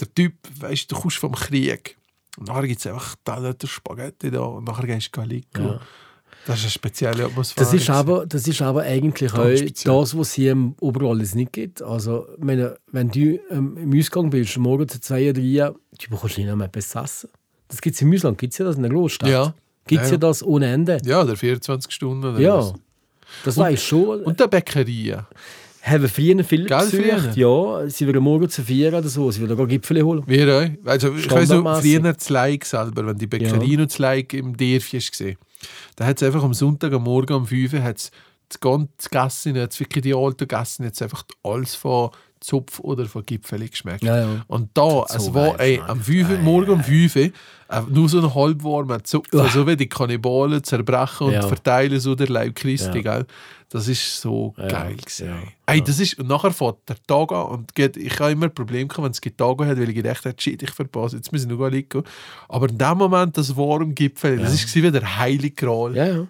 der 0.00 0.14
Typ, 0.14 0.34
weißt 0.58 0.90
du, 0.90 0.94
du 0.94 1.00
kommst 1.00 1.16
vom 1.16 1.34
Krieg. 1.34 1.96
Und 2.36 2.48
nachher 2.48 2.66
gibt 2.66 2.80
es 2.80 2.86
einfach 2.86 3.16
Teller 3.24 3.54
Spaghetti 3.64 4.30
da. 4.30 4.40
Und 4.40 4.64
nachher 4.64 4.86
gehst 4.86 5.14
du 5.14 5.22
liegen. 5.22 5.46
Ja. 5.56 5.80
Das 6.46 6.58
ist 6.58 6.64
eine 6.64 6.70
spezielle 6.70 7.24
Atmosphäre. 7.26 7.64
Das 7.64 7.74
ist, 7.74 7.90
aber, 7.90 8.26
das 8.26 8.48
ist 8.48 8.62
aber 8.62 8.82
eigentlich 8.82 9.30
speziell. 9.30 9.94
das, 9.94 10.16
was 10.16 10.32
hier 10.32 10.52
im 10.52 10.74
Oberwallis 10.80 11.34
nicht 11.34 11.52
gibt. 11.52 11.82
Also, 11.82 12.26
meine, 12.38 12.76
wenn 12.90 13.10
du 13.10 13.38
ähm, 13.50 13.76
im 13.76 13.98
Ausgang 13.98 14.30
bist, 14.30 14.56
morgen 14.56 14.88
zu 14.88 15.00
zwei 15.00 15.30
oder 15.30 15.40
drei, 15.40 15.72
du 15.98 16.10
bekommst 16.10 16.38
nicht 16.38 16.54
mehr 16.54 16.66
etwas 16.66 16.94
essen. 16.94 17.30
Das 17.68 17.80
gibt 17.80 17.94
es 17.94 18.02
im 18.02 18.12
Ausland, 18.12 18.38
gibt 18.38 18.52
es 18.52 18.58
ja 18.58 18.64
das 18.64 18.76
in 18.76 18.82
der 18.82 18.90
Großstadt. 18.90 19.28
Ja. 19.28 19.54
Gibt 19.86 20.02
es 20.02 20.08
Ja, 20.08 20.12
ja, 20.12 20.12
ja. 20.12 20.18
das 20.18 20.42
ohne 20.42 20.66
Ende. 20.66 20.98
Ja, 21.04 21.24
der 21.24 21.36
24 21.36 21.92
Stunden. 21.92 22.40
Ja, 22.40 22.58
was. 22.58 22.74
das 23.44 23.56
weiß 23.56 23.74
ich 23.74 23.86
schon. 23.86 24.22
Und 24.22 24.40
der 24.40 24.48
Bäckerei. 24.48 25.24
haben 25.82 26.08
früher 26.08 26.44
viele 26.44 26.66
Gell, 26.66 26.78
besucht. 26.78 27.36
Ja, 27.36 27.88
sie 27.88 28.06
würden 28.06 28.22
morgen 28.22 28.48
zu 28.48 28.62
vier 28.62 28.88
oder 28.88 29.08
so, 29.08 29.30
sie 29.30 29.40
würden 29.40 29.56
gar 29.56 29.66
Gipfel 29.66 30.02
holen. 30.02 30.22
Wir 30.26 30.56
auch. 30.56 30.88
Also, 30.88 31.14
ich 31.14 31.30
weiß 31.30 31.48
so, 31.48 31.62
früher 31.62 32.00
das 32.00 32.28
Like 32.28 32.64
selber, 32.64 33.06
wenn 33.06 33.18
die 33.18 33.26
Bäckerei 33.26 33.76
noch 33.76 33.86
das 33.86 33.98
Like 33.98 34.34
im 34.34 34.56
Dörfchen 34.56 35.00
war, 35.00 35.34
da 35.96 36.06
hat 36.06 36.20
es 36.20 36.26
einfach 36.26 36.42
am 36.42 36.54
Sonntag, 36.54 36.92
am 36.92 37.04
Morgen 37.04 37.32
um 37.34 37.46
5 37.46 37.72
Uhr, 37.72 37.82
hat's 37.82 38.10
die 38.52 38.58
ganze 38.60 39.08
Gasse, 39.10 39.50
jetzt 39.50 39.78
wirklich 39.78 40.02
die 40.02 40.14
alten 40.14 40.48
Gassen, 40.48 40.84
jetzt 40.84 41.00
einfach 41.02 41.24
alles 41.42 41.74
von 41.74 42.10
Zupf 42.40 42.80
oder 42.80 43.04
von 43.06 43.24
Gipfeli 43.24 43.68
geschmeckt. 43.68 44.02
Ja, 44.02 44.16
ja. 44.18 44.44
Und 44.46 44.70
da, 44.74 44.82
So 44.82 45.04
es 45.14 45.34
war 45.34 45.56
geil 45.56 45.78
ey, 45.78 45.82
am 45.86 46.00
5 46.00 46.30
Uhr, 46.30 46.38
morgen 46.38 46.70
um 46.72 46.82
5 46.82 47.16
Uhr, 47.16 47.22
äh, 47.22 47.32
nur 47.88 48.08
so 48.08 48.18
ein 48.18 48.34
halbwarmer 48.34 49.04
Zupf, 49.04 49.28
so 49.52 49.66
wie 49.66 49.76
die 49.76 49.88
Kannibalen 49.88 50.64
zerbrechen 50.64 51.28
und 51.28 51.44
verteilen 51.44 52.00
so 52.00 52.14
der 52.14 52.28
Leib 52.28 52.54
Christi, 52.56 53.02
gell? 53.02 53.26
Das 53.72 53.86
ist 53.86 54.20
so 54.20 54.52
geil 54.56 54.96
gewesen. 54.96 55.28
ja, 55.28 55.36
Ey, 55.66 55.80
das 55.80 56.00
ist, 56.00 56.18
und 56.18 56.26
nachher 56.26 56.50
fährt 56.50 56.78
der 56.88 56.96
Tag 57.06 57.30
an 57.30 57.46
und 57.46 57.74
geht, 57.76 57.96
ich 57.96 58.18
habe 58.18 58.32
immer 58.32 58.48
Probleme 58.48 58.88
gehabt, 58.88 59.04
wenn 59.04 59.12
es 59.12 59.20
Tage 59.36 59.64
hat, 59.64 59.78
weil 59.78 59.88
ich 59.88 59.94
gedacht 59.94 60.24
habe, 60.24 60.34
shit, 60.36 60.60
ich 60.60 60.72
verpasse, 60.72 61.16
jetzt 61.16 61.30
muss 61.30 61.42
ich 61.44 61.48
noch 61.48 61.68
liegen. 61.68 62.02
Aber 62.48 62.68
in 62.68 62.76
dem 62.76 62.98
Moment, 62.98 63.38
das 63.38 63.56
warm 63.56 63.94
Gipfel, 63.94 64.38
das 64.38 64.54
ist 64.54 64.74
wie 64.74 64.90
der 64.90 65.18
heilige 65.18 65.54
Gral. 65.54 65.94
Ja, 65.94 66.04
ja. 66.04 66.26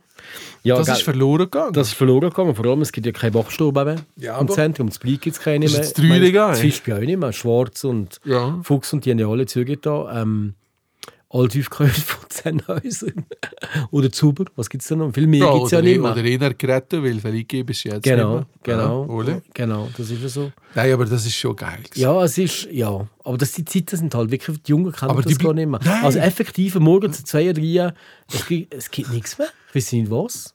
ja 0.63 0.77
das 0.77 0.89
ist 0.99 1.03
verloren 1.03 1.45
gegangen. 1.45 1.73
das 1.73 1.89
ist 1.89 1.95
verloren 1.95 2.29
gegangen. 2.29 2.55
Vor 2.55 2.67
allem, 2.67 2.83
es 2.83 2.93
gibt 2.93 3.07
ja 3.07 3.13
keine 3.13 3.33
Wachstube 3.33 3.87
mehr 3.87 3.97
Ja, 4.17 4.39
im 4.39 4.49
Zentrum. 4.49 4.89
Das 4.89 4.99
Blei 4.99 5.13
gibt 5.13 5.35
es 5.35 5.41
keine 5.41 5.65
Das 5.65 5.73
ist 5.73 5.99
mehr. 5.99 6.21
das. 6.33 6.51
Das 6.51 6.61
Fischbier 6.61 6.97
auch 6.97 7.01
nicht 7.01 7.19
mehr. 7.19 7.33
Schwarz 7.33 7.85
und 7.85 8.21
Ja. 8.27 8.61
Fuchs 8.63 8.93
und 8.93 9.07
die 9.07 9.13
haben 9.13 9.19
ja 9.19 9.29
alle 9.29 9.47
Züge 9.47 9.79
da. 9.79 10.21
Ähm, 10.21 10.57
Althaufkreuz 11.33 11.99
von 12.01 12.29
Zennhäusern. 12.29 13.25
oder 13.93 14.11
Zuber, 14.11 14.47
was 14.57 14.69
gibt 14.69 14.83
es 14.83 14.89
da 14.89 14.97
noch? 14.97 15.13
Viel 15.13 15.29
mehr 15.29 15.47
ja, 15.47 15.53
gibt 15.53 15.67
es 15.67 15.71
ja 15.71 15.81
nicht 15.81 16.01
mehr. 16.01 16.11
oder 16.11 16.21
einer 16.23 16.55
gerettet, 16.55 17.03
weil 17.05 17.21
verliehen 17.21 17.69
ist 17.69 17.85
jetzt 17.85 18.03
Genau, 18.03 18.39
nicht 18.39 18.49
mehr. 18.67 18.77
genau. 18.77 19.03
Ja, 19.07 19.09
oder? 19.15 19.43
Genau, 19.55 19.89
das 19.97 20.11
ist 20.11 20.21
ja 20.23 20.29
so. 20.29 20.53
Nein, 20.75 20.93
aber 20.93 21.05
das 21.05 21.25
ist 21.25 21.37
schon 21.37 21.55
geil. 21.55 21.79
gewesen. 21.85 22.01
Ja, 22.01 22.25
es 22.25 22.37
ist, 22.37 22.69
ja. 22.73 23.07
Aber 23.23 23.39
das, 23.39 23.53
die 23.53 23.65
Zeiten 23.65 23.97
sind 23.97 24.15
halt 24.15 24.33
wirklich, 24.33 24.61
die 24.63 24.71
Jungen 24.71 24.91
kennen 24.91 25.11
Aber 25.13 25.23
das 25.23 25.39
gar 25.39 25.55
nicht 25.55 25.69
mehr. 25.69 25.79
Nein. 25.85 26.05
Also 26.05 26.19
effektiv, 26.19 26.75
morgen 26.81 27.13
zu 27.13 27.23
zwei 27.23 27.51
oder 27.51 27.61
drei, 27.61 27.95
es 28.33 28.47
gibt, 28.47 28.75
es 28.75 28.91
gibt 28.91 29.11
nichts 29.13 29.39
mehr. 29.39 29.49
Ich 29.69 29.77
weiß 29.77 29.93
nicht 29.93 30.11
was. 30.11 30.55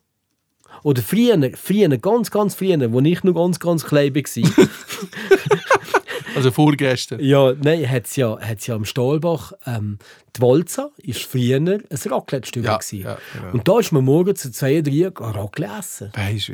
Oder 0.82 1.00
früher, 1.00 1.50
früher, 1.54 1.88
ganz, 1.96 2.30
ganz 2.30 2.54
früher, 2.54 2.92
wo 2.92 3.00
ich 3.00 3.24
noch 3.24 3.32
ganz, 3.34 3.58
ganz 3.58 3.82
klein 3.82 4.14
war, 4.14 4.22
Also 6.36 6.50
vorgestern. 6.50 7.20
ja, 7.20 7.52
nein, 7.54 7.88
hat 7.90 8.06
es 8.06 8.16
ja, 8.16 8.38
hat's 8.40 8.66
ja 8.66 8.74
am 8.74 8.84
Stahlbach, 8.84 9.52
ähm, 9.66 9.98
die 10.36 10.42
Walza 10.42 10.90
ist 10.98 11.22
früher 11.22 11.56
ein 11.56 11.68
Raclette-Stück. 11.90 12.64
Ja, 12.64 12.78
ja, 12.92 13.18
genau. 13.32 13.52
Und 13.52 13.66
da 13.66 13.78
ist 13.78 13.90
man 13.92 14.04
morgen 14.04 14.36
zu 14.36 14.52
zwei 14.52 14.80
drei 14.82 15.08
Raclette 15.14 15.72
essen. 16.12 16.12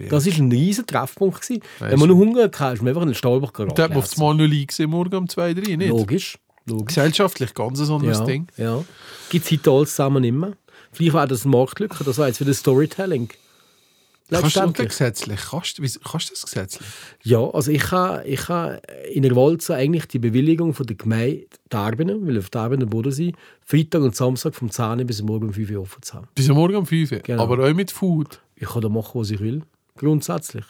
Das 0.09 0.27
war 0.27 0.33
ein 0.39 0.53
riesen 0.53 0.87
Treffpunkt. 0.87 1.41
Gewesen. 1.43 1.63
Wenn 1.81 1.99
man 1.99 2.09
noch 2.09 2.17
Hunger 2.17 2.45
hatte, 2.45 2.75
ist 2.75 2.83
man 2.83 2.89
einfach 2.89 3.03
in 3.03 3.09
den 3.09 3.15
Stahlbach 3.15 3.53
Da 3.53 3.65
hat 3.67 3.91
man 3.91 3.99
auf 3.99 4.05
das 4.09 4.17
Mal 4.17 4.35
noch 4.35 4.49
gesehen, 4.67 4.91
morgen 4.91 5.15
um 5.17 5.29
2, 5.29 5.55
3, 5.55 5.77
nicht? 5.77 5.89
Logisch. 5.89 6.39
Logisch. 6.67 6.87
Gesellschaftlich 6.95 7.55
ganz 7.55 7.81
ein 7.81 7.91
anderes 7.91 8.19
Ja, 8.21 8.25
Ding. 8.25 8.47
ja. 8.57 8.85
Gibt 9.31 9.45
es 9.47 9.51
heute 9.51 9.71
alles 9.71 9.91
zusammen 9.91 10.39
mehr. 10.39 10.53
Vielleicht 10.93 11.15
wäre 11.15 11.27
das 11.27 11.43
eine 11.45 11.57
Marktlücke, 11.57 12.05
das 12.05 12.19
wäre 12.19 12.29
jetzt 12.29 12.41
wieder 12.41 12.55
Storytelling. 12.55 13.31
Kannst 14.41 14.57
du 14.57 14.73
gesetzlich? 14.73 15.41
Kannst, 15.51 15.77
kannst 15.79 16.31
du 16.31 16.35
das 16.35 16.43
gesetzlich? 16.43 16.89
Ja, 17.23 17.41
also 17.41 17.71
ich 17.71 17.91
habe 17.91 18.25
ich 18.25 18.49
ha 18.49 18.79
in 19.13 19.23
der 19.23 19.37
Walza 19.37 19.75
eigentlich 19.75 20.07
die 20.07 20.19
Bewilligung 20.19 20.75
von 20.75 20.87
der 20.87 20.97
Gemeinde 20.97 21.47
Darbenen, 21.69 22.27
weil 22.27 22.39
auf 22.39 22.51
Darbenen 22.51 22.89
Bodensee, 22.89 23.33
Freitag 23.61 24.03
und 24.03 24.17
Samstag 24.17 24.55
vom 24.55 24.71
10 24.71 25.07
bis 25.07 25.23
morgen 25.23 25.49
um 25.49 25.53
5 25.53 25.71
Uhr 25.71 25.83
offen 25.83 26.03
zu 26.03 26.15
haben. 26.15 26.29
Bis 26.35 26.49
am 26.49 26.57
Morgen 26.57 26.77
um 26.77 26.87
5 26.87 27.13
Uhr. 27.13 27.19
Genau. 27.19 27.43
Aber 27.43 27.65
auch 27.65 27.75
mit 27.75 27.91
Food. 27.91 28.41
Ich 28.57 28.69
kann 28.69 28.83
da 28.83 28.89
machen, 28.89 29.21
was 29.21 29.31
ich 29.31 29.41
will. 29.41 29.63
Grundsätzlich. 29.97 30.65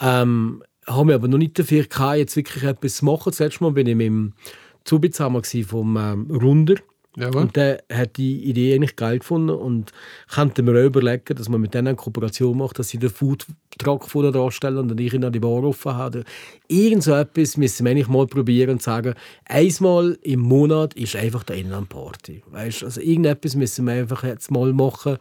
Ähm, 0.00 0.62
habe 0.86 1.04
mir 1.06 1.14
aber 1.14 1.28
noch 1.28 1.38
nicht 1.38 1.58
dafür 1.58 1.84
gehabt, 1.84 2.18
jetzt 2.18 2.36
wirklich 2.36 2.64
etwas 2.64 2.96
zu 2.96 3.04
machen. 3.04 3.30
Das 3.30 3.38
letzte 3.38 3.64
Mal 3.64 3.72
bin 3.72 3.86
ich 3.86 3.96
mit 3.96 4.06
dem 4.06 4.34
Zubizhammer 4.84 5.42
vom 5.42 5.96
ähm, 5.96 6.30
Runder. 6.30 6.76
Jawohl. 7.16 7.42
Und 7.42 7.56
der 7.56 7.82
hat 7.90 8.18
die 8.18 8.44
Idee 8.44 8.74
eigentlich 8.74 8.94
geil 8.94 9.18
gefunden 9.20 9.50
und 9.50 9.92
könnte 10.28 10.62
mir 10.62 10.72
auch 10.72 10.84
überlegen, 10.84 11.34
dass 11.34 11.48
man 11.48 11.62
mit 11.62 11.72
denen 11.72 11.88
eine 11.88 11.96
Kooperation 11.96 12.58
macht, 12.58 12.78
dass 12.78 12.90
sie 12.90 12.98
den 12.98 13.08
Food-Truck 13.08 14.06
vorne 14.06 14.32
dran 14.32 14.50
stellen 14.50 14.76
und 14.76 14.88
dann 14.88 14.98
ich 14.98 15.14
in 15.14 15.32
die 15.32 15.40
Bar 15.40 15.64
offen 15.64 15.94
habe. 15.94 16.24
Irgend 16.68 17.02
so 17.02 17.14
etwas 17.14 17.56
müssen 17.56 17.84
wir 17.86 17.92
eigentlich 17.92 18.08
mal 18.08 18.26
probieren 18.26 18.70
und 18.70 18.82
sagen, 18.82 19.14
einmal 19.46 20.18
im 20.22 20.40
Monat 20.40 20.92
ist 20.92 21.16
einfach 21.16 21.42
da 21.42 21.54
innen 21.54 21.72
eine 21.72 21.86
Party. 21.86 22.42
Weißt? 22.50 22.84
Also 22.84 23.00
irgendetwas 23.00 23.56
müssen 23.56 23.86
wir 23.86 23.94
einfach 23.94 24.22
jetzt 24.22 24.50
mal 24.50 24.74
machen. 24.74 25.16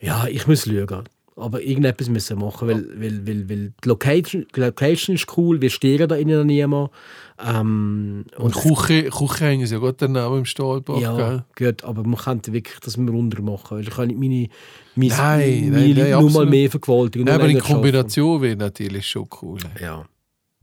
Ja, 0.00 0.26
ich 0.26 0.46
muss 0.46 0.64
schauen. 0.64 1.04
Aber 1.38 1.62
irgendetwas 1.62 2.08
müssen 2.08 2.38
wir 2.38 2.46
machen, 2.46 2.68
weil, 2.68 2.84
weil, 3.00 3.26
weil, 3.26 3.48
weil 3.48 3.72
die, 3.84 3.88
Location, 3.88 4.46
die 4.54 4.60
Location 4.60 5.14
ist 5.14 5.36
cool, 5.36 5.60
wir 5.60 5.70
stehen 5.70 6.08
da 6.08 6.16
innen 6.16 6.46
niemand. 6.46 6.90
Ähm, 7.38 8.24
Und 8.36 8.54
Küche, 8.54 9.04
Küche 9.04 9.44
hängen 9.44 9.66
sie 9.66 9.74
ja 9.74 9.80
gut 9.80 9.96
daneben 9.98 10.38
im 10.38 10.44
Stahlbach. 10.44 11.00
ja, 11.00 11.16
gell? 11.16 11.44
gut, 11.56 11.84
aber 11.84 12.02
man 12.02 12.18
könnte 12.18 12.52
wirklich 12.52 12.80
das 12.80 12.98
runter 12.98 13.40
machen. 13.42 13.78
weil 13.78 13.84
Ich 13.84 13.90
kann 13.90 14.08
nicht 14.08 14.18
meine, 14.18 14.48
meine, 14.96 15.12
Nein, 15.14 15.70
meine 15.70 15.70
nein, 15.70 15.94
nein, 15.94 16.10
nur 16.10 16.20
mal 16.22 16.26
absolut. 16.26 16.50
mehr 16.50 16.70
vergewaltigen. 16.70 17.24
Nein, 17.26 17.34
aber 17.34 17.48
in. 17.48 17.60
Kombination 17.60 18.42
wäre 18.42 18.56
natürlich 18.56 19.06
schon 19.06 19.28
cool. 19.42 19.60
Ja. 19.80 20.04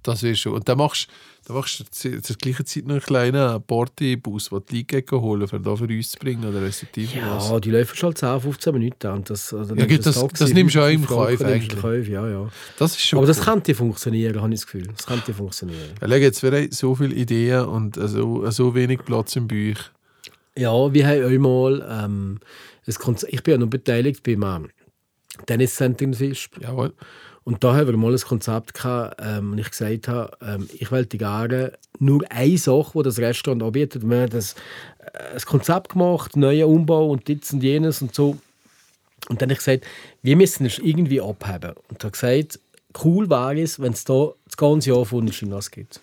Das 0.05 0.21
wäre 0.21 0.35
schon. 0.35 0.53
Und 0.53 0.69
dann 0.69 0.77
machst 0.77 1.07
dann 1.45 1.55
machst 1.57 1.79
du 1.79 1.83
zu 1.89 2.21
zur 2.21 2.35
gleichen 2.37 2.65
Zeit 2.65 2.85
noch 2.85 2.91
einen 2.93 3.01
kleinen 3.01 3.61
Partybus, 3.63 4.49
den 4.49 4.61
die 4.69 4.85
Leute 4.95 5.19
holen, 5.21 5.49
um 5.51 5.63
da 5.63 5.75
für 5.75 5.85
uns 5.85 6.11
zu 6.11 6.19
bringen. 6.19 6.45
Oder 6.45 6.61
respektive 6.61 7.09
was. 7.27 7.49
ja, 7.49 7.59
die 7.59 7.71
laufen 7.71 7.95
schon 7.95 8.15
10, 8.15 8.39
15 8.41 8.73
Minuten. 8.73 9.07
Und 9.07 9.29
das, 9.29 9.53
also 9.53 9.75
Ja, 9.75 9.85
gut, 9.85 10.05
das- 10.05 10.27
das 10.39 10.53
nimmst 10.53 10.75
du 10.75 10.81
auch 10.81 10.89
im 10.89 11.05
Kauf 11.05 11.29
Kauf 11.37 11.41
eigentlich. 11.41 12.07
Ja, 12.09 12.27
ja. 12.29 12.49
Das 12.77 12.91
ist 12.91 13.01
schon 13.01 13.17
Aber 13.17 13.27
das 13.27 13.39
cool. 13.39 13.45
könnte 13.45 13.75
funktionieren, 13.75 14.39
habe 14.41 14.53
ich 14.53 14.59
das 14.61 14.65
Gefühl. 14.67 14.87
Das 14.95 15.05
könnte 15.07 15.33
funktionieren. 15.33 15.89
Ja, 16.01 16.15
jetzt 16.15 16.43
wäre 16.43 16.67
so 16.71 16.93
viele 16.95 17.15
Ideen 17.15 17.65
und 17.65 17.95
so, 17.95 18.49
so 18.51 18.75
wenig 18.75 18.99
Platz 19.05 19.35
im 19.35 19.47
Bauch. 19.47 19.81
Ja, 20.57 20.93
wir 20.93 21.07
haben 21.07 21.25
auch 21.25 21.39
mal 21.39 22.03
ähm, 22.05 22.39
ein 22.87 22.93
Konzert, 22.93 23.33
ich 23.33 23.43
bin 23.43 23.53
ja 23.53 23.57
noch 23.57 23.67
beteiligt 23.69 24.23
beim 24.23 24.43
ähm, 24.43 24.69
Tenniscenter 25.45 26.03
in 26.05 26.17
Visp. 26.19 26.61
Jawohl. 26.61 26.93
Und 27.45 27.63
da 27.63 27.75
haben 27.75 27.87
wir 27.87 27.95
mal 27.95 28.11
ein 28.11 28.19
Konzept 28.19 28.73
gehabt, 28.73 29.21
ähm, 29.23 29.51
und 29.51 29.59
ich 29.59 29.69
gesagt 29.69 30.07
habe, 30.07 30.35
ähm, 30.41 30.67
ich 30.73 30.91
wollte 30.91 31.17
gerne 31.19 31.73
nur 31.99 32.23
eine 32.31 32.57
Sache, 32.57 32.91
die 32.95 33.03
das 33.03 33.19
Restaurant 33.19 33.61
anbietet. 33.61 34.01
Wir 34.07 34.21
haben 34.21 34.29
das, 34.31 34.55
äh, 34.97 35.35
ein 35.35 35.41
Konzept 35.45 35.89
gemacht, 35.89 36.35
neuer 36.35 36.67
Umbau 36.67 37.11
und 37.11 37.27
dies 37.27 37.53
und 37.53 37.61
jenes 37.61 38.01
und 38.01 38.15
so. 38.15 38.37
Und 39.29 39.41
dann 39.41 39.49
habe 39.49 39.53
ich 39.53 39.59
gesagt, 39.59 39.85
wir 40.23 40.35
müssen 40.35 40.65
es 40.65 40.79
irgendwie 40.79 41.21
abheben. 41.21 41.75
Und 41.87 42.03
hat 42.03 42.13
gesagt, 42.13 42.59
cool 43.03 43.29
wäre 43.29 43.61
es, 43.61 43.79
wenn 43.79 43.93
es 43.93 44.03
da 44.03 44.31
das 44.45 44.57
ganze 44.57 44.89
Jahr 44.89 45.05
von 45.05 45.29
Chinas 45.29 45.69
gibt. 45.69 45.99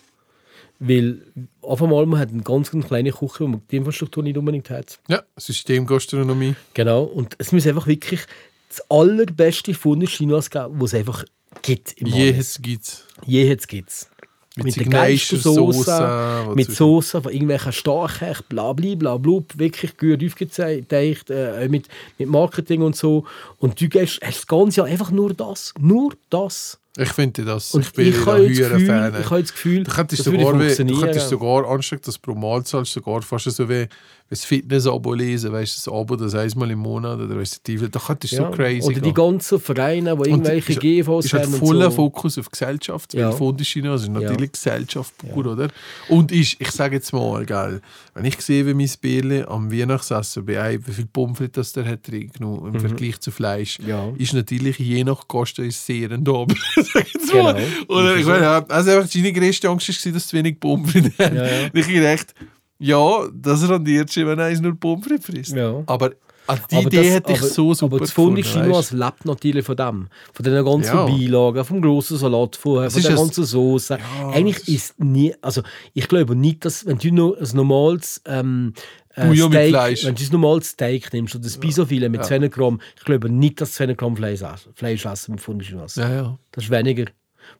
Weil 0.78 1.22
auf 1.60 1.82
einmal 1.82 2.06
man 2.06 2.20
hat 2.20 2.30
eine 2.30 2.42
ganz, 2.42 2.70
ganz 2.70 2.86
kleine 2.86 3.10
Küche, 3.10 3.40
wo 3.40 3.48
man 3.48 3.62
die 3.68 3.76
Infrastruktur 3.76 4.22
nicht 4.22 4.36
unbedingt 4.36 4.70
hat. 4.70 5.00
Ja, 5.08 5.22
Systemgastronomie. 5.36 6.54
Genau. 6.74 7.02
Und 7.02 7.34
es 7.38 7.50
muss 7.50 7.66
einfach 7.66 7.88
wirklich 7.88 8.26
das 8.72 8.90
allerbeste 8.90 9.74
Funde 9.74 10.06
Chinas 10.06 10.50
geben, 10.50 10.74
was 10.78 10.92
es 10.92 10.98
einfach 11.00 11.24
gibt 11.62 11.92
im 12.00 12.06
Wallis. 12.06 12.18
Jehes 12.18 12.58
gibt's. 12.62 13.04
Je 13.26 13.44
jetzt 13.44 13.68
gibt's. 13.68 14.08
Mit 14.54 14.66
Mit, 14.66 14.76
der 14.76 14.82
Signature 14.84 15.06
geilsten 15.08 15.38
Soße, 15.38 15.78
Soße, 15.84 16.52
mit 16.54 16.70
Soße 16.70 17.22
von 17.22 17.32
irgendwelchen 17.32 17.72
Starkech, 17.72 18.42
bla 18.50 18.74
bla 18.74 18.94
bla 18.96 19.16
bla, 19.16 19.40
wirklich 19.54 19.96
gut 19.96 20.22
aufgezeigt, 20.22 20.92
äh, 20.92 21.68
mit, 21.70 21.88
mit 22.18 22.28
Marketing 22.28 22.82
und 22.82 22.94
so. 22.94 23.24
Und 23.58 23.80
du 23.80 23.88
gehst, 23.88 24.20
hast 24.22 24.38
das 24.40 24.46
ganze 24.46 24.80
Jahr 24.80 24.88
einfach 24.88 25.10
nur 25.10 25.32
das, 25.32 25.72
nur 25.80 26.12
das. 26.28 26.78
Ich 26.98 27.08
finde 27.08 27.46
das. 27.46 27.72
Und 27.72 27.86
ich 27.86 27.92
bin 27.94 28.08
ich 28.08 28.16
da 28.22 28.26
habe 28.32 28.42
jetzt 28.42 28.58
höher 28.58 28.68
Gefühl, 28.68 28.86
Fan. 28.86 29.16
ich 29.18 29.30
habe 29.30 29.40
das 29.42 29.52
Gefühl, 29.52 29.84
Du 29.84 29.90
könntest 29.90 30.20
das 30.20 30.26
würde 30.26 30.38
sogar, 30.40 30.52
du 30.52 30.58
funktionieren. 30.64 31.00
könntest 31.00 31.28
sogar 31.30 31.70
anstatt 31.70 32.06
das 32.06 32.18
pro 32.18 32.34
Mal 32.34 32.64
zahlst, 32.64 32.92
sogar 32.92 33.22
fast 33.22 33.50
so 33.50 33.68
wie, 33.70 33.86
das 34.32 34.44
Fitness-Abo 34.46 35.12
lesen, 35.12 35.52
weißt 35.52 35.76
du, 35.76 35.90
das 35.90 35.94
Abo, 36.00 36.16
das 36.16 36.34
einmal 36.34 36.70
im 36.70 36.78
Monat 36.78 37.20
oder 37.20 37.36
weißt 37.36 37.68
du, 37.68 37.88
da 37.90 38.00
könntest 38.00 38.32
du 38.32 38.36
so 38.38 38.42
Ja. 38.44 38.50
crazy 38.50 38.86
Oder 38.88 39.00
die 39.00 39.12
ganzen 39.12 39.60
Vereine, 39.60 40.16
die 40.16 40.30
irgendwelche 40.30 40.72
ist- 40.72 40.80
GVs 40.80 41.24
ist 41.26 41.32
halt 41.34 41.44
haben 41.44 41.52
voller 41.54 41.90
so. 41.90 41.96
Fokus 41.96 42.38
auf 42.38 42.50
Gesellschaft, 42.50 43.12
weil 43.14 43.20
Ja. 43.20 43.28
Ist 43.30 44.08
natürlich 44.08 44.40
Ja. 44.40 44.46
Gesellschaft 44.46 45.14
pur, 45.18 45.46
oder? 45.46 45.68
Und 46.08 46.32
ist, 46.32 46.56
ich 46.58 46.70
sage 46.70 46.96
jetzt 46.96 47.12
mal, 47.12 47.44
gell, 47.44 47.82
wenn 48.14 48.24
ich 48.24 48.40
sehe, 48.40 48.66
wie 48.66 48.72
mein 48.74 48.90
Bärli 49.00 49.42
am 49.42 49.70
Weihnachtsessen 49.70 50.46
bei 50.46 50.60
einem, 50.62 50.86
wie 50.86 50.92
viel 50.92 51.06
Pommes 51.06 51.38
das 51.52 51.72
der 51.74 51.84
hat 51.84 52.08
reingenommen 52.10 52.74
im 52.74 52.80
Vergleich 52.80 53.20
zu 53.20 53.30
Fleisch, 53.30 53.78
Mhm. 53.80 53.88
Ja. 53.88 54.08
ist 54.16 54.32
natürlich 54.32 54.78
je 54.78 55.04
nach 55.04 55.28
Kosten 55.28 55.66
ist 55.66 55.84
sehr 55.84 56.10
ein 56.10 56.24
Doppel. 56.24 56.56
Sag 56.76 57.06
ich 57.06 57.14
jetzt 57.14 57.34
mal. 57.34 57.54
Genau. 57.54 57.98
Oder 58.00 58.14
Ist 58.14 58.20
ich 58.20 58.26
meine, 58.26 58.42
ja, 58.44 58.64
also 58.66 58.90
einfach 58.92 59.10
deine 59.12 59.32
größte 59.32 59.68
Angst 59.68 60.06
war, 60.06 60.12
dass 60.12 60.28
du 60.28 60.36
wenig 60.38 60.58
Pommes 60.58 60.94
hast. 60.94 61.18
Ja, 61.18 61.34
ja. 61.34 61.70
Ich 61.74 61.86
gedacht, 61.86 62.34
ja, 62.82 63.28
das 63.34 63.68
rendiert 63.68 64.10
sich, 64.10 64.26
wenn 64.26 64.40
eins 64.40 64.60
nur 64.60 64.74
Pommes 64.78 65.06
frites 65.06 65.26
frisst. 65.26 65.52
Ja. 65.54 65.82
Aber 65.86 66.12
an 66.48 66.58
die 66.70 66.76
Aber 66.76 66.86
Idee 66.88 66.96
das- 66.96 67.06
hätte 67.14 67.32
ich 67.32 67.38
aber- 67.38 67.48
so 67.48 67.72
super 67.74 67.94
Aber 67.96 68.00
das 68.00 68.10
Fundischino 68.10 68.70
weisst 68.76 68.92
du. 68.92 68.96
lebt 68.96 69.24
natürlich 69.24 69.64
von 69.64 69.76
dem. 69.76 70.08
Von 70.32 70.44
den 70.44 70.64
ganzen 70.64 70.94
Ja. 70.96 71.06
Beilagen, 71.06 71.64
vom 71.64 71.80
grossen 71.80 72.16
Salat 72.18 72.56
vorher, 72.56 72.90
von 72.90 73.00
der 73.00 73.14
ganzen 73.14 73.44
Soße. 73.44 73.96
Eigentlich 74.32 74.58
das 74.58 74.68
ist 74.68 75.00
nie, 75.00 75.32
also 75.40 75.62
ich 75.94 76.08
glaube 76.08 76.34
nicht, 76.34 76.64
dass, 76.64 76.84
wenn 76.84 76.98
du 76.98 77.12
noch 77.12 77.34
ein 77.36 77.48
normales 77.56 78.20
ähm, 78.26 78.74
äh, 79.14 79.32
Steak, 79.36 80.04
wenn 80.04 80.14
du 80.16 80.22
ein 80.24 80.28
normales 80.32 80.68
Steak 80.70 81.12
nimmst 81.12 81.34
oder 81.36 81.44
das 81.44 81.58
Bisofilet 81.58 82.08
mit 82.10 82.22
Ja. 82.22 82.26
200 82.26 82.52
Gramm, 82.52 82.80
ich 82.98 83.04
glaube 83.04 83.30
nicht, 83.30 83.60
dass 83.60 83.70
du 83.70 83.76
200 83.76 83.98
Gramm 83.98 84.16
Fleisch, 84.16 84.40
Fleisch 84.74 85.04
essen 85.06 85.32
mit 85.32 85.40
Fundischino. 85.40 85.86
Ja, 85.94 86.10
ja. 86.12 86.38
Das 86.50 86.64
ist 86.64 86.70
weniger. 86.70 87.04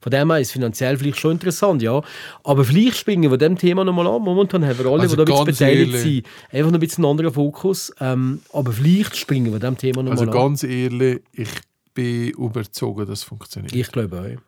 Von 0.03 0.11
dem 0.11 0.31
her 0.31 0.41
ist 0.41 0.49
es 0.49 0.53
finanziell 0.53 0.97
vielleicht 0.99 1.19
schon 1.21 1.33
interessant, 1.33 1.81
ja. 1.81 2.03
Aber 2.45 2.65
vielleicht 2.65 2.97
springen 2.99 3.31
wir 3.31 3.39
dem 3.39 3.57
Thema 3.57 3.85
nochmal 3.85 4.07
an. 4.09 4.21
Momentan 4.23 4.65
haben 4.67 4.79
wir 4.79 4.87
alle, 4.87 5.03
Also 5.03 5.17
die 5.17 5.25
da 5.25 5.39
ein 5.39 5.45
bisschen 5.47 5.67
beteiligt 5.69 5.95
ehrlich. 5.95 6.25
sind, 6.25 6.27
einfach 6.59 6.71
noch 6.73 6.77
ein 6.79 6.81
bisschen 6.81 7.05
einen 7.05 7.11
anderen 7.13 7.33
Fokus. 7.33 7.93
Ähm, 8.01 8.41
aber 8.53 8.73
vielleicht 8.73 9.17
springen 9.17 9.53
wir 9.53 9.61
dem 9.61 9.79
Thema 9.79 10.03
nochmal 10.03 10.13
Also 10.19 10.25
an. 10.25 10.31
ganz 10.31 10.65
ehrlich, 10.65 11.21
ich 11.33 11.49
bin 11.95 12.31
überzogen, 12.31 13.07
dass 13.07 13.21
es 13.21 13.23
funktioniert. 13.25 13.75
Ich 13.75 13.93
glaube 13.93 14.21
auch. 14.39 14.43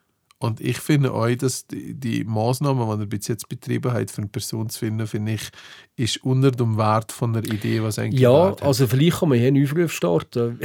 Und 0.47 0.61
ich 0.61 0.79
finde 0.79 1.13
auch, 1.13 1.29
dass 1.37 1.67
die, 1.69 1.95
die 1.95 2.25
Maßnahmen, 2.25 2.99
die 2.99 3.05
er 3.05 3.07
bis 3.07 3.29
jetzt 3.29 3.49
betrieben 3.49 3.93
hat, 3.93 4.11
für 4.11 4.19
eine 4.23 4.29
Person 4.29 4.69
zu 4.69 4.81
finden, 4.81 5.07
finde 5.07 5.33
ich, 5.35 5.49
ist 5.97 6.23
unter 6.25 6.51
dem 6.51 6.77
Wert 6.77 7.13
von 7.13 7.33
der 7.33 7.45
Idee, 7.45 7.83
was 7.83 7.99
eigentlich 7.99 8.21
Ja, 8.21 8.55
also 8.61 8.87
vielleicht 8.87 9.21
kann 9.21 9.31
man 9.31 9.39
hier 9.39 9.49
einen 9.49 9.65
Aufruf 9.65 9.93
starten. 9.93 10.59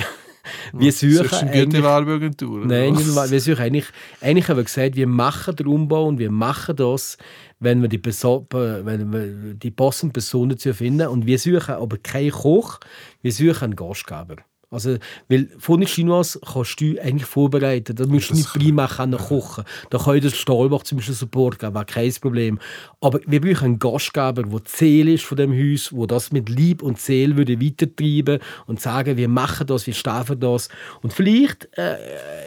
Wir 0.73 0.91
Suchst 0.91 1.17
suchen 1.17 1.29
du 1.29 1.35
eine 1.37 1.51
eigentlich... 1.51 1.65
gute 1.65 1.83
Werbeagentur? 1.83 2.65
Nein, 2.65 2.97
wir 2.97 3.39
suchen 3.39 3.61
eigentlich, 3.61 3.85
eigentlich 4.21 4.47
haben 4.47 4.57
wir 4.57 4.63
gesagt, 4.63 4.95
wir 4.95 5.07
machen 5.07 5.55
den 5.55 5.67
Umbau 5.67 6.07
und 6.07 6.19
wir 6.19 6.31
machen 6.31 6.75
das, 6.75 7.17
wenn 7.59 7.81
wir 7.81 7.89
die, 7.89 7.97
Perso 7.97 8.47
wenn 8.51 9.11
wir 9.11 9.53
die 9.53 9.71
passenden 9.71 10.13
Personen 10.13 10.57
zu 10.57 10.73
finden. 10.73 11.07
Und 11.07 11.25
wir 11.25 11.39
suchen 11.39 11.75
aber 11.75 11.97
keinen 11.97 12.31
Koch, 12.31 12.79
wir 13.21 13.31
suchen 13.31 13.63
einen 13.63 13.75
Gastgeber. 13.75 14.37
Also, 14.71 14.97
weil 15.29 15.47
von 15.57 15.79
den 15.79 15.87
Chinois 15.87 16.37
kannst 16.45 16.79
du 16.79 16.95
eigentlich 17.01 17.25
vorbereiten. 17.25 17.95
Da 17.95 18.05
musst 18.05 18.29
du 18.29 18.35
nicht 18.35 18.53
primär 18.53 18.87
können 18.87 19.17
kochen. 19.17 19.63
Da 19.89 19.97
kann 19.97 20.21
den 20.21 20.29
Stahlbach 20.29 20.83
zum 20.83 20.99
Beispiel 20.99 21.15
Support 21.15 21.57
geben, 21.57 21.73
wäre 21.73 21.85
kein 21.85 22.13
Problem. 22.21 22.59
Aber 23.01 23.19
wir 23.25 23.41
brauchen 23.41 23.65
einen 23.65 23.79
Gastgeber, 23.79 24.43
der 24.43 24.61
Seele 24.65 25.13
ist 25.13 25.23
von 25.23 25.37
dem 25.37 25.51
Haus, 25.53 25.89
der 25.91 26.07
das 26.07 26.31
mit 26.31 26.49
Lieb 26.49 26.83
und 26.83 26.99
Seele 26.99 27.35
würde 27.35 27.59
weitertreiben 27.59 28.39
und 28.67 28.79
sagen, 28.79 29.17
wir 29.17 29.27
machen 29.27 29.65
das, 29.65 29.87
wir 29.87 29.93
für 30.23 30.35
das. 30.35 30.69
Und 31.01 31.13
vielleicht 31.13 31.67
äh, 31.77 31.95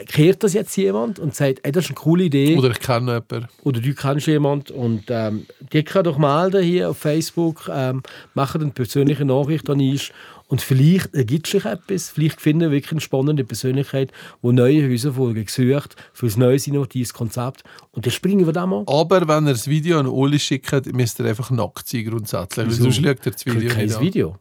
kehrt 0.06 0.44
das 0.44 0.52
jetzt 0.52 0.76
jemand 0.76 1.18
und 1.18 1.34
sagt, 1.34 1.60
ey, 1.64 1.72
das 1.72 1.84
ist 1.84 1.90
eine 1.90 1.96
coole 1.96 2.24
Idee 2.24 2.56
Oder 2.56 2.70
ich 2.70 2.80
kenne 2.80 3.14
jemanden. 3.14 3.48
oder 3.64 3.80
du 3.80 3.94
kennst 3.94 4.26
jemanden 4.28 4.72
und 4.74 5.04
ähm, 5.08 5.46
die 5.72 5.82
kann 5.82 6.04
doch 6.04 6.18
melden 6.18 6.62
hier 6.62 6.90
auf 6.90 6.98
Facebook, 6.98 7.68
ähm, 7.72 8.02
machen 8.34 8.62
eine 8.62 8.70
persönliche 8.70 9.24
Nachricht 9.24 9.68
an 9.68 9.80
uns 9.80 10.12
und 10.52 10.60
vielleicht 10.60 11.14
ergibt 11.14 11.46
sich 11.46 11.64
etwas, 11.64 12.10
vielleicht 12.10 12.38
finden 12.38 12.60
wir 12.60 12.72
wirklich 12.72 12.92
eine 12.92 13.00
spannende 13.00 13.42
Persönlichkeit, 13.42 14.12
die 14.42 14.52
neue 14.52 14.86
Häuserfolgen 14.86 15.46
gesucht 15.46 15.96
für 16.12 16.26
ein 16.26 16.32
neues 16.36 16.66
innovatives 16.66 17.14
Konzept 17.14 17.64
und 17.92 18.04
dann 18.04 18.12
springen 18.12 18.44
wir 18.44 18.52
da 18.52 18.66
mal. 18.66 18.84
Aber 18.86 19.26
wenn 19.26 19.46
er 19.46 19.54
das 19.54 19.66
Video 19.66 19.98
an 19.98 20.06
Oli 20.06 20.38
schickt, 20.38 20.92
müsst 20.92 21.18
ihr 21.20 21.24
einfach 21.24 21.50
nackt 21.50 21.88
sein 21.88 22.04
grundsätzlich. 22.04 22.66
Weil 22.66 22.74
sonst 22.74 22.96
schaut 22.96 23.24
er 23.24 23.32
das 23.32 23.46
Video 23.46 23.70
kein 23.70 23.86
nicht 23.86 23.96
an. 23.96 24.02
Video. 24.02 24.36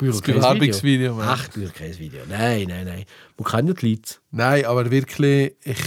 Das 0.00 0.20
Bewerbungsvideo. 0.20 1.16
Ach, 1.20 1.48
kein 1.78 1.96
Video. 1.96 2.22
Nein, 2.28 2.66
nein, 2.66 2.84
nein. 2.84 3.04
Man 3.38 3.48
kennt 3.48 3.82
die 3.82 3.90
Leute. 3.90 4.14
Nein, 4.32 4.64
aber 4.64 4.90
wirklich, 4.90 5.52
ich 5.62 5.78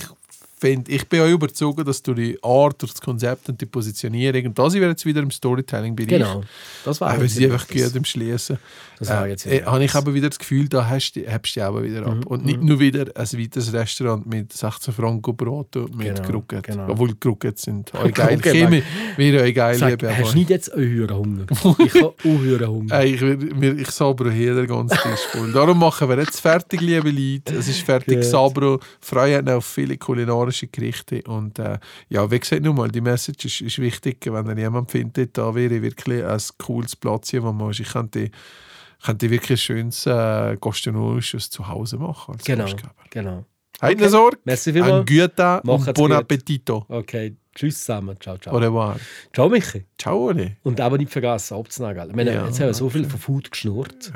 finde, 0.57 0.91
ich 0.91 1.07
bin 1.07 1.21
auch 1.21 1.27
überzeugt, 1.27 1.87
dass 1.87 2.01
durch 2.01 2.17
die 2.17 2.39
Art, 2.41 2.81
durch 2.81 2.93
das 2.93 3.01
Konzept 3.01 3.49
und 3.49 3.59
die 3.59 3.65
Positionierung, 3.65 4.47
und 4.47 4.57
da 4.57 4.69
sind 4.69 4.81
wir 4.81 4.87
jetzt 4.87 5.05
wieder 5.05 5.21
im 5.21 5.31
Storytelling-Bereich. 5.31 6.09
Genau. 6.09 6.43
Das 6.83 7.01
war 7.01 7.13
Auch 7.13 7.19
wenn 7.19 7.27
sie 7.27 7.45
einfach 7.45 7.67
gut 7.67 7.95
im 7.95 8.05
Schließen. 8.05 8.57
Das 8.99 9.09
war 9.09 9.25
äh, 9.25 9.29
jetzt 9.31 9.45
äh, 9.45 9.51
wieder 9.61 9.65
habe 9.71 9.83
ich 9.83 9.95
aber 9.95 10.13
wieder 10.13 10.29
das 10.29 10.39
Gefühl, 10.39 10.69
da 10.69 10.87
hast 10.89 11.13
du, 11.13 11.21
hebst 11.21 11.55
du 11.55 11.67
auch 11.67 11.81
wieder 11.81 12.05
ab. 12.05 12.15
Mhm, 12.15 12.23
Und 12.23 12.45
nicht 12.45 12.61
nur 12.61 12.79
wieder 12.79 13.05
ein 13.15 13.25
weiteres 13.33 13.73
Restaurant 13.73 14.25
mit 14.25 14.53
16 14.53 14.93
Franken 14.93 15.35
Brot 15.35 15.75
und 15.75 15.95
mit 15.97 16.15
Genau, 16.15 16.29
Kroket. 16.29 16.63
genau. 16.63 16.87
Obwohl 16.89 17.13
Kroket 17.15 17.59
sind 17.59 17.93
auch 17.95 18.09
geil. 18.11 18.39
Chemie, 18.41 18.83
wir 19.17 19.43
auch 19.43 19.53
geil 19.53 19.75
Sag, 19.77 19.89
lieben. 20.01 20.17
hast 20.17 20.33
du 20.33 20.37
nicht 20.37 20.49
jetzt 20.49 20.73
einen 20.73 20.87
höheren 20.89 21.17
Hunger? 21.17 21.45
ich 21.85 21.93
habe 21.95 22.05
auch 22.07 22.23
höheren 22.23 22.67
Hunger. 22.69 23.03
Ich, 23.03 23.21
wir- 23.21 23.77
ich 23.77 23.91
sabro 23.91 24.29
hier 24.29 24.55
den 24.55 24.67
ganzen 24.67 24.97
Tisch 24.97 25.19
voll. 25.31 25.51
Darum 25.51 25.79
machen 25.79 26.07
wir 26.09 26.17
jetzt 26.19 26.39
fertig, 26.39 26.81
liebe 26.81 27.09
Leute. 27.11 27.55
Es 27.55 27.67
ist 27.67 27.81
fertig. 27.81 28.23
Sabro. 28.23 28.79
Freiheit 29.01 29.49
auf 29.49 29.65
viele 29.65 29.97
kulinarische 29.97 30.67
Gerichte. 30.67 31.21
Und 31.27 31.59
äh, 31.59 31.79
ja, 32.09 32.29
wie 32.31 32.39
gesagt, 32.39 32.63
nochmal, 32.63 32.89
die 32.89 33.01
Message 33.01 33.45
ist, 33.45 33.61
ist 33.61 33.79
wichtig. 33.79 34.17
Wenn 34.25 34.47
ihr 34.57 34.63
jemanden 34.63 34.89
findet, 34.89 35.37
da 35.37 35.53
wäre 35.53 35.81
wirklich 35.81 36.23
ein 36.23 36.39
cooles 36.59 36.95
Platz 36.95 37.29
hier, 37.31 37.43
wo 37.43 37.51
man 37.51 37.71
ich 37.71 37.83
könnte, 37.83 38.29
könnte 39.05 39.29
wirklich 39.29 39.59
ein 39.59 39.63
schönes 39.63 40.05
äh, 40.05 40.57
gastronomisches 40.59 41.49
Zuhause 41.49 41.97
machen. 41.97 42.37
Genau, 42.45 42.65
genau. 43.09 43.45
Habt 43.81 43.97
eine 43.99 44.09
Sorge, 44.09 44.37
Merci 44.45 44.71
ein 44.71 44.99
und 44.99 45.05
Bon 45.95 46.09
gut. 46.09 46.11
Appetito. 46.13 46.85
Okay, 46.87 47.35
tschüss 47.53 47.79
zusammen. 47.79 48.15
Ciao, 48.21 48.37
ciao. 48.37 48.55
Au 48.55 48.57
revoir. 48.59 48.97
Ciao, 49.33 49.49
Michi. 49.49 49.85
Ciao, 49.97 50.27
Oli. 50.29 50.55
Und 50.63 50.79
aber 50.79 50.97
nicht 50.97 51.11
vergessen 51.11 51.57
abzunehmen. 51.57 51.95
gell? 51.95 52.07
Ich 52.09 52.15
meine, 52.15 52.33
Ja, 52.33 52.45
jetzt 52.45 52.59
haben 52.59 52.67
wir 52.67 52.73
so 52.73 52.89
viel 52.89 53.03
von 53.05 53.19
Food 53.19 53.51
geschnurrt. 53.51 54.13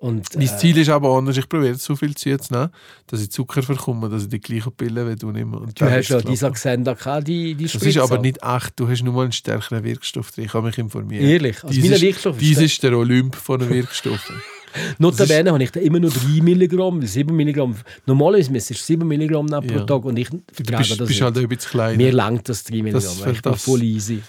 Und, 0.00 0.36
Mein 0.36 0.46
äh, 0.46 0.56
Ziel 0.58 0.78
ist 0.78 0.90
aber 0.90 1.08
anders. 1.16 1.36
Ich 1.36 1.48
probiere 1.48 1.74
so 1.74 1.96
viel 1.96 2.14
zu 2.14 2.28
jetzt 2.28 2.52
nehmen, 2.52 2.70
dass 3.08 3.20
ich 3.20 3.32
Zucker 3.32 3.64
verkomme, 3.64 4.08
dass 4.08 4.22
ich 4.22 4.28
die 4.28 4.38
gleiche 4.38 4.70
Pille 4.70 5.10
wie 5.10 5.16
du 5.16 5.32
nehme. 5.32 5.58
Und 5.58 5.80
du 5.80 5.84
hast 5.84 6.08
ja 6.08 6.18
es 6.18 6.24
diese 6.24 6.38
klar. 6.46 6.52
Xenda 6.52 6.94
gehabt, 6.94 7.26
die, 7.26 7.56
die 7.56 7.64
Das 7.64 7.74
ist 7.74 7.98
aber 7.98 8.18
nicht 8.18 8.38
echt. 8.40 8.78
Du 8.78 8.88
hast 8.88 9.02
nur 9.02 9.12
mal 9.14 9.22
einen 9.24 9.32
stärkeren 9.32 9.82
Wirkstoff 9.82 10.30
drin. 10.30 10.44
Ich 10.44 10.54
habe 10.54 10.68
mich 10.68 10.78
informiert. 10.78 11.24
Ehrlich? 11.24 11.56
Also 11.64 11.74
Dies 11.74 11.82
mein 11.84 11.92
ist, 11.94 12.00
Wirkstoff 12.02 12.36
ist 12.36 12.40
dies 12.42 12.58
ist 12.58 12.82
der 12.84 12.96
Olymp 12.96 13.34
von 13.34 13.58
den 13.58 13.70
Wirkstoffen. 13.70 14.36
Notabene 14.98 15.50
habe 15.50 15.64
ich 15.64 15.72
da 15.72 15.80
immer 15.80 15.98
nur 15.98 16.10
3 16.10 16.42
Milligramm, 16.42 17.02
7 17.04 17.34
Milligramm. 17.34 17.74
Normalerweise 18.06 18.52
müsste 18.52 18.74
ich 18.74 18.82
7 18.82 19.08
Milligramm 19.08 19.46
pro 19.46 19.62
Ja. 19.62 19.84
Tag 19.84 20.04
und 20.04 20.16
ich 20.16 20.28
vertrage 20.28 20.78
bist, 20.78 20.90
das 20.92 20.98
bist 20.98 21.10
nicht. 21.10 21.22
halt 21.22 21.38
ein 21.38 21.48
bisschen 21.48 21.70
klein. 21.72 21.96
Mir 21.96 22.12
langt 22.12 22.48
das 22.48 22.62
3 22.62 22.82
Milligramm. 22.82 23.02
Das- 23.02 23.16
ich 23.34 23.42
bin 23.42 23.52
das- 23.52 23.62
voll 23.64 23.82
easy. 23.82 24.22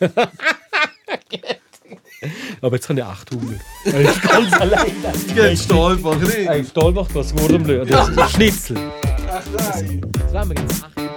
aber 2.60 2.76
jetzt 2.76 2.88
habe 2.88 3.00
ich 3.00 3.04
8 3.04 3.30
Hunger. 3.32 3.54
Ich 3.84 3.92
bin 3.92 4.04
ganz 4.28 4.52
allein. 4.60 4.92
Jetzt 5.34 5.64
Stahlbach, 5.64 6.16
nicht? 6.18 6.48
Ein 6.48 6.64
Stahlbach, 6.66 7.06
was 7.12 7.36
Wurmlö. 7.36 7.84
Das 7.84 8.08
ist 8.08 8.18
ein 8.18 8.28
Schnitzel. 8.34 8.76
Das 9.26 10.32
werden 10.32 10.50
wir 10.50 10.62
jetzt 10.62 10.82
machen. 10.82 11.08